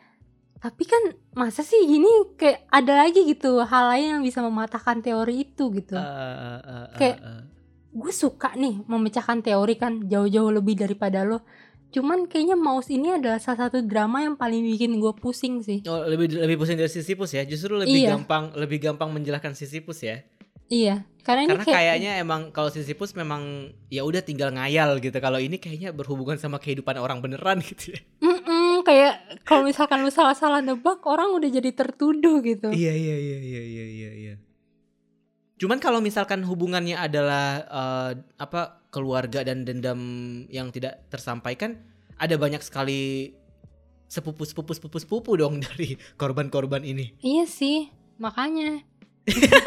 tapi 0.56 0.88
kan 0.88 1.12
masa 1.36 1.60
sih 1.60 1.84
gini 1.84 2.08
kayak 2.40 2.64
ada 2.72 3.04
lagi 3.04 3.28
gitu 3.28 3.60
hal 3.60 3.84
lain 3.92 4.06
yang 4.16 4.22
bisa 4.24 4.40
mematahkan 4.40 5.04
teori 5.04 5.44
itu 5.52 5.68
gitu. 5.76 6.00
Uh, 6.00 6.00
uh, 6.00 6.60
uh, 6.64 6.86
Kayak- 6.96 7.20
uh, 7.20 7.28
uh. 7.28 7.42
gue 7.92 8.12
suka 8.16 8.56
nih 8.56 8.80
memecahkan 8.88 9.44
teori 9.44 9.76
kan 9.76 10.08
jauh-jauh 10.08 10.48
lebih 10.48 10.80
daripada 10.80 11.28
lo 11.28 11.44
cuman 11.90 12.24
kayaknya 12.24 12.54
Mouse 12.54 12.88
ini 12.88 13.12
adalah 13.12 13.36
salah 13.36 13.66
satu 13.66 13.82
drama 13.82 14.20
yang 14.20 14.34
paling 14.34 14.62
bikin 14.64 14.96
gue 14.96 15.12
pusing 15.12 15.58
sih 15.60 15.82
Oh, 15.84 16.02
lebih 16.02 16.30
lebih 16.32 16.56
pusing 16.56 16.74
dari 16.74 16.88
Sisyphus 16.88 17.32
ya. 17.32 17.42
Justru 17.42 17.74
lebih 17.74 17.92
Iya. 18.00 18.14
gampang 18.14 18.54
lebih 18.54 18.78
gampang 18.80 19.10
menjelaskan 19.10 19.52
Sisyphus 19.52 20.00
ya. 20.00 20.22
iya 20.66 21.02
karena 21.20 21.44
ini 21.44 21.50
Karena 21.52 21.64
kayak 21.64 21.76
kayaknya 21.76 22.12
emang 22.16 22.40
kalau 22.48 22.68
Sisyphus 22.68 23.12
memang 23.12 23.42
ya 23.86 24.00
udah 24.00 24.20
tinggal 24.20 24.50
ngayal 24.50 24.96
gitu. 24.98 25.14
Kalau 25.16 25.36
ini 25.36 25.58
kayaknya 25.58 25.90
berhubungan 25.90 26.36
sama 26.36 26.56
kehidupan 26.56 26.94
orang 26.94 27.18
beneran 27.18 27.58
gitu 27.66 27.90
ya. 27.90 28.00
Mm-mm, 28.20 28.80
kayak 28.80 29.12
kalau 29.42 29.62
misalkan 29.62 30.00
lu 30.00 30.08
salah-salah 30.08 30.58
nebak 30.60 31.02
orang 31.04 31.30
udah 31.32 31.50
jadi 31.50 31.70
tertuduh 31.70 32.38
gitu 32.40 32.70
Iya 32.70 32.92
iya 32.92 33.16
iya 33.18 33.38
iya 33.40 33.62
iya 33.62 33.84
iya 33.88 34.10
iya. 34.16 34.34
Cuman 35.60 35.76
kalau 35.76 36.00
misalkan 36.00 36.40
hubungannya 36.40 36.96
adalah 36.96 37.46
eh, 37.68 38.12
apa 38.40 38.80
keluarga 38.88 39.44
dan 39.44 39.68
dendam 39.68 40.00
yang 40.48 40.72
tidak 40.72 41.04
tersampaikan, 41.12 41.76
ada 42.16 42.40
banyak 42.40 42.64
sekali 42.64 43.36
sepupu 44.08 44.48
sepupu 44.48 44.72
sepupu 44.72 44.98
sepupu 44.98 45.30
dong 45.36 45.60
dari 45.68 46.00
korban-korban 46.16 46.82
ini. 46.82 47.14
iya 47.22 47.46
sih 47.46 47.92
makanya 48.18 48.82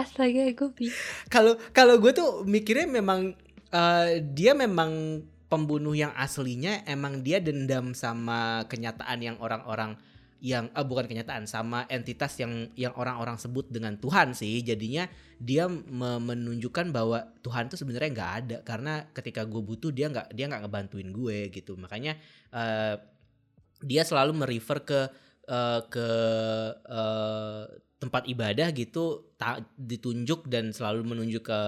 astaga 0.00 0.50
gue 0.50 0.90
Kalau 1.30 1.60
kalau 1.70 2.00
gue 2.02 2.10
tuh 2.10 2.42
mikirnya 2.48 2.90
memang 2.90 3.36
eh, 3.70 4.24
dia 4.24 4.56
memang 4.56 5.22
pembunuh 5.46 5.94
yang 5.94 6.10
aslinya 6.16 6.82
emang 6.88 7.22
dia 7.22 7.38
dendam 7.38 7.94
sama 7.94 8.64
kenyataan 8.66 9.18
yang 9.22 9.36
orang-orang 9.38 9.94
yang 10.40 10.72
eh, 10.72 10.84
bukan 10.84 11.04
kenyataan 11.04 11.44
sama 11.44 11.84
entitas 11.92 12.36
yang 12.40 12.72
yang 12.74 12.96
orang-orang 12.96 13.36
sebut 13.36 13.68
dengan 13.68 14.00
Tuhan 14.00 14.32
sih. 14.32 14.64
Jadinya 14.64 15.04
dia 15.36 15.68
me- 15.68 16.20
menunjukkan 16.20 16.90
bahwa 16.90 17.28
Tuhan 17.44 17.68
tuh 17.68 17.76
sebenarnya 17.76 18.10
nggak 18.16 18.32
ada. 18.44 18.56
Karena 18.64 19.04
ketika 19.12 19.44
gue 19.44 19.60
butuh 19.60 19.92
dia 19.92 20.08
nggak 20.08 20.32
dia 20.32 20.48
nggak 20.48 20.64
ngebantuin 20.66 21.12
gue 21.12 21.52
gitu. 21.52 21.76
Makanya 21.76 22.16
eh, 22.56 22.96
dia 23.84 24.02
selalu 24.04 24.44
merefer 24.44 24.80
ke 24.84 25.00
eh, 25.48 25.80
ke 25.92 26.08
eh, 26.88 27.62
tempat 28.00 28.24
ibadah 28.24 28.72
gitu 28.72 29.36
ta- 29.36 29.60
ditunjuk 29.76 30.48
dan 30.48 30.72
selalu 30.72 31.04
menunjuk 31.04 31.44
ke 31.52 31.60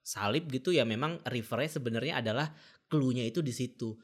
salib 0.00 0.48
gitu. 0.48 0.72
Ya 0.72 0.88
memang 0.88 1.20
refernya 1.28 1.68
sebenarnya 1.76 2.24
adalah 2.24 2.56
clue-nya 2.88 3.24
itu 3.28 3.44
di 3.44 3.52
situ. 3.52 3.96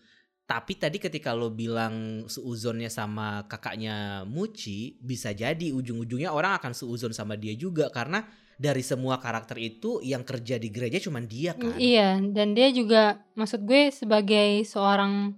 Tapi 0.51 0.75
tadi 0.75 0.99
ketika 0.99 1.31
lo 1.31 1.47
bilang 1.49 1.95
seuzonnya 2.27 2.91
sama 2.91 3.47
kakaknya 3.47 4.27
Muci, 4.27 4.99
bisa 4.99 5.31
jadi 5.31 5.71
ujung-ujungnya 5.71 6.27
orang 6.29 6.59
akan 6.59 6.75
seuzon 6.75 7.15
sama 7.15 7.39
dia 7.39 7.55
juga 7.55 7.87
karena 7.89 8.27
dari 8.59 8.83
semua 8.83 9.17
karakter 9.17 9.57
itu 9.57 10.03
yang 10.03 10.21
kerja 10.21 10.59
di 10.59 10.69
gereja 10.69 10.99
cuman 10.99 11.25
dia 11.25 11.55
kan. 11.55 11.79
iya 11.79 12.19
dan 12.21 12.53
dia 12.53 12.69
juga 12.69 13.03
maksud 13.33 13.65
gue 13.65 13.89
sebagai 13.89 14.67
seorang 14.67 15.33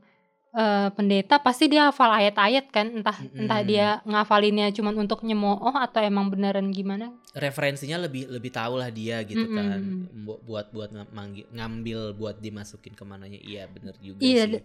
eh, 0.50 0.88
pendeta 0.90 1.38
pasti 1.38 1.70
dia 1.70 1.86
hafal 1.86 2.10
ayat-ayat 2.10 2.66
kan 2.68 2.90
entah 2.90 3.14
entah 3.32 3.60
Mm-mm. 3.60 3.70
dia 3.70 3.86
ngafalinnya 4.02 4.74
cuman 4.74 4.98
untuk 4.98 5.22
nyemooh 5.22 5.70
atau 5.72 6.02
emang 6.02 6.28
beneran 6.28 6.68
gimana 6.68 7.14
Referensinya 7.32 7.96
lebih 7.96 8.26
lebih 8.26 8.50
tahu 8.50 8.76
lah 8.76 8.90
dia 8.90 9.22
gitu 9.22 9.40
Mm-mm. 9.40 9.56
kan. 9.56 9.80
Bu- 10.26 10.42
Buat 10.42 10.74
buat 10.74 10.90
manggil- 11.14 11.48
ngambil 11.48 12.12
buat 12.12 12.36
dimasukin 12.36 12.92
ke 12.92 13.04
mananya. 13.06 13.38
Iya 13.38 13.70
bener 13.70 13.96
juga 14.02 14.20
Iya, 14.20 14.44
sih. 14.50 14.60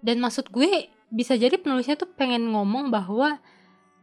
Dan, 0.00 0.16
maksud 0.20 0.48
gue 0.48 0.88
bisa 1.10 1.34
jadi 1.34 1.58
penulisnya 1.58 1.98
tuh 1.98 2.08
pengen 2.14 2.54
ngomong 2.54 2.88
bahwa 2.88 3.42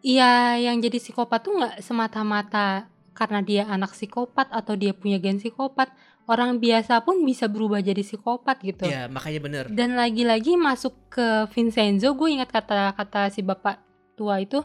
ya 0.04 0.60
yang 0.60 0.78
jadi 0.84 1.00
psikopat 1.00 1.40
tuh 1.44 1.58
nggak 1.58 1.76
semata-mata 1.82 2.92
karena 3.18 3.42
dia 3.42 3.64
anak 3.66 3.98
psikopat 3.98 4.52
atau 4.54 4.78
dia 4.78 4.94
punya 4.94 5.18
gen 5.18 5.42
psikopat. 5.42 5.90
Orang 6.28 6.60
biasa 6.60 7.08
pun 7.08 7.24
bisa 7.24 7.48
berubah 7.48 7.80
jadi 7.80 8.04
psikopat 8.04 8.60
gitu. 8.60 8.84
Iya, 8.84 9.08
makanya 9.08 9.40
bener. 9.40 9.64
Dan 9.72 9.96
lagi-lagi 9.96 10.60
masuk 10.60 10.92
ke 11.08 11.48
Vincenzo, 11.56 12.12
gue 12.20 12.30
ingat 12.36 12.52
kata-kata 12.52 13.32
si 13.32 13.40
bapak 13.40 13.80
tua 14.20 14.44
itu 14.44 14.60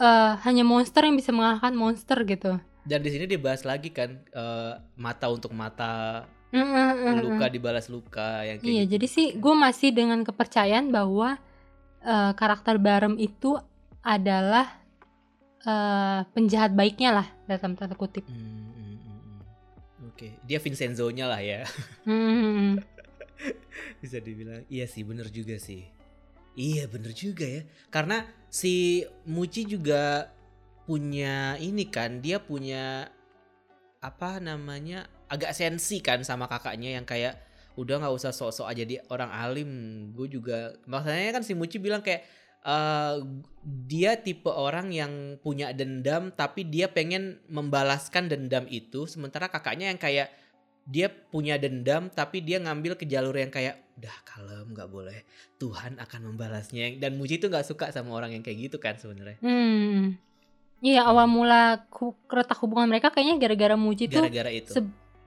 eh 0.00 0.32
hanya 0.44 0.64
monster 0.64 1.04
yang 1.04 1.16
bisa 1.16 1.32
mengalahkan 1.32 1.72
monster 1.72 2.20
gitu. 2.28 2.60
Dan 2.84 3.00
di 3.00 3.10
sini 3.12 3.24
dibahas 3.24 3.64
lagi 3.64 3.88
kan 3.88 4.20
eh, 4.20 4.72
mata 5.00 5.26
untuk 5.32 5.52
mata, 5.56 6.24
Mm, 6.50 6.58
mm, 6.58 6.66
mm, 6.66 6.98
mm. 6.98 7.16
luka 7.30 7.46
dibalas 7.46 7.86
luka 7.86 8.42
yang 8.42 8.58
kayak 8.58 8.66
Iya, 8.66 8.82
gitu. 8.82 8.92
jadi 8.98 9.06
sih 9.06 9.26
gue 9.38 9.54
masih 9.54 9.94
dengan 9.94 10.20
kepercayaan 10.26 10.90
bahwa 10.90 11.38
eh, 12.02 12.32
karakter 12.34 12.74
Barem 12.82 13.14
itu 13.22 13.54
adalah 14.02 14.66
eh, 15.62 16.20
penjahat 16.34 16.74
baiknya 16.74 17.22
lah 17.22 17.26
dalam 17.46 17.78
tanda 17.78 17.94
kutip. 17.94 18.26
Hmm, 18.26 18.72
hmm, 18.74 18.96
hmm, 18.98 19.20
hmm. 19.22 19.40
Oke, 20.10 20.28
dia 20.42 20.58
Vincenzo-nya 20.58 21.30
lah 21.30 21.38
ya. 21.38 21.62
Hmm, 22.08 22.82
Bisa 24.02 24.20
dibilang. 24.20 24.66
Iya 24.68 24.84
sih, 24.90 25.00
bener 25.06 25.30
juga 25.32 25.56
sih. 25.56 25.86
Iya, 26.58 26.90
bener 26.90 27.14
juga 27.14 27.46
ya. 27.46 27.62
Karena 27.88 28.26
si 28.50 29.06
Muci 29.24 29.64
juga 29.64 30.28
punya 30.84 31.54
ini 31.56 31.86
kan, 31.88 32.18
dia 32.20 32.42
punya 32.42 33.08
apa 34.02 34.42
namanya? 34.42 35.06
Agak 35.30 35.54
sensi 35.54 36.02
kan 36.02 36.20
sama 36.26 36.50
kakaknya 36.50 36.98
yang 36.98 37.06
kayak 37.06 37.38
udah 37.78 38.02
nggak 38.02 38.14
usah 38.14 38.34
sok-sok 38.34 38.66
aja 38.66 38.82
dia 38.82 39.00
orang 39.08 39.30
alim. 39.30 39.70
Gue 40.12 40.26
juga 40.26 40.74
maksudnya 40.90 41.30
kan 41.30 41.46
si 41.46 41.54
Muci 41.54 41.78
bilang 41.78 42.02
kayak 42.02 42.26
eh, 42.66 43.16
dia 43.86 44.18
tipe 44.18 44.50
orang 44.50 44.90
yang 44.90 45.38
punya 45.40 45.70
dendam 45.70 46.34
tapi 46.34 46.66
dia 46.66 46.90
pengen 46.90 47.38
membalaskan 47.46 48.26
dendam 48.28 48.66
itu 48.68 49.06
sementara 49.06 49.46
kakaknya 49.48 49.88
yang 49.88 50.00
kayak 50.02 50.28
dia 50.90 51.06
punya 51.08 51.54
dendam 51.60 52.10
tapi 52.10 52.42
dia 52.42 52.58
ngambil 52.58 52.98
ke 52.98 53.06
jalur 53.06 53.36
yang 53.36 53.52
kayak 53.52 53.78
udah 54.00 54.16
kalem 54.24 54.66
nggak 54.72 54.88
boleh 54.88 55.18
Tuhan 55.60 56.00
akan 56.00 56.20
membalasnya 56.32 56.96
dan 56.96 57.20
Muji 57.20 57.36
tuh 57.36 57.52
nggak 57.52 57.68
suka 57.68 57.92
sama 57.92 58.16
orang 58.16 58.32
yang 58.32 58.42
kayak 58.42 58.72
gitu 58.72 58.76
kan 58.80 58.96
sebenarnya 58.96 59.38
hmm. 59.44 60.16
Iya 60.80 61.04
awal 61.04 61.28
mula 61.28 61.84
ku- 61.92 62.16
retak 62.32 62.56
hubungan 62.64 62.88
mereka 62.88 63.12
kayaknya 63.12 63.36
gara-gara 63.36 63.76
Muji 63.76 64.08
tuh 64.08 64.24
gara-gara 64.24 64.48
itu 64.48 64.72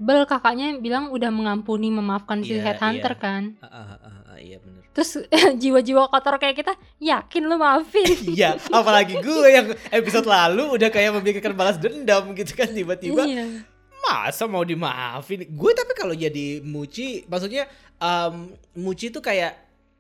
sebel 0.04 0.28
kakaknya 0.28 0.76
bilang 0.78 1.08
udah 1.10 1.32
mengampuni 1.32 1.88
memaafkan 1.88 2.44
si 2.44 2.60
Iya, 2.60 2.76
headhunter 2.76 3.16
iya. 3.16 3.24
kan. 3.24 3.44
Ah, 3.64 3.72
ah, 3.72 3.96
ah, 3.98 4.20
ah, 4.36 4.38
iya 4.38 4.60
bener 4.60 4.84
Terus 4.92 5.24
jiwa-jiwa 5.64 6.06
kotor 6.06 6.36
kayak 6.38 6.60
kita 6.60 6.74
yakin 7.00 7.48
lu 7.48 7.56
maafin. 7.56 8.04
Iya, 8.36 8.60
apalagi 8.70 9.16
gue 9.18 9.48
yang 9.48 9.72
episode 9.90 10.28
lalu 10.28 10.76
udah 10.76 10.92
kayak 10.92 11.16
memikirkan 11.16 11.56
balas 11.56 11.80
dendam 11.80 12.36
gitu 12.36 12.52
kan 12.52 12.68
tiba-tiba 12.68 13.24
Iya. 13.24 13.64
masa 14.04 14.44
mau 14.46 14.62
dimaafin 14.62 15.48
gue 15.48 15.72
tapi 15.72 15.96
kalau 15.96 16.12
jadi 16.12 16.60
Muci 16.60 17.24
maksudnya 17.26 17.64
em, 17.98 18.52
Muci 18.76 19.08
tuh 19.08 19.24
kayak 19.24 19.56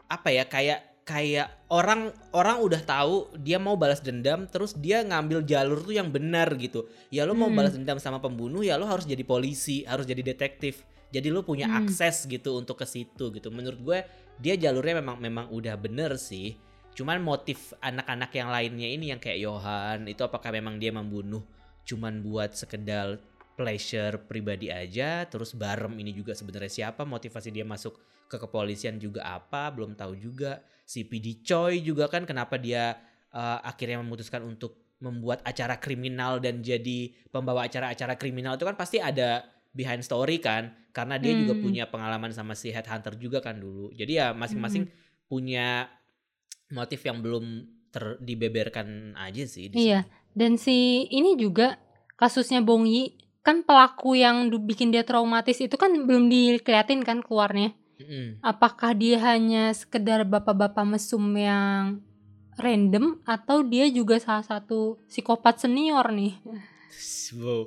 apa 0.06 0.30
ya 0.30 0.44
kayak 0.44 0.93
kayak 1.04 1.68
orang 1.68 2.16
orang 2.32 2.64
udah 2.64 2.80
tahu 2.80 3.28
dia 3.36 3.60
mau 3.60 3.76
balas 3.76 4.00
dendam 4.00 4.48
terus 4.48 4.72
dia 4.80 5.04
ngambil 5.04 5.44
jalur 5.44 5.84
tuh 5.84 5.96
yang 5.96 6.08
benar 6.10 6.56
gitu. 6.56 6.88
Ya 7.12 7.28
lo 7.28 7.36
mau 7.36 7.52
Hmm. 7.52 7.60
balas 7.60 7.76
dendam 7.76 8.00
sama 8.00 8.24
pembunuh 8.24 8.64
ya 8.64 8.80
lo 8.80 8.88
harus 8.88 9.04
jadi 9.04 9.22
polisi 9.28 9.84
harus 9.84 10.08
jadi 10.08 10.24
detektif. 10.24 10.88
Jadi 11.14 11.30
lo 11.30 11.44
punya 11.44 11.68
Hmm. 11.70 11.84
akses 11.86 12.26
gitu 12.26 12.56
untuk 12.58 12.80
ke 12.80 12.88
situ 12.88 13.30
gitu. 13.36 13.52
Menurut 13.52 13.80
gue 13.84 14.00
dia 14.40 14.56
jalurnya 14.56 15.04
memang 15.04 15.20
memang 15.20 15.46
udah 15.52 15.76
bener 15.78 16.16
sih. 16.16 16.56
Cuman 16.96 17.20
motif 17.20 17.74
anak-anak 17.84 18.32
yang 18.34 18.50
lainnya 18.50 18.90
ini 18.90 19.06
yang 19.12 19.20
kayak 19.20 19.44
Johan 19.44 20.08
itu 20.08 20.22
apakah 20.24 20.54
memang 20.56 20.80
dia 20.80 20.94
membunuh 20.94 21.44
cuman 21.84 22.24
buat 22.24 22.56
sekedar 22.56 23.20
pleasure 23.60 24.24
pribadi 24.24 24.72
aja? 24.72 25.28
Terus 25.28 25.54
Barem 25.54 25.94
ini 26.00 26.16
juga 26.16 26.32
sebenarnya 26.34 26.72
siapa? 26.72 27.04
Motivasi 27.04 27.52
dia 27.52 27.66
masuk 27.68 28.00
ke 28.32 28.40
kepolisian 28.40 28.98
juga 28.98 29.26
apa? 29.26 29.70
Belum 29.70 29.94
tahu 29.94 30.18
juga 30.18 30.64
si 30.84 31.08
PD 31.08 31.42
Choi 31.42 31.80
juga 31.82 32.12
kan 32.12 32.28
kenapa 32.28 32.60
dia 32.60 32.96
uh, 33.32 33.60
akhirnya 33.64 34.00
memutuskan 34.04 34.44
untuk 34.44 34.96
membuat 35.00 35.44
acara 35.44 35.80
kriminal 35.84 36.40
dan 36.40 36.64
jadi 36.64 37.12
pembawa 37.28 37.68
acara-acara 37.68 38.16
kriminal 38.16 38.56
itu 38.56 38.64
kan 38.64 38.80
pasti 38.80 39.04
ada 39.04 39.44
behind 39.76 40.00
story 40.06 40.40
kan 40.40 40.72
karena 40.96 41.18
dia 41.20 41.34
juga 41.34 41.58
Hmm. 41.58 41.64
punya 41.66 41.84
pengalaman 41.90 42.32
sama 42.32 42.54
si 42.54 42.70
headhunter 42.72 43.18
juga 43.18 43.42
kan 43.44 43.60
dulu 43.60 43.92
jadi 43.92 44.12
ya 44.14 44.28
masing-masing 44.32 44.88
punya 45.28 45.90
motif 46.70 47.04
yang 47.04 47.20
belum 47.20 47.68
ter 47.90 48.18
dibeberkan 48.22 49.14
aja 49.18 49.44
sih 49.46 49.70
di 49.70 49.90
Iya. 49.90 50.06
Dan 50.34 50.58
si 50.58 51.06
ini 51.14 51.38
juga 51.38 51.78
kasusnya 52.18 52.66
Bong 52.66 52.90
Yi 52.90 53.18
kan 53.46 53.62
pelaku 53.62 54.18
yang 54.18 54.50
bikin 54.66 54.90
dia 54.90 55.06
traumatis 55.06 55.62
itu 55.62 55.76
kan 55.78 55.94
belum 55.94 56.26
dikeliatin 56.32 57.06
kan 57.06 57.22
keluarnya. 57.22 57.76
Mm-mm. 57.96 58.42
Apakah 58.42 58.92
dia 58.94 59.22
hanya 59.22 59.70
sekedar 59.72 60.24
bapak-bapak 60.24 60.84
mesum 60.84 61.22
yang 61.34 62.02
random 62.56 63.18
atau 63.24 63.62
dia 63.62 63.86
juga 63.88 64.18
salah 64.18 64.42
satu 64.42 64.98
psikopat 65.06 65.58
senior 65.60 66.10
nih? 66.10 66.38
Wow, 67.34 67.66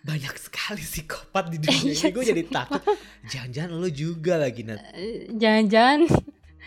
banyak 0.00 0.32
sekali 0.36 0.80
psikopat 0.80 1.48
di 1.48 1.60
dunia 1.62 1.76
Iya, 1.84 1.92
ini. 2.02 2.10
Gue 2.10 2.24
jadi 2.24 2.42
takut. 2.46 2.80
Jangan-jangan 3.24 3.72
lo 3.72 3.88
juga 3.88 4.34
lagi 4.36 4.62
Nat. 4.62 4.80
Eh, 4.92 5.28
Jangan-jangan 5.30 6.08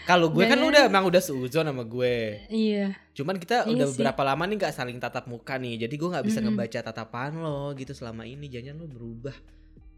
Kalau 0.04 0.30
gue 0.30 0.46
kan 0.46 0.60
udah 0.60 0.86
emang 0.86 1.02
udah 1.04 1.18
seuzon 1.18 1.66
sama 1.66 1.82
gue. 1.82 2.46
iya. 2.48 2.94
Cuman 3.12 3.38
kita 3.38 3.66
Iya 3.66 3.74
udah 3.74 3.86
sih. 3.90 3.92
beberapa 3.98 4.22
lama 4.22 4.44
nih 4.46 4.56
nggak 4.60 4.76
saling 4.76 4.98
tatap 5.00 5.26
muka 5.26 5.58
nih. 5.58 5.82
Jadi 5.82 5.96
gue 5.96 6.10
nggak 6.12 6.26
bisa 6.26 6.40
Mm-mm. 6.40 6.54
ngebaca 6.54 6.80
tatapan 6.84 7.32
lo 7.34 7.74
gitu 7.74 7.90
selama 7.92 8.22
ini. 8.24 8.46
Jangan 8.46 8.76
lo 8.76 8.86
berubah 8.86 9.34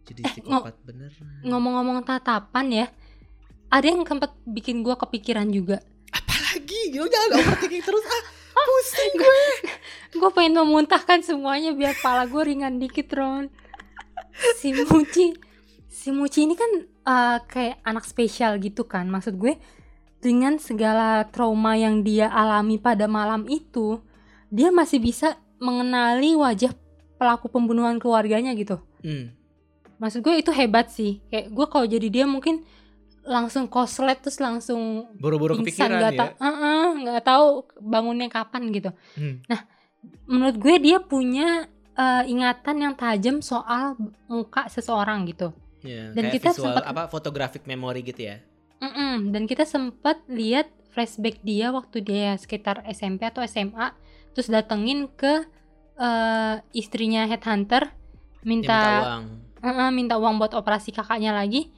jadi 0.07 0.21
Eh, 0.23 0.31
psikopat 0.31 0.75
bener. 0.87 1.11
Ngomong-ngomong 1.43 2.07
tatapan 2.07 2.67
ya, 2.71 2.85
ada 3.67 3.85
yang 3.85 4.07
sempat 4.07 4.31
bikin 4.47 4.79
gua 4.81 4.95
kepikiran 4.95 5.51
juga. 5.51 5.83
Apalagi, 6.09 6.95
lo 6.95 7.05
jangan 7.05 7.43
overthinking 7.43 7.83
terus 7.83 8.05
ah. 8.07 8.23
Pusing 8.57 9.13
gue. 9.21 9.41
Gue 10.17 10.29
pengen 10.33 10.57
memuntahkan 10.65 11.21
semuanya 11.21 11.77
biar 11.77 11.93
pala 12.01 12.25
gue 12.25 12.41
ringan 12.41 12.81
dikit 12.81 13.05
Ron 13.13 13.53
Si 14.57 14.73
Muci 14.73 15.37
Si 15.85 16.09
Muci 16.09 16.49
ini 16.49 16.57
kan 16.57 16.71
eh, 16.83 17.37
kayak 17.45 17.85
anak 17.85 18.03
spesial 18.09 18.57
gitu 18.57 18.89
kan 18.89 19.05
Maksud 19.07 19.37
gue 19.37 19.61
dengan 20.19 20.57
segala 20.57 21.21
trauma 21.29 21.77
yang 21.77 22.01
dia 22.01 22.33
alami 22.33 22.81
pada 22.81 23.05
malam 23.05 23.45
itu 23.45 24.01
Dia 24.49 24.73
masih 24.73 25.05
bisa 25.05 25.37
mengenali 25.61 26.33
wajah 26.33 26.73
pelaku 27.21 27.53
pembunuhan 27.53 28.01
keluarganya 28.01 28.57
gitu 28.57 28.81
Hmm. 29.05 29.36
Maksud 29.97 30.21
gue 30.21 30.35
itu 30.37 30.51
hebat 30.51 30.87
sih 30.87 31.19
Kayak 31.25 31.45
gue 31.49 31.65
kalau 31.67 31.85
jadi 31.85 32.07
dia 32.07 32.25
mungkin 32.25 32.61
langsung 33.21 33.67
koslet 33.67 34.17
terus 34.17 34.37
langsung 34.37 35.09
Buru-buru 35.13 35.59
kepikiran 35.59 35.89
nggak 35.93 36.13
ya. 36.13 36.19
ta- 36.23 36.35
Heeh, 36.39 36.85
nggak 36.97 37.21
tahu 37.21 37.45
bangunnya 37.77 38.27
kapan 38.27 38.71
gitu 38.71 38.95
Hmm. 39.13 39.43
menurut 40.25 40.55
gue 40.55 40.75
dia 40.79 40.97
punya 40.97 41.67
eh, 41.93 42.23
ingatan 42.25 42.77
yang 42.79 42.93
tajam 42.93 43.41
soal 43.41 43.97
muka 44.27 44.69
seseorang 44.69 45.25
gitu. 45.25 45.49
Ya, 45.81 46.13
Dan 46.13 46.29
kita 46.29 46.53
sempat- 46.53 46.85
apa 46.85 47.03
photographic 47.07 47.65
memory 47.65 48.05
gitu 48.05 48.21
ya. 48.23 48.37
Mm-mm, 48.77 49.33
Dan 49.33 49.43
kita 49.43 49.65
sempat 49.65 50.21
lihat 50.27 50.69
flashback 50.87 51.41
dia 51.41 51.69
waktu 51.69 51.97
dia 51.99 52.33
sekitar 52.35 52.85
SMP 52.87 53.25
atau 53.25 53.41
SMA, 53.41 53.97
terus 54.31 54.45
datengin 54.47 55.09
ke 55.09 55.41
eh, 55.97 56.55
istrinya 56.71 57.25
headhunter 57.25 57.89
minta 58.39 58.77
minta 58.77 58.79
uang. 59.01 59.23
Minta 59.93 60.17
uang 60.21 60.37
buat 60.37 60.53
operasi 60.53 60.93
kakaknya 60.93 61.33
lagi. 61.33 61.73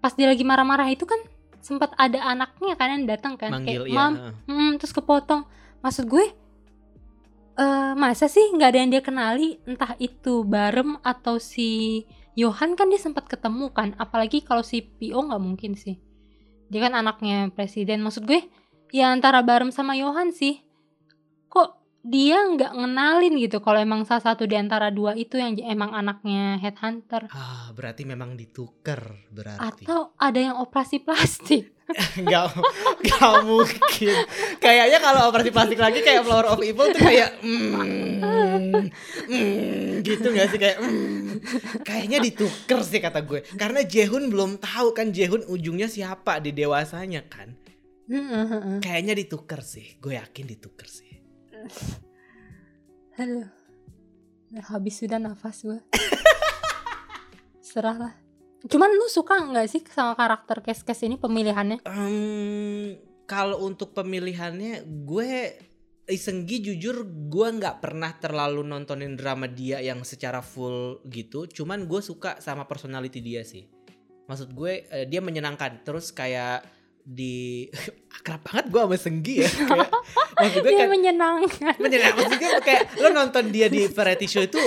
Pas 0.00 0.14
dia 0.14 0.30
lagi 0.30 0.46
marah-marah 0.46 0.88
itu 0.92 1.04
kan 1.04 1.18
sempat 1.58 1.90
ada 1.98 2.22
anaknya 2.22 2.78
kan 2.78 2.94
yang 2.94 3.04
datang 3.10 3.34
kan 3.34 3.50
Manggil 3.50 3.84
kayak 3.84 3.90
ya. 3.90 3.96
mam 3.98 4.12
heeh. 4.14 4.32
Hmm, 4.46 4.72
terus 4.78 4.94
kepotong. 4.94 5.42
Maksud 5.82 6.06
gue, 6.06 6.26
eh 7.58 7.92
masa 7.98 8.30
sih 8.30 8.54
nggak 8.54 8.68
ada 8.70 8.78
yang 8.78 8.90
dia 8.94 9.02
kenali, 9.02 9.58
entah 9.66 9.98
itu 9.98 10.46
Barem 10.46 10.94
atau 11.02 11.42
si 11.42 12.02
Johan 12.38 12.78
kan 12.78 12.86
dia 12.86 13.00
sempat 13.02 13.26
ketemu 13.26 13.72
kan, 13.72 13.96
apalagi 13.98 14.44
kalau 14.44 14.62
si 14.62 14.84
Pio 14.84 15.24
nggak 15.26 15.42
mungkin 15.42 15.74
sih. 15.74 15.98
Dia 16.70 16.86
kan 16.86 16.94
anaknya 16.94 17.50
presiden. 17.50 18.04
Maksud 18.04 18.28
gue, 18.28 18.46
ya 18.94 19.10
antara 19.10 19.42
Barem 19.42 19.74
sama 19.74 19.98
Johan 19.98 20.30
sih. 20.30 20.62
Kok 21.50 21.85
dia 22.06 22.38
nggak 22.38 22.72
ngenalin 22.78 23.34
gitu 23.42 23.58
kalau 23.58 23.82
emang 23.82 24.06
salah 24.06 24.22
satu 24.30 24.46
di 24.46 24.54
antara 24.54 24.94
dua 24.94 25.18
itu 25.18 25.42
yang 25.42 25.58
emang 25.58 25.90
anaknya 25.90 26.54
headhunter 26.62 27.26
Ah, 27.34 27.74
berarti 27.74 28.06
memang 28.06 28.38
dituker 28.38 29.26
berarti. 29.34 29.82
atau 29.82 30.14
ada 30.14 30.38
yang 30.38 30.56
operasi 30.62 31.02
plastik. 31.02 31.74
Nggak, 32.18 32.50
nggak 32.98 33.46
mungkin. 33.46 34.16
Kayaknya 34.58 34.98
kalau 34.98 35.30
operasi 35.30 35.54
plastik 35.54 35.78
lagi 35.78 36.02
kayak 36.02 36.26
Flower 36.26 36.50
of 36.50 36.58
Evil 36.58 36.90
tuh 36.90 36.98
kayak 36.98 37.38
mm, 37.46 38.90
mm, 39.30 40.02
gitu 40.02 40.26
nggak 40.34 40.50
sih 40.50 40.58
kayak 40.58 40.82
mm. 40.82 41.38
kayaknya 41.86 42.18
dituker 42.18 42.82
sih 42.82 42.98
kata 42.98 43.22
gue. 43.22 43.46
Karena 43.54 43.86
Jehun 43.86 44.34
belum 44.34 44.58
tahu 44.58 44.98
kan 44.98 45.14
Jehun 45.14 45.46
ujungnya 45.46 45.86
siapa 45.86 46.42
di 46.42 46.50
dewasanya 46.50 47.22
kan. 47.30 47.54
Kayaknya 48.82 49.14
dituker 49.14 49.62
sih. 49.62 49.94
Gue 50.02 50.18
yakin 50.18 50.42
dituker 50.42 50.90
sih. 50.90 51.05
Aduh. 53.20 53.48
Nah, 54.46 54.64
habis 54.70 55.02
sudah 55.02 55.18
nafas 55.18 55.66
gue. 55.66 55.80
Serah 57.66 57.96
lah. 57.98 58.14
Cuman 58.66 58.90
lu 58.94 59.06
suka 59.06 59.36
nggak 59.36 59.66
sih 59.70 59.82
sama 59.90 60.14
karakter 60.18 60.62
Kes-Kes 60.62 61.06
ini 61.06 61.18
pemilihannya? 61.18 61.82
Em, 61.86 62.98
kalau 63.26 63.66
untuk 63.66 63.92
pemilihannya 63.92 64.86
gue 65.06 65.30
Isenggi 66.06 66.62
jujur 66.62 67.02
gue 67.02 67.48
nggak 67.58 67.82
pernah 67.82 68.14
terlalu 68.14 68.62
nontonin 68.62 69.18
drama 69.18 69.50
dia 69.50 69.82
yang 69.82 70.06
secara 70.06 70.38
full 70.38 71.02
gitu 71.10 71.50
cuman 71.50 71.90
gue 71.90 71.98
suka 71.98 72.38
sama 72.38 72.62
personality 72.70 73.18
dia 73.18 73.42
sih 73.42 73.66
maksud 74.30 74.54
gue 74.54 74.86
eh, 74.86 75.10
dia 75.10 75.18
menyenangkan 75.18 75.82
terus 75.82 76.14
kayak 76.14 76.62
di 77.06 77.70
akrab 78.18 78.42
banget 78.42 78.66
gue 78.74 78.80
sama 78.82 78.96
Senggi 78.98 79.34
ya 79.46 79.50
kayak, 79.70 79.90
maksud 80.34 80.60
gue 80.66 80.72
kayak 80.74 80.90
menyenangkan. 80.90 81.74
menyenangkan 81.78 82.18
maksudnya 82.26 82.50
kayak 82.58 82.82
lo 82.98 83.08
nonton 83.14 83.44
dia 83.54 83.70
di 83.70 83.86
variety 83.86 84.26
show 84.26 84.42
itu 84.42 84.58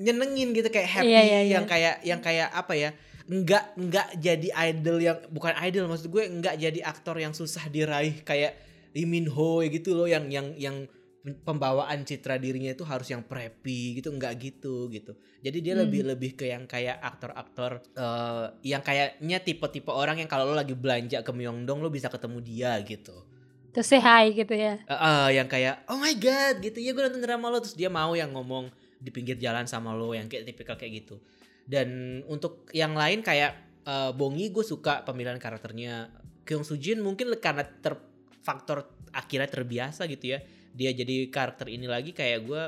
nyenengin 0.00 0.56
gitu 0.56 0.72
kayak 0.72 0.88
happy 0.88 1.12
Iya, 1.12 1.20
iya, 1.20 1.40
iya. 1.44 1.52
yang 1.60 1.64
kayak 1.68 1.94
yang 2.00 2.20
kayak 2.24 2.48
apa 2.48 2.72
ya 2.72 2.90
nggak 3.24 3.64
nggak 3.76 4.08
jadi 4.20 4.48
idol 4.72 4.96
yang 5.00 5.16
bukan 5.28 5.52
idol 5.60 5.84
maksud 5.88 6.08
gue 6.08 6.24
nggak 6.28 6.56
jadi 6.56 6.80
aktor 6.84 7.16
yang 7.20 7.36
susah 7.36 7.68
diraih 7.68 8.24
kayak 8.24 8.56
Lee 8.96 9.04
Min 9.04 9.28
Ho 9.28 9.60
gitu 9.64 9.92
loh 9.92 10.08
yang 10.08 10.28
yang 10.32 10.56
yang 10.56 10.88
pembawaan 11.24 12.04
citra 12.04 12.36
dirinya 12.36 12.68
itu 12.68 12.84
harus 12.84 13.08
yang 13.08 13.24
preppy 13.24 13.96
gitu 13.96 14.12
nggak 14.12 14.32
gitu 14.36 14.92
gitu. 14.92 15.16
Jadi 15.40 15.58
dia 15.64 15.72
Hmm. 15.72 15.88
lebih 15.88 16.04
lebih 16.04 16.30
ke 16.36 16.52
yang 16.52 16.68
kayak 16.68 17.00
aktor-aktor 17.00 17.80
eh, 17.96 18.46
yang 18.60 18.84
kayaknya 18.84 19.40
tipe-tipe 19.40 19.88
orang 19.88 20.20
yang 20.20 20.28
kalau 20.28 20.52
lo 20.52 20.52
lagi 20.52 20.76
belanja 20.76 21.24
ke 21.24 21.32
Myeongdong 21.32 21.80
lo 21.80 21.88
bisa 21.88 22.12
ketemu 22.12 22.44
dia 22.44 22.76
gitu. 22.84 23.24
Terus 23.72 23.88
say 23.88 24.04
hi 24.04 24.36
gitu 24.36 24.52
ya. 24.52 24.76
Eh, 24.84 24.92
eh, 24.92 25.28
yang 25.40 25.48
kayak 25.48 25.88
oh 25.88 25.96
my 25.96 26.12
god 26.20 26.60
gitu. 26.60 26.76
Ya 26.84 26.92
gue 26.92 27.00
nonton 27.00 27.24
drama 27.24 27.48
lo. 27.48 27.58
Terus 27.64 27.72
dia 27.72 27.88
mau 27.88 28.12
yang 28.12 28.28
ngomong 28.36 28.68
di 29.00 29.08
pinggir 29.08 29.40
jalan 29.40 29.64
sama 29.64 29.96
lo 29.96 30.12
yang 30.12 30.28
kayak 30.28 30.44
tipikal 30.44 30.76
kayak 30.76 31.08
gitu. 31.08 31.24
Dan 31.64 32.20
untuk 32.28 32.68
yang 32.76 32.92
lain 32.92 33.24
kayak 33.24 33.80
eh, 33.88 34.12
Bongi 34.12 34.52
gue 34.52 34.62
suka 34.62 35.00
pemilihan 35.08 35.40
karakternya. 35.40 36.20
Kyung 36.44 36.68
Sujin 36.68 37.00
mungkin 37.00 37.32
karena 37.40 37.64
ter 37.64 37.96
faktor 38.44 38.84
akhirnya 39.16 39.48
terbiasa 39.48 40.04
gitu 40.04 40.36
ya 40.36 40.44
dia 40.74 40.90
jadi 40.90 41.30
karakter 41.30 41.70
ini 41.70 41.86
lagi 41.86 42.10
kayak 42.10 42.40
gue 42.44 42.62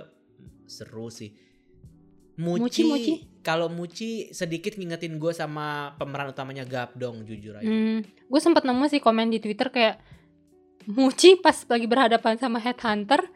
seru 0.64 1.10
sih 1.10 1.34
Muci, 2.36 2.60
Muci, 2.60 2.82
Muci. 2.84 3.12
kalau 3.40 3.66
Muci 3.72 4.30
sedikit 4.30 4.76
ngingetin 4.76 5.16
gue 5.16 5.32
sama 5.32 5.96
pemeran 5.96 6.30
utamanya 6.30 6.62
Gapdong 6.68 7.24
jujur 7.24 7.56
aja 7.56 7.66
Hmm, 7.66 8.04
gue 8.04 8.40
sempat 8.40 8.62
nemu 8.62 8.84
sih 8.86 9.00
komen 9.00 9.32
di 9.32 9.40
Twitter 9.40 9.72
kayak 9.72 9.98
Muci 10.86 11.40
pas 11.42 11.56
lagi 11.66 11.86
berhadapan 11.90 12.38
sama 12.38 12.62
headhunter 12.62 13.26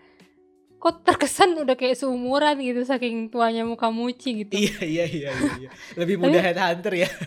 kok 0.80 1.04
terkesan 1.04 1.60
udah 1.60 1.76
kayak 1.76 1.98
seumuran 1.98 2.56
gitu 2.62 2.86
saking 2.88 3.28
tuanya 3.28 3.68
muka 3.68 3.92
Muci 3.92 4.44
gitu. 4.46 4.54
iya 4.56 4.80
iya 4.80 5.04
iya 5.04 5.30
iya, 5.34 5.52
iya. 5.66 5.70
lebih 5.98 6.16
mudah 6.16 6.40
headhunter 6.40 6.94
ya 7.04 7.10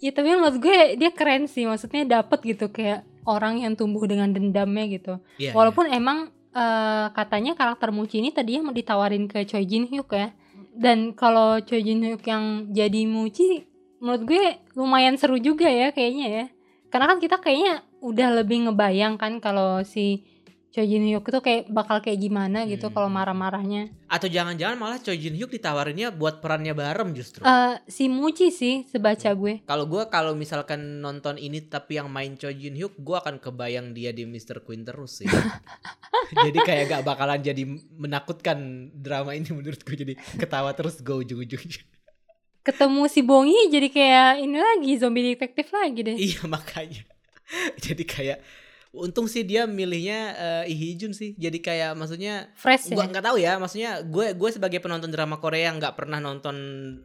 Ya 0.00 0.10
tapi 0.16 0.32
menurut 0.32 0.56
gue 0.56 0.96
dia 0.96 1.12
keren 1.12 1.44
sih 1.44 1.68
maksudnya 1.68 2.08
dapet 2.08 2.40
gitu 2.56 2.72
kayak 2.72 3.04
orang 3.26 3.60
yang 3.60 3.76
tumbuh 3.76 4.04
dengan 4.08 4.32
dendamnya 4.32 4.84
gitu. 4.88 5.14
Iya, 5.36 5.52
Walaupun 5.52 5.90
emang 5.90 6.32
eh, 6.54 7.06
katanya 7.12 7.56
karakter 7.58 7.92
Muci 7.92 8.20
ini 8.22 8.30
tadinya 8.32 8.70
mau 8.70 8.74
ditawarin 8.74 9.28
ke 9.28 9.44
Choi 9.44 9.66
Jin 9.66 9.88
Hyuk 9.88 10.10
ya. 10.12 10.32
Dan 10.76 11.12
kalau 11.18 11.60
Choi 11.60 11.82
Jin 11.82 12.00
Hyuk 12.04 12.22
yang 12.24 12.70
jadi 12.72 13.04
Muci 13.04 13.66
menurut 14.00 14.24
gue 14.24 14.44
lumayan 14.74 15.20
seru 15.20 15.36
juga 15.36 15.68
ya 15.68 15.92
kayaknya 15.92 16.26
ya. 16.28 16.44
Karena 16.90 17.06
kan 17.12 17.18
kita 17.22 17.36
kayaknya 17.38 17.84
udah 18.00 18.28
lebih 18.42 18.66
ngebayang 18.66 19.20
kan 19.20 19.38
kalau 19.38 19.84
si 19.84 20.24
Choi 20.70 20.86
Jin 20.86 21.02
Hyuk 21.02 21.26
itu 21.26 21.40
kayak 21.40 21.66
bakal 21.66 21.98
kayak 21.98 22.14
gimana 22.16 22.62
gitu 22.62 22.86
Hmm. 22.86 22.94
kalau 22.94 23.08
marah-marahnya. 23.08 23.90
Atau 24.06 24.26
jangan-jangan 24.26 24.78
malah 24.78 24.98
Choi 24.98 25.18
Jin 25.18 25.34
Hyuk 25.34 25.50
ditawarinnya 25.50 26.10
buat 26.10 26.38
perannya 26.38 26.70
bareng 26.72 27.10
justru. 27.10 27.42
Eh 27.42 27.74
si 27.84 28.06
Muji 28.06 28.48
sih 28.48 28.86
sebaca 28.86 29.26
gue. 29.32 29.62
Kalau 29.64 29.84
gue 29.84 30.06
kalau 30.06 30.32
misalkan 30.32 31.02
nonton 31.02 31.36
ini 31.36 31.58
tapi 31.60 31.98
yang 31.98 32.06
main 32.06 32.34
Choi 32.34 32.54
Jin 32.54 32.78
Hyuk, 32.78 32.94
gue 32.96 33.16
akan 33.16 33.36
kebayang 33.36 33.90
dia 33.90 34.10
di 34.10 34.22
Mr. 34.24 34.62
Queen 34.62 34.82
terus 34.82 35.18
sih. 35.18 35.26
jadi 36.46 36.58
kayak 36.60 36.84
gak 36.88 37.02
bakalan 37.02 37.40
jadi 37.40 37.62
menakutkan 37.92 38.58
drama 38.92 39.34
ini 39.34 39.50
menurut 39.50 39.80
gue 39.80 39.96
jadi 39.96 40.14
ketawa 40.38 40.70
terus 40.70 40.98
gue 40.98 41.16
ujung-ujungnya. 41.16 41.82
Ketemu 42.60 43.08
si 43.08 43.20
Bongi 43.20 43.58
jadi 43.66 43.88
kayak 43.88 44.30
ini 44.38 44.54
lagi 44.54 44.92
zombie 44.96 45.34
detektif 45.34 45.72
lagi 45.72 46.04
deh. 46.04 46.14
iya 46.14 46.46
makanya. 46.46 47.02
jadi 47.82 48.04
kayak 48.04 48.38
untung 48.92 49.24
sih 49.24 49.42
dia 49.42 49.64
milihnya 49.64 50.18
eh, 50.34 50.62
Lee 50.66 50.74
Hee 50.74 50.94
Jun 50.94 51.12
sih. 51.12 51.32
Jadi 51.34 51.58
kayak 51.58 51.94
maksudnya 51.94 52.50
Fresh 52.52 52.90
gua 52.90 53.04
ya. 53.04 53.08
nggak 53.08 53.24
tahu 53.24 53.36
ya 53.38 53.52
maksudnya 53.54 53.90
gue 54.00 54.26
gue 54.32 54.50
sebagai 54.50 54.78
penonton 54.78 55.08
drama 55.08 55.36
Korea 55.36 55.70
yang 55.70 55.78
nggak 55.78 55.94
pernah 55.94 56.18
nonton 56.18 56.56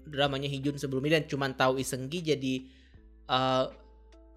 dramanya 0.03 0.47
Hijun 0.47 0.75
sebelumnya 0.75 1.17
dan 1.17 1.25
cuman 1.25 1.53
tawu 1.53 1.75
Isenggi 1.75 2.25
jadi 2.25 2.53
uh, 3.27 3.69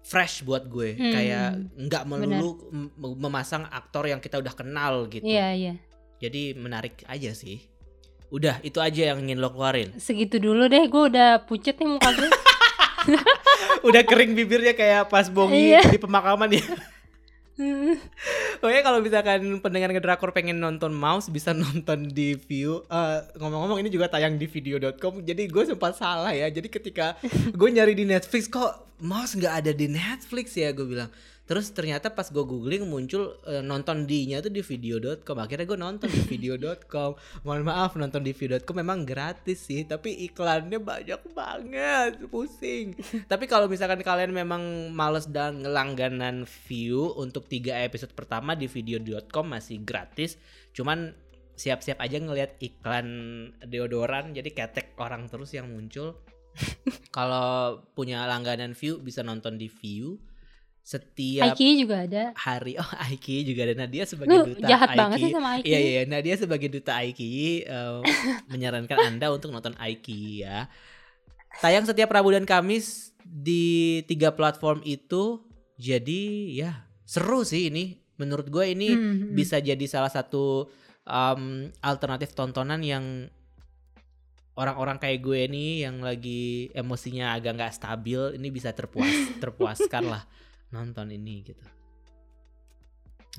fresh 0.01 0.41
buat 0.41 0.65
gue 0.65 0.93
Hmm, 0.93 1.09
kayak 1.09 1.49
nggak 1.75 2.03
melulu 2.05 2.51
mem- 2.69 3.17
memasang 3.19 3.65
aktor 3.67 4.05
yang 4.05 4.17
kita 4.17 4.37
udah 4.37 4.53
kenal 4.53 5.05
gitu 5.05 5.21
Iya 5.21 5.47
iya. 5.51 5.73
jadi 6.17 6.53
menarik 6.53 7.01
aja 7.03 7.33
sih 7.33 7.65
udah 8.29 8.61
itu 8.61 8.77
aja 8.77 9.09
yang 9.09 9.19
ingin 9.19 9.37
lo 9.37 9.49
keluarin 9.49 9.89
Segitu 9.95 10.37
dulu 10.37 10.65
deh. 10.65 10.85
Gue 10.85 11.09
udah 11.09 11.41
pucet 11.43 11.75
nih 11.75 11.89
muka 11.89 12.13
gue. 12.13 12.29
udah 13.83 14.01
kering 14.03 14.33
bibirnya 14.33 14.71
kayak 14.71 15.07
pas 15.07 15.25
bongi 15.27 15.73
Iya. 15.73 15.81
di 15.87 15.97
pemakaman 15.97 16.49
ya. 16.51 16.61
Pokoknya 18.63 18.83
kalau 18.83 18.99
misalkan 19.03 19.41
pendengar 19.59 19.91
ngedrakor 19.91 20.31
pengen 20.31 20.63
nonton 20.63 20.95
Mouse 20.95 21.27
bisa 21.27 21.51
nonton 21.63 22.07
di 22.11 22.35
view. 22.39 22.83
Eh, 22.87 23.19
ngomong-ngomong 23.35 23.83
ini 23.83 23.91
juga 23.91 24.07
tayang 24.07 24.39
di 24.39 24.47
video.com. 24.47 25.23
Jadi 25.23 25.51
gue 25.51 25.63
sempat 25.67 25.99
salah 25.99 26.31
ya. 26.31 26.47
Jadi 26.47 26.71
ketika 26.71 27.19
gue 27.59 27.69
nyari 27.69 27.93
di 27.95 28.07
Netflix 28.07 28.47
kok 28.47 28.99
Mouse 28.99 29.35
nggak 29.35 29.53
ada 29.65 29.71
di 29.71 29.87
Netflix 29.91 30.55
ya 30.55 30.71
gue 30.71 30.87
bilang. 30.87 31.11
Terus 31.49 31.73
ternyata 31.73 32.13
pas 32.13 32.29
gue 32.29 32.45
googling 32.45 32.85
muncul 32.85 33.41
eh, 33.49 33.65
nonton 33.65 34.05
di-nya 34.05 34.37
tuh 34.37 34.53
di 34.53 34.61
video.com. 34.61 35.33
Akhirnya 35.41 35.65
gue 35.65 35.81
nonton 35.81 36.05
di 36.05 36.21
video.com. 36.21 37.17
Mohon 37.41 37.63
maaf 37.65 37.97
nonton 37.97 38.21
di 38.21 38.37
video.com 38.37 38.77
memang 38.77 39.01
gratis 39.01 39.65
sih, 39.65 39.81
tapi 39.81 40.29
iklannya 40.29 40.77
banyak 40.77 41.17
banget, 41.33 42.21
pusing. 42.29 42.93
Tapi 43.25 43.49
kalau 43.49 43.65
misalkan 43.65 44.05
kalian 44.05 44.29
memang 44.29 44.93
males 44.93 45.25
dan 45.25 45.65
langganan 45.65 46.45
view 46.69 47.17
untuk 47.17 47.49
tiga 47.49 47.81
episode 47.81 48.13
pertama 48.13 48.53
di 48.53 48.69
video.com 48.69 49.49
masih 49.49 49.81
gratis. 49.81 50.37
Cuman 50.77 51.17
siap-siap 51.57 51.97
aja 51.97 52.21
ngelihat 52.21 52.61
iklan 52.61 53.09
deodoran 53.65 54.37
jadi 54.37 54.53
ketek 54.53 54.93
orang 55.01 55.25
terus 55.25 55.49
yang 55.57 55.65
muncul. 55.65 56.13
kalau 57.17 57.81
punya 57.97 58.29
langganan 58.29 58.77
view 58.77 59.01
bisa 59.01 59.25
nonton 59.25 59.57
di 59.57 59.65
view 59.65 60.21
setiap 60.89 61.53
Aiki 61.53 61.77
juga 61.77 62.01
ada. 62.01 62.33
hari. 62.33 62.73
Oh, 62.81 62.91
Aiki 63.05 63.45
juga 63.45 63.69
ada 63.69 63.85
Nadia 63.85 64.09
sebagai 64.09 64.33
Lu 64.33 64.41
duta 64.49 64.65
jahat 64.65 64.89
Aiki. 64.89 64.97
banget 64.97 65.17
sih 65.21 65.29
sama 65.29 65.49
Aiki. 65.53 65.69
Iya 65.69 65.79
iya 65.79 66.01
Nadia 66.09 66.35
sebagai 66.35 66.65
duta 66.67 66.91
Aiki 66.97 67.29
eh, 67.61 67.99
menyarankan 68.51 68.97
Anda 69.05 69.29
untuk 69.29 69.53
nonton 69.53 69.77
Aiki 69.77 70.41
ya. 70.41 70.65
Tayang 71.61 71.85
setiap 71.85 72.09
Rabu 72.09 72.33
dan 72.33 72.49
Kamis 72.49 73.13
di 73.21 74.01
tiga 74.09 74.33
platform 74.33 74.81
itu. 74.81 75.45
Jadi 75.77 76.55
ya 76.57 76.89
seru 77.05 77.45
sih 77.45 77.69
ini. 77.69 78.01
Menurut 78.17 78.49
gue 78.49 78.65
ini 78.67 78.89
Hmm, 78.89 79.29
hmm. 79.29 79.31
bisa 79.31 79.61
jadi 79.61 79.85
salah 79.85 80.09
satu 80.09 80.67
um, 81.05 81.43
alternatif 81.79 82.33
tontonan 82.33 82.81
yang 82.81 83.29
orang-orang 84.53 84.99
kayak 84.99 85.23
gue 85.23 85.47
nih 85.47 85.87
yang 85.87 86.03
lagi 86.03 86.67
emosinya 86.73 87.31
agak 87.31 87.55
nggak 87.55 87.71
stabil 87.71 88.35
ini 88.35 88.51
bisa 88.51 88.75
terpuas 88.75 89.07
terpuaskan 89.43 90.03
lah 90.09 90.23
nonton 90.69 91.09
ini 91.09 91.41
gitu. 91.43 91.65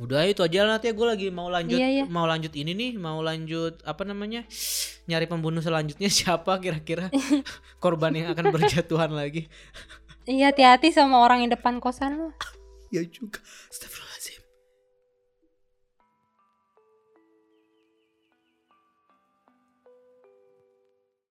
Udah 0.01 0.22
itu 0.24 0.41
aja 0.41 0.64
lah 0.64 0.78
nanti 0.78 0.95
gue 0.95 1.07
lagi 1.07 1.28
mau 1.28 1.51
lanjut 1.51 1.76
Iya, 1.76 1.89
iya. 1.91 2.05
mau 2.07 2.24
lanjut 2.24 2.55
ini 2.55 2.72
nih 2.72 2.91
mau 2.97 3.20
lanjut 3.20 3.83
apa 3.85 4.07
namanya 4.07 4.47
nyari 5.11 5.26
pembunuh 5.26 5.61
selanjutnya 5.61 6.07
siapa 6.22 6.57
kira-kira 6.62 7.11
korban 7.83 8.14
yang 8.14 8.28
akan 8.33 8.55
berjatuhan 8.55 9.11
lagi 9.12 9.51
Iya 10.24 10.55
hati-hati 10.55 10.95
sama 10.95 11.18
orang 11.20 11.43
yang 11.43 11.53
depan 11.53 11.83
kosan 11.83 12.16
lu. 12.16 12.28
ya 12.95 13.03
juga 13.03 13.43